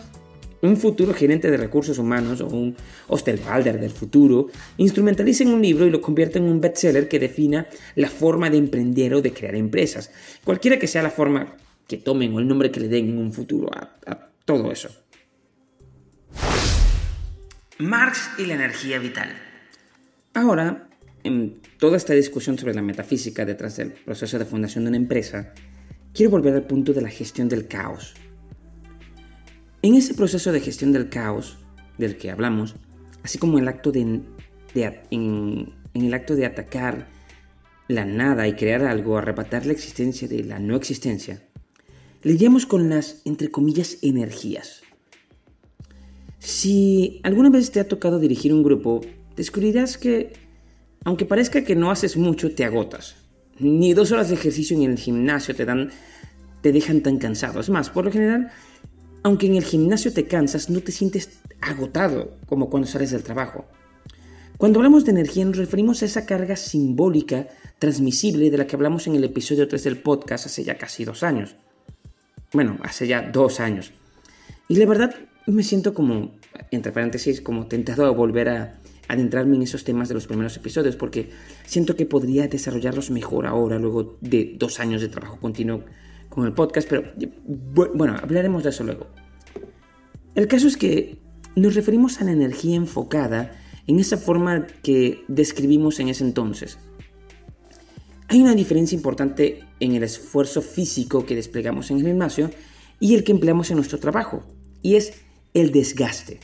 un 0.62 0.78
futuro 0.78 1.14
gerente 1.14 1.52
de 1.52 1.58
recursos 1.58 2.00
humanos 2.00 2.42
o 2.42 2.48
un 2.48 2.76
Ostelwalder 3.08 3.80
del 3.80 3.92
futuro 3.92 4.48
instrumentalice 4.78 5.44
en 5.44 5.50
un 5.50 5.62
libro 5.62 5.86
y 5.86 5.92
lo 5.92 6.02
convierta 6.02 6.40
en 6.40 6.46
un 6.46 6.60
bestseller 6.60 7.08
que 7.08 7.20
defina 7.20 7.68
la 7.96 8.10
forma 8.10 8.50
de 8.50 8.58
emprender 8.58 9.14
o 9.14 9.22
de 9.22 9.34
crear 9.34 9.56
empresas. 9.56 10.12
Cualquiera 10.44 10.80
que 10.80 10.88
sea 10.88 11.04
la 11.04 11.12
forma 11.12 11.56
que 11.88 11.98
tomen 11.98 12.34
o 12.34 12.40
el 12.40 12.48
nombre 12.48 12.72
que 12.72 12.80
le 12.80 12.88
den 12.88 13.10
en 13.10 13.18
un 13.18 13.34
futuro 13.34 13.70
a, 13.74 13.96
a 14.06 14.30
todo 14.46 14.72
eso. 14.72 14.90
Marx 17.80 18.30
y 18.38 18.46
la 18.46 18.56
energía 18.56 19.00
vital. 19.00 19.30
Ahora, 20.34 20.90
en 21.24 21.62
toda 21.78 21.98
esta 21.98 22.14
discusión 22.14 22.58
sobre 22.58 22.74
la 22.74 22.82
metafísica 22.82 23.46
detrás 23.46 23.78
del 23.78 23.92
proceso 23.92 24.40
de 24.40 24.46
fundación 24.46 24.86
de 24.86 24.90
una 24.90 24.98
empresa, 24.98 25.54
quiero 26.14 26.32
volver 26.32 26.56
al 26.56 26.66
punto 26.66 26.94
de 26.94 27.02
la 27.02 27.10
gestión 27.10 27.50
del 27.50 27.68
caos. 27.68 28.16
En 29.82 29.96
ese 29.96 30.14
proceso 30.14 30.52
de 30.52 30.60
gestión 30.60 30.92
del 30.92 31.10
caos 31.10 31.58
del 31.98 32.18
que 32.18 32.32
hablamos, 32.32 32.76
así 33.24 33.38
como 33.38 33.60
el 33.60 33.68
acto 33.68 33.92
de, 33.92 34.22
en, 35.12 35.74
el 35.94 36.14
acto 36.14 36.36
de 36.36 36.46
atacar 36.46 37.08
la 37.88 38.06
nada 38.06 38.48
y 38.48 38.54
crear 38.54 38.84
algo, 38.84 39.18
arrebatar 39.18 39.66
la 39.66 39.74
existencia 39.74 40.28
de 40.28 40.44
la 40.44 40.60
no 40.60 40.76
existencia, 40.76 41.47
leíamos 42.24 42.66
con 42.66 42.90
las, 42.90 43.22
entre 43.26 43.50
comillas, 43.50 43.98
energías. 44.02 44.82
Si 46.40 47.20
alguna 47.24 47.50
vez 47.50 47.72
te 47.72 47.80
ha 47.80 47.88
tocado 47.88 48.20
dirigir 48.20 48.54
un 48.54 48.64
grupo, 48.64 49.02
descubrirás 49.36 49.98
que, 49.98 50.34
aunque 51.04 51.26
parezca 51.26 51.64
que 51.64 51.76
no 51.76 51.92
haces 51.92 52.18
mucho, 52.18 52.54
te 52.54 52.64
agotas. 52.64 53.16
Ni 53.60 53.94
dos 53.94 54.12
horas 54.12 54.30
de 54.30 54.36
ejercicio 54.36 54.78
en 54.78 54.84
el 54.84 54.98
gimnasio 54.98 55.56
te 55.56 55.66
dan, 55.66 55.90
te 56.62 56.72
dejan 56.72 57.02
tan 57.02 57.18
cansado. 57.18 57.60
Es 57.60 57.70
más, 57.70 57.90
por 57.90 58.06
lo 58.06 58.12
general, 58.12 58.52
aunque 59.24 59.48
en 59.48 59.56
el 59.56 59.64
gimnasio 59.64 60.14
te 60.14 60.28
cansas, 60.28 60.70
no 60.70 60.82
te 60.82 60.92
sientes 60.92 61.40
agotado 61.60 62.38
como 62.46 62.70
cuando 62.70 62.88
sales 62.88 63.12
del 63.12 63.24
trabajo. 63.24 63.66
Cuando 64.58 64.80
hablamos 64.80 65.06
de 65.06 65.12
energía 65.12 65.46
nos 65.46 65.58
referimos 65.58 66.02
a 66.02 66.06
esa 66.06 66.26
carga 66.26 66.56
simbólica 66.56 67.48
transmisible 67.78 68.50
de 68.50 68.58
la 68.58 68.66
que 68.66 68.76
hablamos 68.76 69.06
en 69.06 69.16
el 69.16 69.24
episodio 69.24 69.68
3 69.68 69.84
del 69.84 70.02
podcast 70.02 70.48
hace 70.48 70.64
ya 70.64 70.78
casi 70.78 71.06
dos 71.06 71.22
años. 71.22 71.56
Bueno, 72.58 72.80
hace 72.82 73.06
ya 73.06 73.22
dos 73.22 73.60
años. 73.60 73.94
Y 74.68 74.78
la 74.78 74.88
verdad 74.88 75.14
me 75.46 75.62
siento 75.62 75.94
como, 75.94 76.32
entre 76.72 76.92
paréntesis, 76.92 77.40
como 77.40 77.68
tentado 77.68 78.08
a 78.08 78.10
volver 78.10 78.50
a 78.50 78.80
adentrarme 79.08 79.58
en 79.58 79.62
esos 79.62 79.84
temas 79.84 80.08
de 80.10 80.16
los 80.16 80.26
primeros 80.26 80.58
episodios 80.58 80.96
porque 80.96 81.30
siento 81.68 81.96
que 81.96 82.08
podría 82.08 82.48
desarrollarlos 82.48 83.12
mejor 83.12 83.46
ahora, 83.46 83.78
luego 83.78 84.18
de 84.22 84.56
dos 84.58 84.80
años 84.80 85.02
de 85.02 85.10
trabajo 85.10 85.40
continuo 85.40 85.84
con 86.30 86.48
el 86.48 86.54
podcast, 86.54 86.90
pero 86.90 87.04
bueno, 87.94 88.16
hablaremos 88.20 88.64
de 88.64 88.72
eso 88.72 88.84
luego. 88.84 89.06
El 90.34 90.48
caso 90.48 90.68
es 90.68 90.78
que 90.78 91.20
nos 91.56 91.76
referimos 91.76 92.22
a 92.22 92.24
la 92.24 92.32
energía 92.32 92.76
enfocada 92.76 93.52
en 93.86 94.00
esa 94.00 94.18
forma 94.18 94.66
que 94.82 95.24
describimos 95.28 96.00
en 96.00 96.10
ese 96.10 96.24
entonces. 96.24 96.80
Hay 98.30 98.42
una 98.42 98.56
diferencia 98.56 98.96
importante 98.96 99.64
en 99.80 99.96
el 99.96 100.04
esfuerzo 100.04 100.62
físico 100.62 101.26
que 101.26 101.36
desplegamos 101.36 101.92
en 101.92 102.00
el 102.00 102.08
gimnasio 102.08 102.52
y 103.00 103.16
el 103.16 103.24
que 103.24 103.32
empleamos 103.32 103.70
en 103.70 103.78
nuestro 103.78 104.00
trabajo, 104.00 104.44
y 104.82 104.96
es 104.96 105.14
el 105.54 105.72
desgaste. 105.72 106.40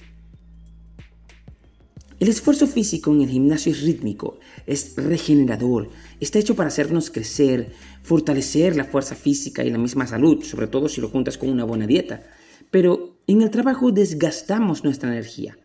El 2.22 2.30
esfuerzo 2.30 2.68
físico 2.68 3.12
en 3.12 3.22
el 3.22 3.30
gimnasio 3.30 3.74
es 3.74 3.82
rítmico, 3.82 4.40
es 4.66 4.96
regenerador, 4.96 5.90
está 6.22 6.40
hecho 6.40 6.56
para 6.56 6.70
hacernos 6.70 7.10
crecer, 7.10 7.74
fortalecer 8.02 8.78
la 8.78 8.86
fuerza 8.86 9.16
física 9.16 9.66
y 9.66 9.70
la 9.70 9.78
misma 9.78 10.08
salud, 10.08 10.42
sobre 10.42 10.68
todo 10.68 10.88
si 10.88 11.02
lo 11.02 11.10
juntas 11.10 11.38
con 11.38 11.50
una 11.50 11.66
buena 11.66 11.86
dieta. 11.86 12.24
Pero 12.72 13.18
En 13.26 13.42
el 13.42 13.52
trabajo 13.52 13.94
desgastamos 13.94 14.84
nuestra 14.84 15.10
energía. 15.10 15.58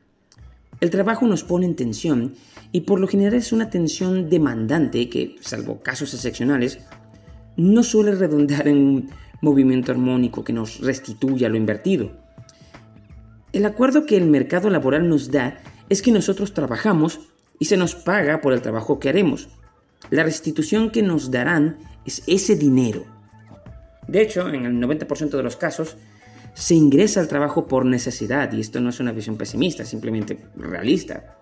El 0.80 0.90
trabajo 0.90 1.26
nos 1.26 1.42
pone 1.42 1.66
en 1.66 1.74
tensión 1.74 2.34
y 2.70 2.82
por 2.82 3.00
lo 3.00 3.08
general 3.08 3.34
es 3.34 3.52
una 3.52 3.70
tensión 3.70 4.30
demandante 4.30 5.08
que, 5.08 5.36
salvo 5.40 5.80
casos 5.80 6.14
excepcionales, 6.14 6.78
no 7.56 7.82
suele 7.82 8.14
redundar 8.14 8.68
en 8.68 8.78
un 8.78 9.10
movimiento 9.40 9.90
armónico 9.90 10.44
que 10.44 10.52
nos 10.52 10.80
restituya 10.80 11.48
lo 11.48 11.56
invertido. 11.56 12.12
El 13.52 13.66
acuerdo 13.66 14.06
que 14.06 14.16
el 14.16 14.26
mercado 14.26 14.70
laboral 14.70 15.08
nos 15.08 15.30
da 15.30 15.58
es 15.88 16.02
que 16.02 16.12
nosotros 16.12 16.54
trabajamos 16.54 17.20
y 17.58 17.64
se 17.64 17.76
nos 17.76 17.94
paga 17.94 18.40
por 18.40 18.52
el 18.52 18.62
trabajo 18.62 19.00
que 19.00 19.08
haremos. 19.08 19.48
La 20.10 20.22
restitución 20.22 20.90
que 20.90 21.02
nos 21.02 21.30
darán 21.30 21.78
es 22.06 22.22
ese 22.26 22.54
dinero. 22.54 23.04
De 24.06 24.22
hecho, 24.22 24.48
en 24.48 24.64
el 24.64 24.74
90% 24.80 25.30
de 25.30 25.42
los 25.42 25.56
casos, 25.56 25.96
se 26.58 26.74
ingresa 26.74 27.20
al 27.20 27.28
trabajo 27.28 27.68
por 27.68 27.86
necesidad, 27.86 28.52
y 28.52 28.60
esto 28.60 28.80
no 28.80 28.90
es 28.90 28.98
una 28.98 29.12
visión 29.12 29.36
pesimista, 29.36 29.84
simplemente 29.84 30.36
realista. 30.56 31.36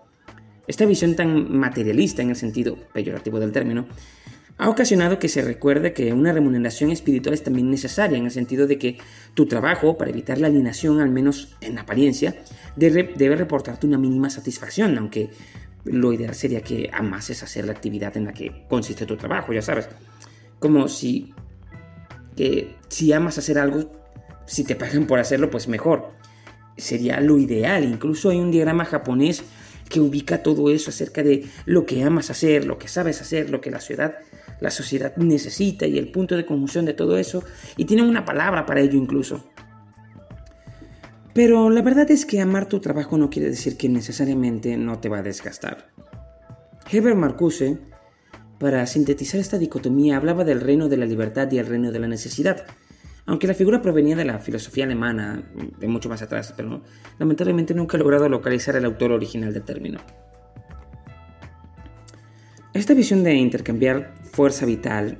Esta 0.67 0.85
visión 0.85 1.15
tan 1.15 1.57
materialista 1.57 2.21
en 2.21 2.29
el 2.29 2.35
sentido 2.35 2.77
peyorativo 2.93 3.39
del 3.39 3.51
término 3.51 3.87
ha 4.59 4.69
ocasionado 4.69 5.17
que 5.17 5.27
se 5.27 5.41
recuerde 5.41 5.93
que 5.93 6.13
una 6.13 6.33
remuneración 6.33 6.91
espiritual 6.91 7.33
es 7.33 7.41
también 7.41 7.71
necesaria 7.71 8.17
en 8.17 8.25
el 8.25 8.31
sentido 8.31 8.67
de 8.67 8.77
que 8.77 8.99
tu 9.33 9.47
trabajo, 9.47 9.97
para 9.97 10.11
evitar 10.11 10.37
la 10.37 10.47
alienación, 10.47 10.99
al 10.99 11.09
menos 11.09 11.57
en 11.61 11.79
apariencia, 11.79 12.35
debe, 12.75 13.11
debe 13.15 13.35
reportarte 13.35 13.87
una 13.87 13.97
mínima 13.97 14.29
satisfacción, 14.29 14.95
aunque 14.99 15.31
lo 15.83 16.13
ideal 16.13 16.35
sería 16.35 16.61
que 16.61 16.91
amases 16.93 17.41
hacer 17.41 17.65
la 17.65 17.71
actividad 17.71 18.15
en 18.17 18.25
la 18.25 18.33
que 18.33 18.65
consiste 18.69 19.07
tu 19.07 19.17
trabajo, 19.17 19.51
ya 19.51 19.63
sabes. 19.63 19.89
Como 20.59 20.87
si, 20.87 21.33
que 22.35 22.75
si 22.87 23.13
amas 23.13 23.39
hacer 23.39 23.57
algo, 23.57 23.96
si 24.47 24.63
te 24.63 24.75
pagan 24.75 25.05
por 25.05 25.19
hacerlo, 25.19 25.49
pues 25.51 25.67
mejor. 25.67 26.11
Sería 26.77 27.19
lo 27.21 27.37
ideal. 27.37 27.83
Incluso 27.83 28.29
hay 28.29 28.39
un 28.39 28.51
diagrama 28.51 28.85
japonés 28.85 29.43
que 29.89 29.99
ubica 29.99 30.43
todo 30.43 30.69
eso 30.69 30.89
acerca 30.89 31.23
de 31.23 31.45
lo 31.65 31.85
que 31.85 32.03
amas 32.03 32.29
hacer, 32.29 32.65
lo 32.65 32.77
que 32.77 32.87
sabes 32.87 33.21
hacer, 33.21 33.49
lo 33.49 33.61
que 33.61 33.71
la 33.71 33.79
ciudad, 33.79 34.15
la 34.59 34.71
sociedad 34.71 35.15
necesita 35.17 35.85
y 35.85 35.97
el 35.97 36.11
punto 36.11 36.35
de 36.35 36.45
conjunción 36.45 36.85
de 36.85 36.93
todo 36.93 37.17
eso. 37.17 37.43
Y 37.75 37.85
tienen 37.85 38.05
una 38.05 38.25
palabra 38.25 38.65
para 38.65 38.81
ello 38.81 38.97
incluso. 38.97 39.43
Pero 41.33 41.69
la 41.69 41.81
verdad 41.83 42.09
es 42.09 42.25
que 42.25 42.41
amar 42.41 42.67
tu 42.67 42.79
trabajo 42.79 43.17
no 43.17 43.29
quiere 43.29 43.49
decir 43.49 43.77
que 43.77 43.89
necesariamente 43.89 44.75
no 44.75 44.99
te 44.99 45.09
va 45.09 45.19
a 45.19 45.23
desgastar. 45.23 45.89
Heber 46.91 47.15
Marcuse, 47.15 47.77
para 48.59 48.85
sintetizar 48.87 49.39
esta 49.39 49.59
dicotomía, 49.59 50.17
hablaba 50.17 50.43
del 50.43 50.61
reino 50.61 50.89
de 50.89 50.97
la 50.97 51.05
libertad 51.05 51.51
y 51.51 51.59
el 51.59 51.67
reino 51.67 51.91
de 51.91 51.99
la 51.99 52.07
necesidad. 52.07 52.65
Aunque 53.27 53.45
la 53.45 53.53
figura 53.53 53.81
provenía 53.81 54.15
de 54.15 54.23
la 54.23 54.39
filosofía 54.39 54.85
alemana 54.85 55.43
de 55.77 55.87
mucho 55.87 56.07
más 56.07 56.21
atrás, 56.21 56.53
pero 56.55 56.81
lamentablemente 57.19 57.73
nunca 57.73 57.97
he 57.97 57.99
logrado 57.99 58.29
localizar 58.29 58.77
el 58.77 58.85
autor 58.85 59.11
original 59.11 59.53
del 59.53 59.63
término. 59.63 59.99
Esta 62.73 62.93
visión 62.93 63.23
de 63.23 63.33
intercambiar 63.33 64.15
fuerza 64.31 64.65
vital, 64.65 65.19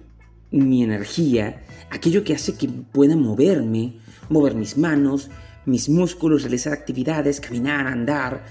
mi 0.51 0.83
energía, 0.83 1.63
aquello 1.89 2.23
que 2.23 2.33
hace 2.33 2.55
que 2.55 2.69
pueda 2.69 3.17
moverme, 3.17 3.97
mover 4.29 4.55
mis 4.55 4.77
manos, 4.77 5.29
mis 5.65 5.89
músculos, 5.89 6.43
realizar 6.43 6.71
actividades, 6.71 7.41
caminar, 7.41 7.87
andar, 7.87 8.45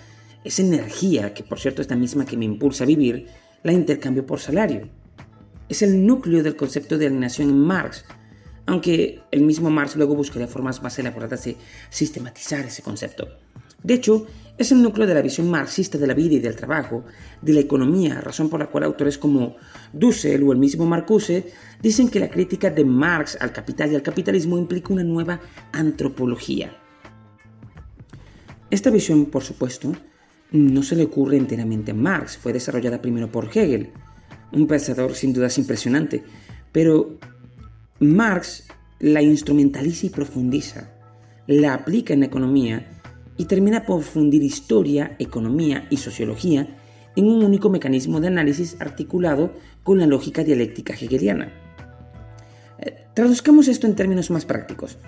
esa 0.45 0.61
energía, 0.61 1.33
que 1.33 1.43
por 1.43 1.59
cierto 1.59 1.81
es 1.81 1.89
la 1.89 1.97
misma 1.97 2.27
que 2.27 2.37
me 2.37 2.45
impulsa 2.45 2.85
a 2.85 2.87
vivir, 2.87 3.27
la 3.63 3.73
intercambio 3.73 4.27
por 4.27 4.39
salario. 4.39 4.91
Es 5.67 5.81
el 5.81 6.07
núcleo 6.07 6.43
del 6.43 6.57
concepto 6.57 6.99
de 6.99 7.07
alienación 7.07 7.49
en 7.49 7.59
Marx, 7.59 8.05
aunque 8.67 9.23
el 9.31 9.43
mismo 9.43 9.71
Marx 9.71 9.97
luego 9.97 10.15
buscaría 10.15 10.49
formas 10.49 10.83
más 10.83 10.99
elaboradas 10.99 11.45
de 11.45 11.57
sistematizar 11.89 12.65
ese 12.67 12.83
concepto. 12.83 13.29
De 13.83 13.95
hecho, 13.95 14.27
es 14.59 14.73
el 14.73 14.83
núcleo 14.83 15.07
de 15.07 15.15
la 15.15 15.23
visión 15.23 15.51
marxista 15.51 15.99
de 15.99 16.07
la 16.07 16.15
vida 16.15 16.35
y 16.35 16.41
del 16.41 16.57
trabajo, 16.57 17.05
de 17.43 17.53
la 17.53 17.61
economía, 17.61 18.21
razón 18.21 18.49
por 18.49 18.59
la 18.59 18.67
cual 18.67 18.85
autores 18.85 19.19
como 19.19 19.57
Dussel 19.93 20.43
o 20.43 20.53
el 20.53 20.59
mismo 20.59 20.87
Marcuse 20.87 21.53
dicen 21.81 22.09
que 22.09 22.19
la 22.19 22.31
crítica 22.31 22.71
de 22.71 22.85
Marx 22.85 23.37
al 23.41 23.53
capital 23.53 23.93
y 23.93 23.95
al 23.95 24.03
capitalismo 24.03 24.59
implica 24.59 24.93
una 24.93 25.05
nueva 25.05 25.41
antropología. 25.73 26.77
Esta 28.71 28.91
visión, 28.91 29.27
por 29.27 29.45
supuesto, 29.45 29.93
no 30.51 30.83
se 30.83 30.97
le 30.97 31.05
ocurre 31.05 31.37
enteramente 31.37 31.93
a 31.93 31.95
Marx, 31.95 32.37
fue 32.37 32.53
desarrollada 32.53 33.01
primero 33.01 33.31
por 33.31 33.47
Hegel, 33.47 33.93
un 34.53 34.67
pensador 34.67 35.15
sin 35.15 35.33
dudas 35.33 35.59
impresionante, 35.59 36.25
pero 36.73 37.19
Marx 37.99 38.65
la 38.99 39.23
instrumentaliza 39.23 40.07
y 40.07 40.11
profundiza, 40.11 40.91
la 41.47 41.75
aplica 41.75 42.13
en 42.15 42.25
economía 42.25 43.01
y 43.37 43.47
termina 43.47 43.85
por 43.85 44.03
fundir 44.03 44.43
historia, 44.43 45.17
economía 45.19 45.87
y 45.91 45.97
sociología 45.97 46.77
en 47.15 47.27
un 47.27 47.43
único 47.43 47.71
mecanismo 47.71 48.21
de 48.21 48.29
análisis 48.29 48.77
articulado 48.81 49.55
con 49.83 49.99
la 49.99 50.07
lógica 50.07 50.45
dialéctica 50.45 50.93
hegeliana. 50.93 51.53
Eh, 52.79 53.07
traduzcamos 53.15 53.69
esto 53.69 53.87
en 53.87 53.95
términos 53.95 54.31
más 54.31 54.45
prácticos. 54.45 54.99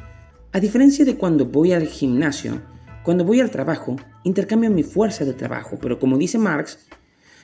A 0.52 0.60
diferencia 0.60 1.04
de 1.04 1.16
cuando 1.16 1.44
voy 1.44 1.72
al 1.72 1.86
gimnasio, 1.86 2.62
cuando 3.04 3.24
voy 3.24 3.40
al 3.40 3.50
trabajo, 3.50 3.96
intercambio 4.24 4.70
mi 4.70 4.82
fuerza 4.82 5.26
de 5.26 5.34
trabajo, 5.34 5.78
pero 5.80 5.98
como 5.98 6.16
dice 6.16 6.38
Marx, 6.38 6.78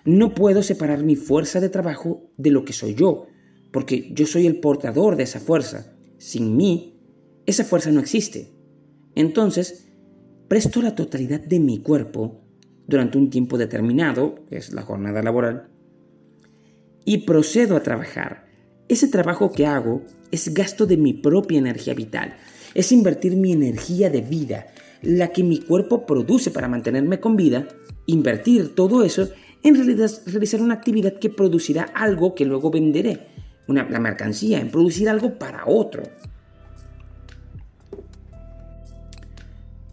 no 0.07 0.35
puedo 0.35 0.63
separar 0.63 1.03
mi 1.03 1.17
fuerza 1.17 1.61
de 1.61 1.69
trabajo 1.69 2.23
de 2.37 2.51
lo 2.51 2.65
que 2.65 2.73
soy 2.73 2.95
yo, 2.95 3.27
porque 3.75 4.13
yo 4.15 4.25
soy 4.25 4.47
el 4.47 4.61
portador 4.61 5.17
de 5.17 5.25
esa 5.25 5.41
fuerza. 5.41 5.93
Sin 6.17 6.57
mí, 6.57 6.97
esa 7.45 7.65
fuerza 7.65 7.91
no 7.91 7.99
existe. 7.99 8.53
Entonces, 9.17 9.89
presto 10.47 10.81
la 10.81 10.95
totalidad 10.95 11.41
de 11.41 11.59
mi 11.59 11.81
cuerpo 11.81 12.41
durante 12.87 13.19
un 13.19 13.31
tiempo 13.31 13.59
determinado, 13.59 14.47
que 14.49 14.59
es 14.59 14.73
la 14.73 14.83
jornada 14.83 15.25
laboral, 15.25 15.71
y 17.05 17.27
procedo 17.27 17.75
a 17.75 17.83
trabajar. 17.83 18.47
Ese 18.87 19.09
trabajo 19.09 19.51
que 19.51 19.67
hago 19.67 20.03
es 20.31 20.55
gasto 20.55 20.87
de 20.87 20.97
mi 20.97 21.13
propia 21.13 21.59
energía 21.59 21.95
vital, 21.95 22.37
es 22.75 22.93
invertir 22.93 23.35
mi 23.35 23.51
energía 23.51 24.09
de 24.09 24.21
vida, 24.21 24.69
la 25.03 25.33
que 25.33 25.43
mi 25.43 25.59
cuerpo 25.59 26.07
produce 26.07 26.53
para 26.53 26.69
mantenerme 26.69 27.19
con 27.19 27.35
vida, 27.35 27.67
invertir 28.07 28.77
todo 28.77 29.03
eso 29.03 29.31
en 29.65 29.75
realidad 29.75 30.13
realizar 30.27 30.63
una 30.63 30.75
actividad 30.75 31.19
que 31.19 31.31
producirá 31.31 31.83
algo 31.83 32.37
que 32.37 32.45
luego 32.45 32.71
venderé 32.71 33.35
la 33.67 34.01
mercancía, 34.01 34.61
en 34.61 34.71
producir 34.71 35.09
algo 35.09 35.39
para 35.39 35.65
otro. 35.67 36.03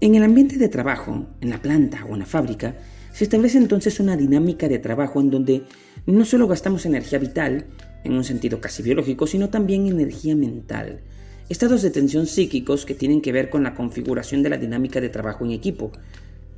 En 0.01 0.15
el 0.15 0.23
ambiente 0.23 0.57
de 0.57 0.67
trabajo, 0.67 1.27
en 1.41 1.49
la 1.51 1.61
planta 1.61 2.05
o 2.09 2.13
en 2.13 2.19
la 2.19 2.25
fábrica, 2.25 2.75
se 3.13 3.23
establece 3.23 3.57
entonces 3.57 3.99
una 3.99 4.17
dinámica 4.17 4.67
de 4.67 4.79
trabajo 4.79 5.21
en 5.21 5.29
donde 5.29 5.63
no 6.05 6.25
solo 6.25 6.47
gastamos 6.47 6.85
energía 6.85 7.19
vital, 7.19 7.67
en 8.03 8.13
un 8.13 8.23
sentido 8.23 8.59
casi 8.59 8.81
biológico, 8.81 9.27
sino 9.27 9.49
también 9.49 9.87
energía 9.87 10.35
mental, 10.35 11.01
estados 11.49 11.81
de 11.81 11.91
tensión 11.91 12.25
psíquicos 12.25 12.85
que 12.85 12.95
tienen 12.95 13.21
que 13.21 13.31
ver 13.31 13.49
con 13.49 13.63
la 13.63 13.75
configuración 13.75 14.41
de 14.41 14.49
la 14.49 14.57
dinámica 14.57 14.99
de 15.01 15.09
trabajo 15.09 15.45
en 15.45 15.51
equipo. 15.51 15.91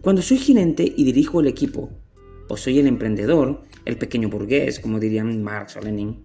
Cuando 0.01 0.21
soy 0.21 0.37
gerente 0.37 0.83
y 0.95 1.03
dirijo 1.03 1.41
el 1.41 1.47
equipo, 1.47 1.89
o 2.47 2.57
soy 2.57 2.79
el 2.79 2.87
emprendedor, 2.87 3.63
el 3.85 3.97
pequeño 3.97 4.29
burgués, 4.29 4.79
como 4.79 4.99
dirían 4.99 5.43
Marx 5.43 5.75
o 5.75 5.81
Lenin, 5.81 6.23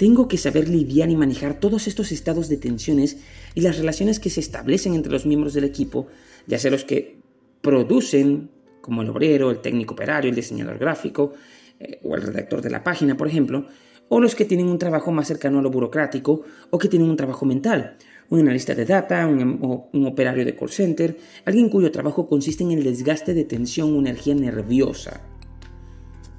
tengo 0.00 0.28
que 0.28 0.38
saber 0.38 0.66
lidiar 0.66 1.10
y 1.10 1.14
manejar 1.14 1.60
todos 1.60 1.86
estos 1.86 2.10
estados 2.10 2.48
de 2.48 2.56
tensiones 2.56 3.18
y 3.54 3.60
las 3.60 3.76
relaciones 3.76 4.18
que 4.18 4.30
se 4.30 4.40
establecen 4.40 4.94
entre 4.94 5.12
los 5.12 5.26
miembros 5.26 5.52
del 5.52 5.64
equipo, 5.64 6.06
ya 6.46 6.58
sea 6.58 6.70
los 6.70 6.86
que 6.86 7.18
producen, 7.60 8.48
como 8.80 9.02
el 9.02 9.10
obrero, 9.10 9.50
el 9.50 9.60
técnico 9.60 9.92
operario, 9.92 10.30
el 10.30 10.36
diseñador 10.36 10.78
gráfico 10.78 11.34
eh, 11.78 12.00
o 12.02 12.16
el 12.16 12.22
redactor 12.22 12.62
de 12.62 12.70
la 12.70 12.82
página, 12.82 13.14
por 13.14 13.28
ejemplo, 13.28 13.66
o 14.08 14.20
los 14.20 14.34
que 14.34 14.46
tienen 14.46 14.68
un 14.68 14.78
trabajo 14.78 15.12
más 15.12 15.28
cercano 15.28 15.58
a 15.58 15.62
lo 15.62 15.70
burocrático 15.70 16.44
o 16.70 16.78
que 16.78 16.88
tienen 16.88 17.10
un 17.10 17.16
trabajo 17.16 17.44
mental, 17.44 17.98
un 18.30 18.40
analista 18.40 18.74
de 18.74 18.86
data, 18.86 19.26
un, 19.26 19.86
un 19.92 20.06
operario 20.06 20.46
de 20.46 20.56
call 20.56 20.70
center, 20.70 21.18
alguien 21.44 21.68
cuyo 21.68 21.92
trabajo 21.92 22.26
consiste 22.26 22.64
en 22.64 22.70
el 22.70 22.84
desgaste 22.84 23.34
de 23.34 23.44
tensión 23.44 23.94
o 23.94 23.98
energía 23.98 24.34
nerviosa. 24.34 25.29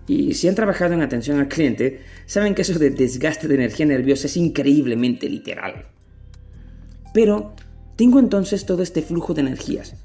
Y 0.08 0.34
si 0.34 0.47
han 0.47 0.56
trabajado 0.56 0.93
en 0.93 1.02
atención 1.02 1.39
al 1.39 1.47
cliente, 1.47 2.02
saben 2.26 2.56
que 2.56 2.64
eso 2.64 2.78
de 2.78 2.89
desgaste 2.89 3.47
de 3.47 3.56
energía 3.56 3.86
nerviosa 3.86 4.28
es 4.28 4.38
increíblemente 4.38 5.30
literal. 5.30 5.86
Pero 7.14 7.54
tengo 7.95 8.20
entonces 8.20 8.66
todo 8.66 8.84
este 8.84 9.02
flujo 9.02 9.34
de 9.34 9.41
energías. 9.41 9.95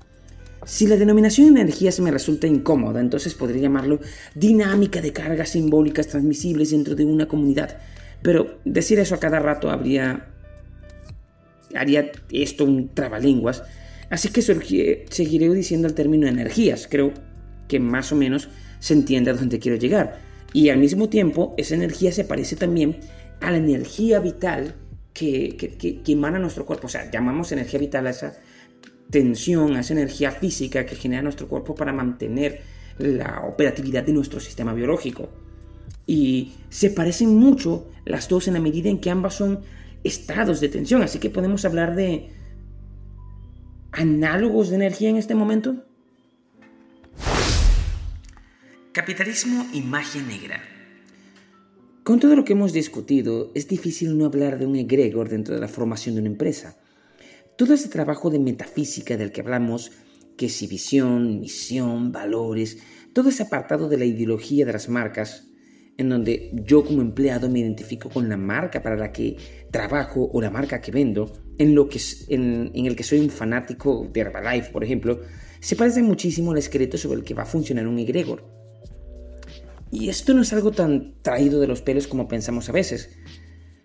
Si 0.65 0.87
la 0.87 0.97
denominación 0.97 1.57
energías 1.57 2.01
me 2.01 2.11
resulta 2.11 2.47
incómoda, 2.47 3.01
entonces 3.01 3.35
podría 3.35 3.63
llamarlo 3.63 4.01
dinámica 4.35 5.01
de 5.01 5.13
cargas 5.13 5.51
simbólicas 5.51 6.09
transmisibles 6.09 6.71
dentro 6.71 6.95
de 6.95 7.05
una 7.05 7.27
comunidad. 7.27 7.79
Pero 8.23 8.59
decir 8.65 8.99
eso 8.99 9.15
a 9.15 9.21
cada 9.21 9.39
rato 9.39 9.71
habría 9.71 10.33
haría 11.75 12.11
esto 12.31 12.65
un 12.65 12.89
trabalenguas. 12.89 13.63
Así 14.11 14.29
que 14.29 14.43
seguiré 14.43 15.53
diciendo 15.53 15.89
el 15.89 15.95
término 15.95 16.27
energías. 16.27 16.89
Creo 16.91 17.13
que 17.69 17.81
más 17.81 18.13
o 18.13 18.17
menos 18.17 18.49
se 18.79 18.95
entiende 18.95 19.31
a 19.31 19.35
dónde 19.35 19.59
quiero 19.59 19.77
llegar. 19.77 20.21
Y 20.53 20.71
al 20.71 20.79
mismo 20.79 21.09
tiempo, 21.09 21.55
esa 21.57 21.75
energía 21.75 22.13
se 22.13 22.25
parece 22.25 22.57
también 22.57 22.99
a 23.41 23.51
la 23.51 23.59
energía 23.59 24.21
vital 24.21 24.75
que, 25.13 25.57
que, 25.57 26.13
emana 26.13 26.39
nuestro 26.39 26.67
cuerpo. 26.67 26.87
O 26.87 26.91
sea, 26.91 27.11
llamamos 27.11 27.53
energía 27.53 27.81
vital 27.81 28.07
a 28.07 28.11
esa 28.11 28.37
tensión, 29.11 29.77
a 29.77 29.81
esa 29.81 29.95
energía 29.95 30.31
física 30.31 30.87
que 30.87 30.97
genera 30.97 31.23
nuestro 31.23 31.49
cuerpo 31.49 31.75
para 31.75 31.93
mantener 31.93 32.61
la 32.99 33.45
operatividad 33.47 34.05
de 34.05 34.13
nuestro 34.13 34.41
sistema 34.41 34.75
biológico. 34.75 35.29
Y 36.07 36.55
se 36.69 36.91
parecen 36.91 37.37
mucho 37.37 37.89
las 38.05 38.29
dos 38.29 38.49
en 38.49 38.55
la 38.55 38.61
medida 38.61 38.89
en 38.89 39.01
que 39.01 39.11
ambas 39.11 39.35
son 39.35 39.61
estados 40.05 40.61
de 40.61 40.69
tensión, 40.69 41.03
así 41.03 41.19
que 41.19 41.31
podemos 41.31 41.65
hablar 41.65 41.97
de 41.97 42.31
análogos 43.93 44.69
de 44.69 44.77
energía 44.77 45.09
en 45.09 45.17
este 45.17 45.35
momento. 45.35 45.86
Capitalismo 48.97 49.67
y 49.75 49.83
magia 49.83 50.23
negra. 50.23 50.63
Con 52.03 52.19
todo 52.19 52.35
lo 52.35 52.47
que 52.47 52.55
hemos 52.55 52.73
discutido, 52.73 53.53
es 53.55 53.69
difícil 53.69 54.17
no 54.17 54.25
hablar 54.25 54.59
de 54.59 54.65
un 54.65 54.75
egregor 54.75 55.29
dentro 55.29 55.55
de 55.55 55.61
la 55.61 55.69
formación 55.69 56.15
de 56.15 56.23
una 56.23 56.31
empresa. 56.31 56.79
Todo 57.59 57.75
ese 57.75 57.91
trabajo 57.91 58.31
de 58.31 58.39
metafísica 58.39 59.19
del 59.19 59.33
que 59.33 59.43
hablamos, 59.43 59.93
que 60.39 60.49
si 60.49 60.67
visión, 60.67 61.41
misión, 61.41 62.11
valores, 62.11 62.79
todo 63.13 63.29
ese 63.29 63.43
apartado 63.43 63.91
de 63.91 63.99
la 63.99 64.07
ideología 64.07 64.65
de 64.65 64.73
las 64.73 64.89
marcas, 64.89 65.47
en 65.99 66.09
donde 66.09 66.53
yo 66.65 66.83
como 66.83 67.03
empleado 67.03 67.51
me 67.51 67.59
identifico 67.59 68.09
con 68.09 68.31
la 68.31 68.39
marca 68.39 68.83
para 68.83 68.97
la 68.97 69.13
que 69.13 69.37
trabajo 69.71 70.31
o 70.33 70.41
la 70.41 70.51
marca 70.51 70.81
que 70.81 70.91
vendo, 70.91 71.35
en, 71.59 71.75
lo 71.75 71.87
que, 71.91 72.01
en, 72.29 72.71
en 72.75 72.87
el 72.87 72.97
que 72.97 73.05
soy 73.05 73.21
un 73.21 73.29
fanático 73.29 74.09
de 74.11 74.21
Herbalife, 74.21 74.73
por 74.73 74.83
ejemplo, 74.83 75.21
se 75.61 75.77
parece 75.77 76.03
muchísimo 76.03 76.53
al 76.53 76.59
esqueleto 76.59 76.97
sobre 76.97 77.19
el 77.19 77.25
que 77.27 77.35
va 77.35 77.43
a 77.43 77.47
funcionar 77.47 77.87
un 77.87 77.99
egregor. 77.99 78.56
Y 79.91 80.09
esto 80.09 80.35
no 80.35 80.43
es 80.43 80.53
algo 80.53 80.73
tan 80.73 81.15
traído 81.23 81.61
de 81.61 81.67
los 81.67 81.83
pelos 81.83 82.07
como 82.07 82.29
pensamos 82.29 82.69
a 82.69 82.73
veces. 82.73 83.11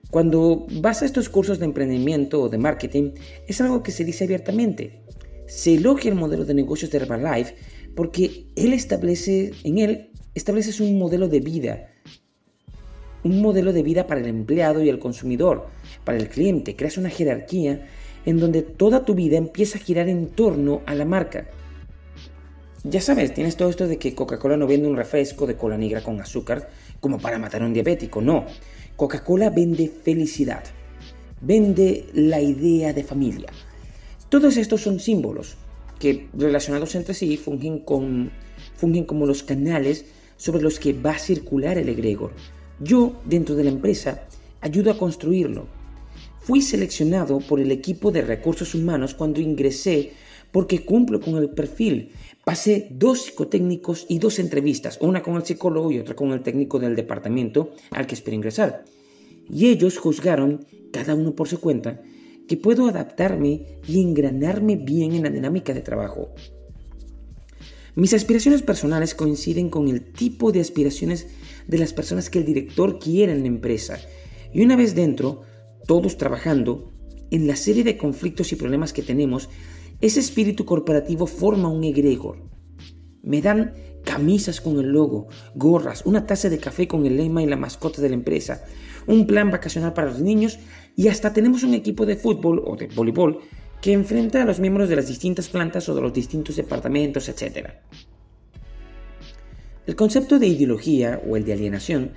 Cuando 0.09 0.67
vas 0.81 1.01
a 1.01 1.05
estos 1.05 1.29
cursos 1.29 1.59
de 1.59 1.65
emprendimiento 1.65 2.41
o 2.41 2.49
de 2.49 2.57
marketing, 2.57 3.11
es 3.47 3.61
algo 3.61 3.81
que 3.81 3.91
se 3.91 4.03
dice 4.03 4.25
abiertamente. 4.25 5.03
Se 5.47 5.75
elogia 5.75 6.09
el 6.09 6.17
modelo 6.17 6.43
de 6.43 6.53
negocios 6.53 6.91
de 6.91 6.97
Herbalife 6.97 7.55
porque 7.95 8.47
él 8.55 8.73
establece, 8.73 9.51
en 9.63 9.77
él 9.77 10.11
estableces 10.33 10.79
un 10.79 10.97
modelo 10.97 11.27
de 11.27 11.39
vida, 11.39 11.87
un 13.23 13.41
modelo 13.41 13.71
de 13.73 13.83
vida 13.83 14.07
para 14.07 14.21
el 14.21 14.27
empleado 14.27 14.83
y 14.83 14.89
el 14.89 14.99
consumidor, 14.99 15.67
para 16.03 16.17
el 16.17 16.27
cliente. 16.27 16.75
Creas 16.75 16.97
una 16.97 17.09
jerarquía 17.09 17.87
en 18.25 18.39
donde 18.39 18.61
toda 18.63 19.05
tu 19.05 19.15
vida 19.15 19.37
empieza 19.37 19.77
a 19.77 19.81
girar 19.81 20.09
en 20.09 20.27
torno 20.27 20.81
a 20.85 20.95
la 20.95 21.05
marca. 21.05 21.47
Ya 22.83 22.99
sabes, 22.99 23.33
tienes 23.33 23.57
todo 23.57 23.69
esto 23.69 23.87
de 23.87 23.99
que 23.99 24.15
Coca-Cola 24.15 24.57
no 24.57 24.65
vende 24.65 24.87
un 24.87 24.97
refresco 24.97 25.45
de 25.45 25.55
cola 25.55 25.77
negra 25.77 26.01
con 26.01 26.19
azúcar 26.19 26.67
como 26.99 27.19
para 27.19 27.37
matar 27.37 27.61
a 27.61 27.65
un 27.65 27.73
diabético, 27.73 28.21
no. 28.21 28.45
Coca-Cola 28.95 29.51
vende 29.51 29.87
felicidad, 29.87 30.63
vende 31.41 32.07
la 32.13 32.41
idea 32.41 32.91
de 32.91 33.03
familia. 33.03 33.49
Todos 34.29 34.57
estos 34.57 34.81
son 34.81 34.99
símbolos 34.99 35.57
que 35.99 36.27
relacionados 36.33 36.95
entre 36.95 37.13
sí 37.13 37.37
fungen, 37.37 37.79
como 37.79 39.25
los 39.27 39.43
canales 39.43 40.05
sobre 40.37 40.63
los 40.63 40.79
que 40.79 40.93
va 40.93 41.11
a 41.11 41.19
circular 41.19 41.77
el 41.77 41.89
egregor. 41.89 42.31
Yo, 42.79 43.21
dentro 43.25 43.53
de 43.53 43.65
la 43.65 43.69
empresa, 43.69 44.23
ayudo 44.59 44.89
a 44.89 44.97
construirlo. 44.97 45.67
Fui 46.39 46.63
seleccionado 46.63 47.41
por 47.41 47.59
el 47.59 47.71
equipo 47.71 48.11
de 48.11 48.23
recursos 48.23 48.73
humanos 48.73 49.13
cuando 49.13 49.39
ingresé 49.39 50.13
porque 50.51 50.85
cumplo 50.85 51.19
con 51.19 51.35
el 51.37 51.49
perfil. 51.49 52.11
Pasé 52.43 52.87
dos 52.91 53.23
psicotécnicos 53.23 54.05
y 54.09 54.19
dos 54.19 54.39
entrevistas, 54.39 54.97
una 55.01 55.21
con 55.21 55.35
el 55.35 55.45
psicólogo 55.45 55.91
y 55.91 55.99
otra 55.99 56.15
con 56.15 56.31
el 56.31 56.41
técnico 56.41 56.79
del 56.79 56.95
departamento 56.95 57.73
al 57.91 58.07
que 58.07 58.15
espero 58.15 58.35
ingresar. 58.35 58.85
Y 59.49 59.67
ellos 59.67 59.97
juzgaron, 59.97 60.65
cada 60.91 61.15
uno 61.15 61.35
por 61.35 61.47
su 61.47 61.59
cuenta, 61.59 62.01
que 62.47 62.57
puedo 62.57 62.87
adaptarme 62.87 63.79
y 63.87 64.01
engranarme 64.01 64.75
bien 64.75 65.13
en 65.13 65.23
la 65.23 65.29
dinámica 65.29 65.73
de 65.73 65.81
trabajo. 65.81 66.29
Mis 67.95 68.13
aspiraciones 68.13 68.61
personales 68.61 69.13
coinciden 69.13 69.69
con 69.69 69.89
el 69.89 70.01
tipo 70.13 70.51
de 70.51 70.61
aspiraciones 70.61 71.27
de 71.67 71.77
las 71.77 71.93
personas 71.93 72.29
que 72.29 72.39
el 72.39 72.45
director 72.45 72.99
quiere 72.99 73.33
en 73.33 73.41
la 73.41 73.47
empresa. 73.47 73.99
Y 74.53 74.63
una 74.63 74.75
vez 74.75 74.95
dentro, 74.95 75.41
todos 75.87 76.17
trabajando, 76.17 76.91
en 77.31 77.47
la 77.47 77.55
serie 77.55 77.83
de 77.83 77.97
conflictos 77.97 78.51
y 78.51 78.55
problemas 78.55 78.93
que 78.93 79.01
tenemos, 79.01 79.49
ese 80.01 80.19
espíritu 80.19 80.65
corporativo 80.65 81.27
forma 81.27 81.69
un 81.69 81.83
egregor. 81.83 82.37
Me 83.21 83.41
dan 83.41 83.73
camisas 84.03 84.59
con 84.59 84.79
el 84.79 84.87
logo, 84.87 85.27
gorras, 85.55 86.05
una 86.05 86.25
taza 86.25 86.49
de 86.49 86.57
café 86.57 86.87
con 86.87 87.05
el 87.05 87.17
lema 87.17 87.43
y 87.43 87.45
la 87.45 87.55
mascota 87.55 88.01
de 88.01 88.09
la 88.09 88.15
empresa, 88.15 88.65
un 89.05 89.27
plan 89.27 89.51
vacacional 89.51 89.93
para 89.93 90.09
los 90.09 90.19
niños 90.19 90.59
y 90.95 91.07
hasta 91.07 91.33
tenemos 91.33 91.63
un 91.63 91.75
equipo 91.75 92.05
de 92.05 92.15
fútbol 92.15 92.63
o 92.65 92.75
de 92.75 92.87
voleibol 92.87 93.39
que 93.81 93.93
enfrenta 93.93 94.41
a 94.41 94.45
los 94.45 94.59
miembros 94.59 94.89
de 94.89 94.95
las 94.95 95.07
distintas 95.07 95.49
plantas 95.49 95.87
o 95.89 95.95
de 95.95 96.01
los 96.01 96.13
distintos 96.13 96.55
departamentos, 96.55 97.29
etc. 97.29 97.69
El 99.85 99.95
concepto 99.95 100.39
de 100.39 100.47
ideología 100.47 101.21
o 101.27 101.37
el 101.37 101.45
de 101.45 101.53
alienación 101.53 102.11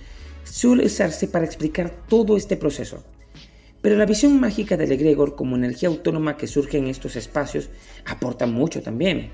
suele 0.45 0.87
usarse 0.87 1.29
para 1.29 1.47
explicar 1.47 2.05
todo 2.09 2.37
este 2.37 2.57
proceso. 2.57 3.03
Pero 3.85 3.99
la 3.99 4.07
visión 4.07 4.41
mágica 4.41 4.79
del 4.79 4.93
egregor 4.93 5.37
como 5.37 5.57
energía 5.57 5.91
autónoma 5.91 6.39
que 6.39 6.47
surge 6.47 6.79
en 6.79 6.87
estos 6.87 7.17
espacios 7.17 7.69
aporta 8.07 8.47
mucho 8.47 8.81
también. 8.81 9.29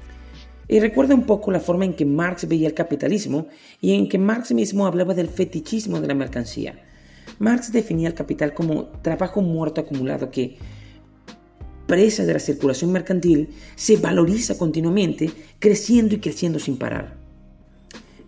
Y 0.66 0.80
recuerda 0.80 1.14
un 1.14 1.22
poco 1.22 1.53
la 1.53 1.61
forma 1.61 1.84
en 1.84 1.94
que 1.94 2.05
Marx 2.05 2.48
veía 2.48 2.66
el 2.66 2.74
capitalismo 2.74 3.46
y 3.80 3.94
en 3.94 4.09
que 4.09 4.18
Marx 4.18 4.51
mismo 4.51 4.88
hablaba 4.88 5.14
del 5.14 5.28
fetichismo 5.28 6.01
de 6.01 6.09
la 6.09 6.14
mercancía. 6.16 6.82
Marx 7.38 7.70
definía 7.70 8.09
el 8.09 8.14
capital 8.14 8.53
como 8.53 8.86
trabajo 9.03 9.40
muerto 9.40 9.82
acumulado 9.82 10.32
que, 10.32 10.57
presa 11.86 12.24
de 12.24 12.32
la 12.32 12.40
circulación 12.40 12.90
mercantil, 12.90 13.51
se 13.76 13.98
valoriza 13.98 14.59
continuamente, 14.59 15.30
creciendo 15.61 16.16
y 16.16 16.18
creciendo 16.18 16.59
sin 16.59 16.76
parar. 16.76 17.20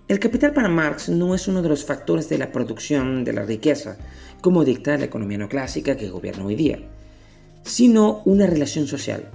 El 0.06 0.20
capital 0.20 0.52
para 0.52 0.68
Marx 0.68 1.08
no 1.08 1.34
es 1.34 1.48
uno 1.48 1.62
de 1.62 1.68
los 1.68 1.84
factores 1.84 2.28
de 2.28 2.36
la 2.36 2.52
producción 2.52 3.24
de 3.24 3.32
la 3.32 3.44
riqueza, 3.44 3.96
como 4.42 4.64
dicta 4.64 4.98
la 4.98 5.06
economía 5.06 5.38
no 5.38 5.48
clásica 5.48 5.96
que 5.96 6.10
gobierna 6.10 6.44
hoy 6.44 6.56
día, 6.56 6.80
sino 7.62 8.20
una 8.26 8.46
relación 8.46 8.86
social. 8.86 9.30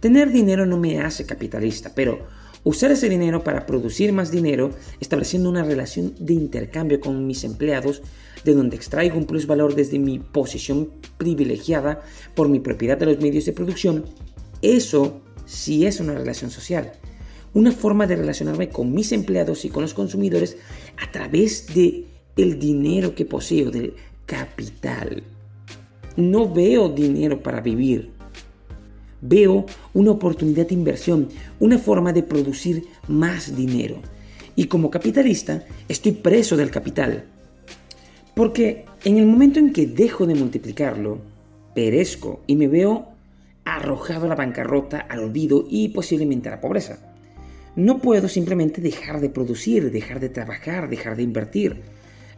Tener 0.00 0.30
dinero 0.30 0.64
no 0.64 0.78
me 0.78 1.00
hace 1.00 1.26
capitalista, 1.26 1.92
pero 1.94 2.26
usar 2.64 2.92
ese 2.92 3.10
dinero 3.10 3.44
para 3.44 3.66
producir 3.66 4.12
más 4.12 4.30
dinero, 4.30 4.70
estableciendo 5.00 5.50
una 5.50 5.64
relación 5.64 6.14
de 6.18 6.32
intercambio 6.32 7.00
con 7.00 7.26
mis 7.26 7.44
empleados, 7.44 8.00
de 8.44 8.54
donde 8.54 8.76
extraigo 8.76 9.18
un 9.18 9.26
plusvalor 9.26 9.74
desde 9.74 9.98
mi 9.98 10.20
posición 10.20 10.90
privilegiada 11.18 12.00
por 12.34 12.48
mi 12.48 12.60
propiedad 12.60 12.96
de 12.96 13.06
los 13.06 13.20
medios 13.20 13.44
de 13.44 13.52
producción, 13.52 14.04
eso 14.62 15.20
sí 15.44 15.84
es 15.84 16.00
una 16.00 16.14
relación 16.14 16.50
social 16.50 16.92
una 17.56 17.72
forma 17.72 18.06
de 18.06 18.16
relacionarme 18.16 18.68
con 18.68 18.92
mis 18.92 19.12
empleados 19.12 19.64
y 19.64 19.70
con 19.70 19.80
los 19.80 19.94
consumidores 19.94 20.58
a 20.98 21.10
través 21.10 21.74
de 21.74 22.04
el 22.36 22.58
dinero 22.58 23.14
que 23.14 23.24
poseo, 23.24 23.70
del 23.70 23.94
capital. 24.26 25.22
No 26.16 26.52
veo 26.52 26.88
dinero 26.88 27.42
para 27.42 27.60
vivir. 27.60 28.10
Veo 29.20 29.64
una 29.94 30.10
oportunidad 30.10 30.68
de 30.68 30.74
inversión, 30.74 31.28
una 31.58 31.78
forma 31.78 32.12
de 32.12 32.22
producir 32.22 32.84
más 33.08 33.56
dinero. 33.56 33.96
Y 34.56 34.66
como 34.66 34.90
capitalista 34.90 35.64
estoy 35.88 36.12
preso 36.12 36.56
del 36.56 36.70
capital. 36.70 37.24
Porque 38.34 38.84
en 39.04 39.16
el 39.16 39.26
momento 39.26 39.58
en 39.58 39.72
que 39.72 39.86
dejo 39.86 40.26
de 40.26 40.34
multiplicarlo, 40.34 41.18
perezco 41.74 42.40
y 42.46 42.56
me 42.56 42.68
veo 42.68 43.08
arrojado 43.64 44.26
a 44.26 44.28
la 44.28 44.34
bancarrota, 44.34 44.98
al 44.98 45.20
olvido 45.20 45.66
y 45.68 45.88
posiblemente 45.88 46.48
a 46.48 46.52
la 46.52 46.60
pobreza. 46.60 46.98
No 47.74 47.98
puedo 47.98 48.28
simplemente 48.28 48.80
dejar 48.80 49.20
de 49.20 49.28
producir, 49.28 49.90
dejar 49.90 50.20
de 50.20 50.30
trabajar, 50.30 50.88
dejar 50.88 51.16
de 51.16 51.22
invertir. 51.22 51.82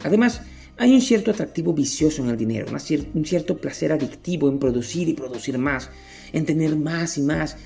Además, 0.03 0.41
hay 0.79 0.93
un 0.93 1.01
cierto 1.01 1.31
atractivo 1.31 1.73
vicioso 1.73 2.23
en 2.23 2.29
el 2.29 2.37
dinero, 2.37 2.67
un 3.13 3.25
cierto 3.25 3.57
placer 3.57 3.91
adictivo 3.91 4.47
en 4.47 4.59
producir 4.59 5.09
y 5.09 5.13
producir 5.13 5.57
más, 5.57 5.89
en 6.31 6.45
tener 6.45 6.77
más 6.77 7.17
y 7.17 7.21
más. 7.21 7.57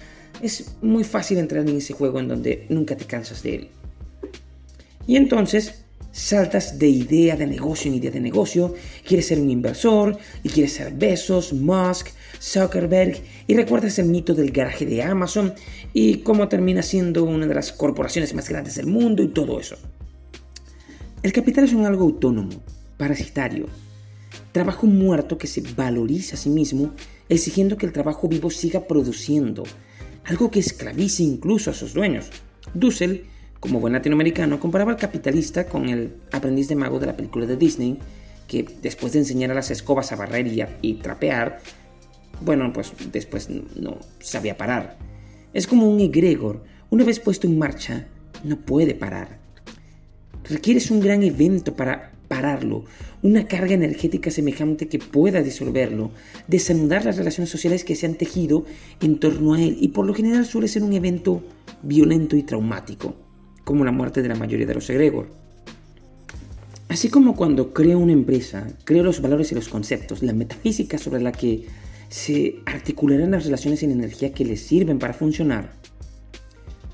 Es 0.42 0.78
muy 0.82 1.04
fácil 1.04 1.38
entrar 1.38 1.70
en 1.70 1.78
ese 1.78 1.94
juego 1.94 2.20
en 2.20 2.28
donde 2.28 2.66
nunca 2.70 2.98
te 2.98 3.06
cansas 3.06 3.44
de 3.44 3.56
él. 3.56 3.68
Y 5.06 5.16
entonces 5.16 5.86
saltas 6.12 6.80
de 6.80 6.88
idea 6.88 7.36
de 7.36 7.46
negocio 7.46 7.92
en 7.92 7.98
idea 7.98 8.10
de 8.10 8.20
negocio, 8.20 8.74
quieres 9.06 9.28
ser 9.28 9.40
un 9.40 9.52
inversor 9.52 10.18
y 10.42 10.50
quieres 10.50 10.74
ser 10.74 10.92
Besos, 10.94 11.54
Musk, 11.54 12.10
Zuckerberg 12.42 13.22
y 13.46 13.54
recuerdas 13.54 14.00
el 14.00 14.08
mito 14.08 14.34
del 14.34 14.52
garaje 14.52 14.88
de 14.88 15.04
Amazon 15.04 15.54
y 15.94 16.18
cómo 16.18 16.48
termina 16.48 16.82
siendo 16.82 17.26
una 17.26 17.46
de 17.46 17.54
las 17.54 17.72
corporaciones 17.74 18.34
más 18.34 18.50
grandes 18.50 18.74
del 18.74 18.88
mundo 18.88 19.22
y 19.22 19.28
todo 19.28 19.60
eso. 19.60 19.76
El 21.22 21.32
capital 21.32 21.66
es 21.66 21.74
un 21.74 21.86
algo 21.86 22.06
autónomo, 22.06 22.50
parasitario, 23.04 23.66
trabajo 24.54 24.88
muerto 24.88 25.38
que 25.38 25.48
se 25.48 25.62
valoriza 25.76 26.36
a 26.36 26.38
sí 26.38 26.50
mismo 26.50 26.94
exigiendo 27.28 27.78
que 27.78 27.86
el 27.86 27.92
trabajo 27.92 28.30
vivo 28.30 28.50
siga 28.50 28.88
produciendo, 28.88 29.64
algo 30.24 30.50
que 30.50 30.62
esclavice 30.62 31.22
incluso 31.22 31.70
a 31.70 31.74
sus 31.74 31.94
dueños. 31.94 32.30
Dussel 32.74 33.26
como 33.60 33.82
buen 33.82 33.92
latinoamericano, 33.92 34.58
comparaba 34.58 34.94
al 34.94 34.98
capitalista 34.98 35.66
con 35.66 35.90
el 35.90 36.16
aprendiz 36.32 36.70
de 36.70 36.78
mago 36.78 36.98
de 36.98 37.08
la 37.08 37.18
película 37.18 37.46
de 37.46 37.58
Disney, 37.58 38.00
que 38.48 38.66
después 38.82 39.12
de 39.12 39.20
enseñar 39.20 39.52
a 39.52 39.54
las 39.54 39.70
escobas 39.70 40.14
a 40.14 40.16
barrer 40.16 40.48
y, 40.82 40.94
trapear, 40.96 41.60
bueno, 42.40 42.72
pues 42.72 42.94
después 43.12 43.50
no 43.50 43.98
sabía 44.20 44.56
parar. 44.56 44.98
Es 45.54 45.68
como 45.68 45.90
un 45.90 46.00
egregor, 46.00 46.64
una 46.90 47.04
vez 47.04 47.20
puesto 47.20 47.48
en 47.48 47.58
marcha, 47.58 48.08
no 48.46 48.62
puede 48.62 48.96
parar. 48.96 49.40
Requieres 50.46 50.90
un 50.90 51.02
gran 51.02 51.22
evento 51.24 51.76
para 51.76 52.13
una 53.22 53.48
carga 53.48 53.74
energética 53.74 54.32
semejante 54.32 54.88
que 54.88 55.00
pueda 55.00 55.42
disolverlo, 55.42 56.12
desanudar 56.48 57.06
las 57.06 57.18
relaciones 57.18 57.50
sociales 57.50 57.84
que 57.84 57.96
se 57.96 58.06
han 58.06 58.16
tejido 58.16 58.66
en 59.02 59.20
torno 59.20 59.54
a 59.54 59.62
él 59.62 59.78
y 59.80 59.90
por 59.90 60.06
lo 60.06 60.14
general 60.14 60.46
suele 60.46 60.68
ser 60.68 60.84
un 60.84 60.94
evento 60.94 61.44
violento 61.82 62.36
y 62.36 62.44
traumático, 62.44 63.16
como 63.64 63.86
la 63.86 63.92
muerte 63.92 64.22
de 64.22 64.30
la 64.30 64.36
mayoría 64.36 64.66
de 64.66 64.76
los 64.76 64.90
egregor. 64.90 65.28
Así 66.90 67.10
como 67.10 67.36
cuando 67.36 67.74
creo 67.74 68.00
una 68.00 68.14
empresa, 68.14 68.68
creo 68.84 69.04
los 69.04 69.22
valores 69.22 69.52
y 69.52 69.56
los 69.56 69.70
conceptos, 69.70 70.22
la 70.22 70.34
metafísica 70.34 70.98
sobre 70.98 71.22
la 71.22 71.32
que 71.32 71.66
se 72.10 72.58
articularán 72.66 73.32
las 73.32 73.46
relaciones 73.46 73.82
en 73.84 73.92
energía 73.92 74.34
que 74.34 74.46
les 74.46 74.62
sirven 74.62 75.00
para 75.00 75.14
funcionar, 75.14 75.74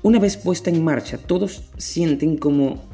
una 0.02 0.18
vez 0.18 0.38
puesta 0.38 0.70
en 0.70 0.82
marcha, 0.82 1.18
todos 1.18 1.64
sienten 1.76 2.38
como 2.38 2.89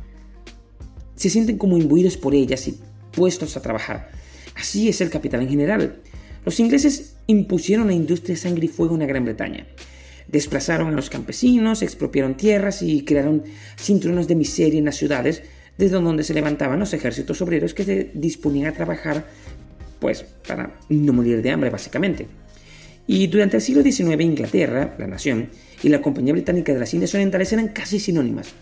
se 1.16 1.30
sienten 1.30 1.58
como 1.58 1.76
imbuidos 1.76 2.16
por 2.16 2.34
ellas 2.34 2.68
y 2.68 2.78
puestos 3.12 3.56
a 3.56 3.62
trabajar. 3.62 4.10
Así 4.54 4.88
es 4.88 5.00
el 5.00 5.10
capital 5.10 5.42
en 5.42 5.48
general. 5.48 5.96
Los 6.44 6.60
ingleses 6.60 7.16
impusieron 7.26 7.88
la 7.88 7.94
industria 7.94 8.36
sangre 8.36 8.66
y 8.66 8.68
fuego 8.68 8.94
en 8.94 9.00
la 9.00 9.06
Gran 9.06 9.24
Bretaña. 9.24 9.66
Desplazaron 10.28 10.88
a 10.88 10.96
los 10.96 11.10
campesinos, 11.10 11.82
expropiaron 11.82 12.36
tierras 12.36 12.82
y 12.82 13.04
crearon 13.04 13.44
cinturones 13.76 14.28
de 14.28 14.34
miseria 14.34 14.78
en 14.78 14.84
las 14.84 14.96
ciudades, 14.96 15.42
desde 15.78 16.00
donde 16.00 16.24
se 16.24 16.34
levantaban 16.34 16.78
los 16.78 16.92
ejércitos 16.94 17.40
obreros 17.42 17.74
que 17.74 17.84
se 17.84 18.10
disponían 18.14 18.68
a 18.68 18.72
trabajar, 18.72 19.26
pues, 20.00 20.24
para 20.46 20.78
no 20.88 21.12
morir 21.12 21.42
de 21.42 21.50
hambre, 21.50 21.70
básicamente. 21.70 22.26
Y 23.06 23.26
durante 23.28 23.56
el 23.56 23.62
siglo 23.62 23.82
XIX, 23.82 24.20
Inglaterra, 24.20 24.96
la 24.98 25.06
nación, 25.06 25.50
y 25.82 25.88
la 25.88 26.02
Compañía 26.02 26.32
Británica 26.32 26.72
de 26.72 26.80
las 26.80 26.92
Indias 26.94 27.14
Orientales 27.14 27.52
eran 27.52 27.68
casi 27.68 28.00
sinónimas. 28.00 28.52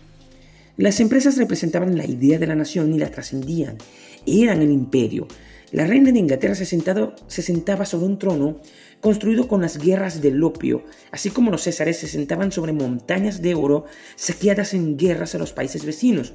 Las 0.77 0.99
empresas 0.99 1.37
representaban 1.37 1.97
la 1.97 2.05
idea 2.05 2.39
de 2.39 2.49
la 2.49 2.57
nación 2.57 2.93
y 2.93 2.99
la 2.99 3.11
trascendían. 3.11 3.79
Eran 4.27 4.61
el 4.61 4.73
imperio. 4.73 5.29
La 5.71 5.87
reina 5.87 6.11
de 6.11 6.19
Inglaterra 6.19 6.55
se, 6.55 6.67
se 6.67 7.43
sentaba 7.43 7.85
sobre 7.85 8.07
un 8.07 8.19
trono 8.19 8.61
construido 9.01 9.47
con 9.47 9.61
las 9.61 9.79
guerras 9.79 10.21
del 10.21 10.43
opio, 10.43 10.85
así 11.13 11.31
como 11.31 11.51
los 11.51 11.63
césares 11.63 11.99
se 11.99 12.09
sentaban 12.09 12.53
sobre 12.53 12.73
montañas 12.73 13.43
de 13.43 13.55
oro 13.55 13.85
saqueadas 14.17 14.75
en 14.75 14.97
guerras 14.97 15.35
a 15.35 15.39
los 15.39 15.53
países 15.53 15.85
vecinos. 15.85 16.35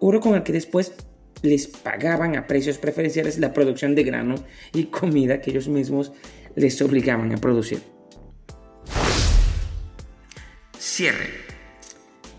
Oro 0.00 0.20
con 0.20 0.34
el 0.34 0.42
que 0.42 0.52
después 0.52 0.92
les 1.42 1.66
pagaban 1.66 2.36
a 2.36 2.46
precios 2.46 2.78
preferenciales 2.78 3.38
la 3.38 3.52
producción 3.52 3.94
de 3.94 4.04
grano 4.04 4.34
y 4.72 4.84
comida 4.84 5.40
que 5.40 5.50
ellos 5.50 5.68
mismos 5.68 6.12
les 6.56 6.80
obligaban 6.82 7.32
a 7.32 7.36
producir. 7.38 7.82
Cierre. 10.78 11.47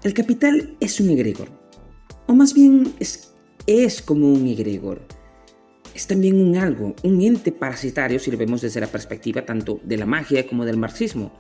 El 0.01 0.13
capital 0.13 0.77
es 0.79 1.01
un 1.01 1.09
egregor, 1.09 1.49
o 2.25 2.33
más 2.33 2.53
bien 2.53 2.93
es, 2.99 3.33
es 3.67 4.01
como 4.01 4.31
un 4.31 4.47
egregor. 4.47 5.01
Es 5.93 6.07
también 6.07 6.39
un 6.39 6.55
algo, 6.55 6.95
un 7.03 7.21
ente 7.21 7.51
parasitario 7.51 8.17
si 8.17 8.31
lo 8.31 8.37
vemos 8.37 8.61
desde 8.61 8.79
la 8.79 8.87
perspectiva 8.87 9.45
tanto 9.45 9.81
de 9.83 9.97
la 9.97 10.05
magia 10.05 10.47
como 10.47 10.63
del 10.63 10.77
marxismo, 10.77 11.33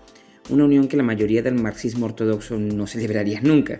una 0.49 0.65
unión 0.65 0.89
que 0.89 0.97
la 0.97 1.03
mayoría 1.03 1.41
del 1.41 1.55
marxismo 1.55 2.07
ortodoxo 2.07 2.59
no 2.59 2.85
celebraría 2.85 3.39
nunca. 3.39 3.79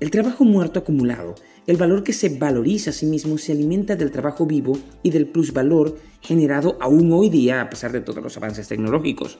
El 0.00 0.10
trabajo 0.10 0.44
muerto 0.44 0.80
acumulado, 0.80 1.36
el 1.66 1.78
valor 1.78 2.04
que 2.04 2.12
se 2.12 2.28
valoriza 2.28 2.90
a 2.90 2.92
sí 2.92 3.06
mismo, 3.06 3.38
se 3.38 3.52
alimenta 3.52 3.96
del 3.96 4.10
trabajo 4.10 4.44
vivo 4.44 4.78
y 5.02 5.12
del 5.12 5.28
plusvalor 5.28 5.98
generado 6.20 6.76
aún 6.78 7.10
hoy 7.10 7.30
día 7.30 7.62
a 7.62 7.70
pesar 7.70 7.92
de 7.92 8.02
todos 8.02 8.22
los 8.22 8.36
avances 8.36 8.68
tecnológicos. 8.68 9.38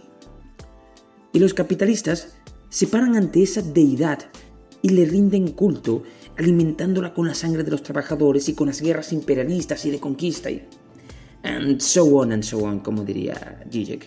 Y 1.34 1.38
los 1.38 1.52
capitalistas 1.52 2.38
se 2.68 2.86
paran 2.86 3.16
ante 3.16 3.42
esa 3.42 3.62
deidad 3.62 4.20
y 4.82 4.90
le 4.90 5.04
rinden 5.04 5.52
culto, 5.52 6.02
alimentándola 6.36 7.14
con 7.14 7.26
la 7.26 7.34
sangre 7.34 7.64
de 7.64 7.70
los 7.70 7.82
trabajadores 7.82 8.48
y 8.48 8.54
con 8.54 8.68
las 8.68 8.80
guerras 8.80 9.12
imperialistas 9.12 9.84
y 9.86 9.90
de 9.90 10.00
conquista 10.00 10.50
y... 10.50 10.66
And 11.42 11.80
so 11.80 12.04
on 12.16 12.32
and 12.32 12.42
so 12.42 12.58
on, 12.58 12.80
como 12.80 13.04
diría 13.04 13.64
Zizek. 13.70 14.06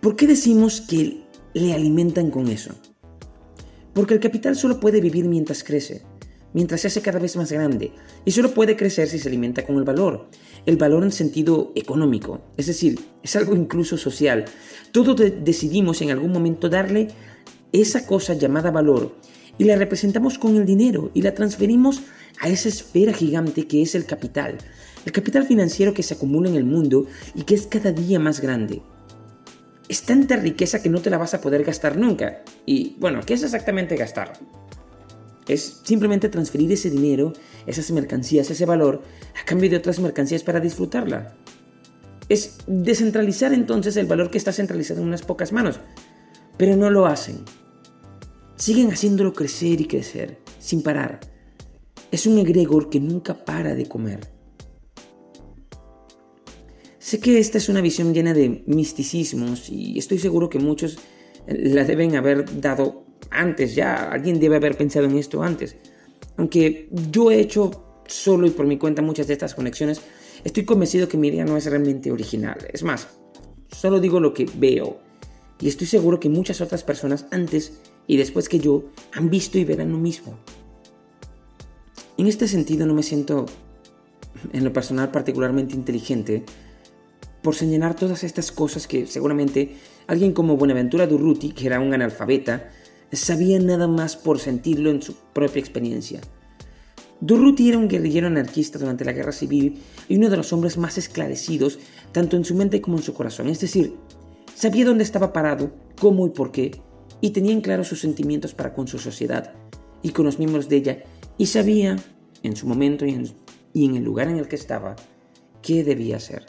¿Por 0.00 0.16
qué 0.16 0.26
decimos 0.26 0.80
que 0.80 1.22
le 1.54 1.72
alimentan 1.72 2.30
con 2.30 2.48
eso? 2.48 2.74
Porque 3.94 4.14
el 4.14 4.20
capital 4.20 4.56
solo 4.56 4.80
puede 4.80 5.00
vivir 5.00 5.26
mientras 5.26 5.62
crece, 5.62 6.02
mientras 6.52 6.80
se 6.80 6.88
hace 6.88 7.00
cada 7.00 7.18
vez 7.18 7.36
más 7.36 7.52
grande, 7.52 7.92
y 8.24 8.30
solo 8.32 8.52
puede 8.52 8.76
crecer 8.76 9.08
si 9.08 9.18
se 9.18 9.28
alimenta 9.28 9.64
con 9.64 9.76
el 9.76 9.84
valor. 9.84 10.28
El 10.70 10.76
valor 10.76 11.02
en 11.02 11.10
sentido 11.10 11.72
económico, 11.74 12.42
es 12.56 12.68
decir, 12.68 13.00
es 13.24 13.34
algo 13.34 13.56
incluso 13.56 13.96
social. 13.96 14.44
Todos 14.92 15.20
decidimos 15.42 16.00
en 16.00 16.12
algún 16.12 16.30
momento 16.30 16.68
darle 16.68 17.08
esa 17.72 18.06
cosa 18.06 18.34
llamada 18.34 18.70
valor 18.70 19.16
y 19.58 19.64
la 19.64 19.74
representamos 19.74 20.38
con 20.38 20.56
el 20.56 20.64
dinero 20.64 21.10
y 21.12 21.22
la 21.22 21.34
transferimos 21.34 22.02
a 22.38 22.50
esa 22.50 22.68
esfera 22.68 23.12
gigante 23.12 23.66
que 23.66 23.82
es 23.82 23.96
el 23.96 24.06
capital, 24.06 24.58
el 25.04 25.10
capital 25.10 25.44
financiero 25.44 25.92
que 25.92 26.04
se 26.04 26.14
acumula 26.14 26.48
en 26.48 26.54
el 26.54 26.66
mundo 26.66 27.04
y 27.34 27.42
que 27.42 27.56
es 27.56 27.66
cada 27.66 27.90
día 27.90 28.20
más 28.20 28.40
grande. 28.40 28.80
Es 29.88 30.02
tanta 30.02 30.36
riqueza 30.36 30.80
que 30.80 30.88
no 30.88 31.00
te 31.00 31.10
la 31.10 31.18
vas 31.18 31.34
a 31.34 31.40
poder 31.40 31.64
gastar 31.64 31.96
nunca. 31.96 32.44
Y 32.64 32.94
bueno, 33.00 33.22
¿qué 33.26 33.34
es 33.34 33.42
exactamente 33.42 33.96
gastar? 33.96 34.34
Es 35.48 35.80
simplemente 35.82 36.28
transferir 36.28 36.70
ese 36.72 36.90
dinero, 36.90 37.32
esas 37.66 37.90
mercancías, 37.90 38.50
ese 38.50 38.66
valor, 38.66 39.02
a 39.40 39.44
cambio 39.44 39.70
de 39.70 39.76
otras 39.76 39.98
mercancías 39.98 40.42
para 40.42 40.60
disfrutarla. 40.60 41.36
Es 42.28 42.58
descentralizar 42.66 43.52
entonces 43.52 43.96
el 43.96 44.06
valor 44.06 44.30
que 44.30 44.38
está 44.38 44.52
centralizado 44.52 45.00
en 45.00 45.08
unas 45.08 45.22
pocas 45.22 45.52
manos. 45.52 45.80
Pero 46.56 46.76
no 46.76 46.90
lo 46.90 47.06
hacen 47.06 47.44
siguen 48.60 48.92
haciéndolo 48.92 49.32
crecer 49.32 49.80
y 49.80 49.86
crecer, 49.86 50.38
sin 50.58 50.82
parar. 50.82 51.20
Es 52.12 52.26
un 52.26 52.38
egregor 52.38 52.90
que 52.90 53.00
nunca 53.00 53.44
para 53.46 53.74
de 53.74 53.86
comer. 53.86 54.20
Sé 56.98 57.20
que 57.20 57.38
esta 57.38 57.56
es 57.56 57.70
una 57.70 57.80
visión 57.80 58.12
llena 58.12 58.34
de 58.34 58.62
misticismos 58.66 59.70
y 59.70 59.98
estoy 59.98 60.18
seguro 60.18 60.50
que 60.50 60.58
muchos 60.58 60.98
la 61.46 61.84
deben 61.84 62.16
haber 62.16 62.60
dado 62.60 63.06
antes 63.30 63.74
ya. 63.74 64.10
Alguien 64.10 64.40
debe 64.40 64.56
haber 64.56 64.76
pensado 64.76 65.06
en 65.06 65.16
esto 65.16 65.42
antes. 65.42 65.76
Aunque 66.36 66.88
yo 67.10 67.30
he 67.30 67.40
hecho 67.40 68.02
solo 68.06 68.46
y 68.46 68.50
por 68.50 68.66
mi 68.66 68.78
cuenta 68.78 69.02
muchas 69.02 69.26
de 69.26 69.34
estas 69.34 69.54
conexiones, 69.54 70.00
estoy 70.44 70.64
convencido 70.64 71.08
que 71.08 71.16
mi 71.16 71.28
idea 71.28 71.44
no 71.44 71.56
es 71.56 71.66
realmente 71.66 72.10
original. 72.10 72.58
Es 72.72 72.82
más, 72.82 73.08
solo 73.70 74.00
digo 74.00 74.20
lo 74.20 74.34
que 74.34 74.48
veo. 74.56 74.98
Y 75.60 75.68
estoy 75.68 75.86
seguro 75.86 76.18
que 76.18 76.28
muchas 76.28 76.60
otras 76.60 76.82
personas 76.82 77.26
antes 77.30 77.80
y 78.06 78.16
después 78.16 78.48
que 78.48 78.58
yo 78.58 78.84
han 79.12 79.28
visto 79.30 79.58
y 79.58 79.64
verán 79.64 79.92
lo 79.92 79.98
mismo. 79.98 80.38
En 82.16 82.26
este 82.26 82.48
sentido 82.48 82.86
no 82.86 82.94
me 82.94 83.02
siento, 83.02 83.46
en 84.52 84.64
lo 84.64 84.72
personal, 84.72 85.10
particularmente 85.10 85.74
inteligente 85.74 86.44
por 87.42 87.54
señalar 87.54 87.94
todas 87.94 88.24
estas 88.24 88.52
cosas 88.52 88.86
que 88.86 89.06
seguramente 89.06 89.76
alguien 90.06 90.32
como 90.32 90.56
Buenaventura 90.56 91.06
Durruti, 91.06 91.52
que 91.52 91.66
era 91.66 91.80
un 91.80 91.94
analfabeta, 91.94 92.70
sabía 93.12 93.58
nada 93.58 93.88
más 93.88 94.16
por 94.16 94.38
sentirlo 94.38 94.90
en 94.90 95.02
su 95.02 95.14
propia 95.32 95.60
experiencia. 95.60 96.20
Durruti 97.20 97.68
era 97.68 97.78
un 97.78 97.88
guerrillero 97.88 98.28
anarquista 98.28 98.78
durante 98.78 99.04
la 99.04 99.12
guerra 99.12 99.32
civil 99.32 99.82
y 100.08 100.16
uno 100.16 100.30
de 100.30 100.36
los 100.36 100.52
hombres 100.52 100.78
más 100.78 100.96
esclarecidos 100.96 101.78
tanto 102.12 102.36
en 102.36 102.44
su 102.44 102.54
mente 102.54 102.80
como 102.80 102.96
en 102.96 103.02
su 103.02 103.12
corazón, 103.12 103.48
es 103.48 103.60
decir, 103.60 103.94
sabía 104.54 104.86
dónde 104.86 105.04
estaba 105.04 105.32
parado, 105.32 105.70
cómo 106.00 106.26
y 106.26 106.30
por 106.30 106.50
qué, 106.50 106.80
y 107.20 107.30
tenían 107.30 107.60
claros 107.60 107.88
sus 107.88 108.00
sentimientos 108.00 108.54
para 108.54 108.72
con 108.72 108.88
su 108.88 108.98
sociedad 108.98 109.52
y 110.02 110.10
con 110.10 110.24
los 110.24 110.38
miembros 110.38 110.68
de 110.68 110.76
ella 110.76 111.04
y 111.36 111.46
sabía, 111.46 111.96
en 112.42 112.56
su 112.56 112.66
momento 112.66 113.06
y 113.06 113.14
en, 113.84 113.96
el 113.96 114.02
lugar 114.04 114.28
en 114.28 114.36
el 114.36 114.48
que 114.48 114.56
estaba, 114.56 114.96
qué 115.62 115.84
debía 115.84 116.16
hacer. 116.16 116.46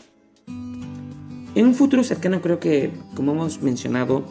En 0.48 1.66
un 1.66 1.76
futuro 1.76 2.04
cercano 2.04 2.42
creo 2.42 2.60
que, 2.60 2.92
como 3.16 3.34
hemos 3.34 3.62
mencionado, 3.62 4.26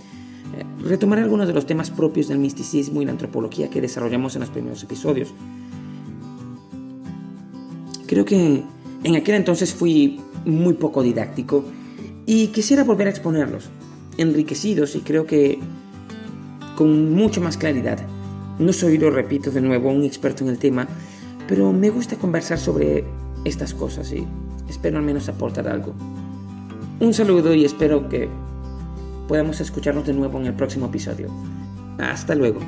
retomaré 0.83 1.23
algunos 1.23 1.47
de 1.47 1.55
los 1.55 1.67
temas 1.67 1.91
propios 1.91 2.29
del 2.29 2.39
misticismo 2.39 3.03
y 3.03 3.05
la 3.05 3.13
antropología 3.13 3.71
que 3.71 3.81
desarrollamos 3.81 4.35
en 4.35 4.41
los 4.41 4.51
primeros 4.51 4.83
episodios. 4.83 5.33
Creo 8.07 8.25
que 8.25 8.63
en 9.05 9.17
aquel 9.17 9.37
entonces 9.37 9.73
fui 9.73 10.21
muy 10.45 10.75
poco 10.75 11.03
didáctico 11.03 11.65
y 12.27 12.49
quisiera 12.49 12.85
volver 12.85 13.07
a 13.07 13.11
exponerlos, 13.11 13.71
enriquecidos 14.19 14.97
y 14.97 15.01
creo 15.01 15.27
que 15.27 15.59
con 16.77 17.13
mucho 17.13 17.41
más 17.41 17.57
claridad. 17.57 17.99
No 18.59 18.73
soy, 18.73 18.99
lo 18.99 19.11
repito 19.11 19.51
de 19.51 19.61
nuevo, 19.61 19.91
un 19.91 20.05
experto 20.05 20.45
en 20.45 20.51
el 20.51 20.59
tema, 20.59 20.87
pero 21.49 21.73
me 21.73 21.91
gusta 21.91 22.17
conversar 22.17 22.59
sobre 22.59 23.05
estas 23.45 23.75
cosas 23.75 24.13
y 24.13 24.27
espero 24.69 24.99
al 24.99 25.05
menos 25.05 25.29
aportar 25.29 25.69
algo. 25.69 25.95
Un 27.01 27.15
saludo 27.15 27.55
y 27.55 27.65
espero 27.65 28.09
que 28.09 28.29
podamos 29.31 29.61
escucharnos 29.61 30.05
de 30.09 30.13
nuevo 30.13 30.41
en 30.41 30.47
el 30.47 30.55
próximo 30.55 30.87
episodio. 30.87 31.29
Hasta 32.01 32.35
luego. 32.35 32.59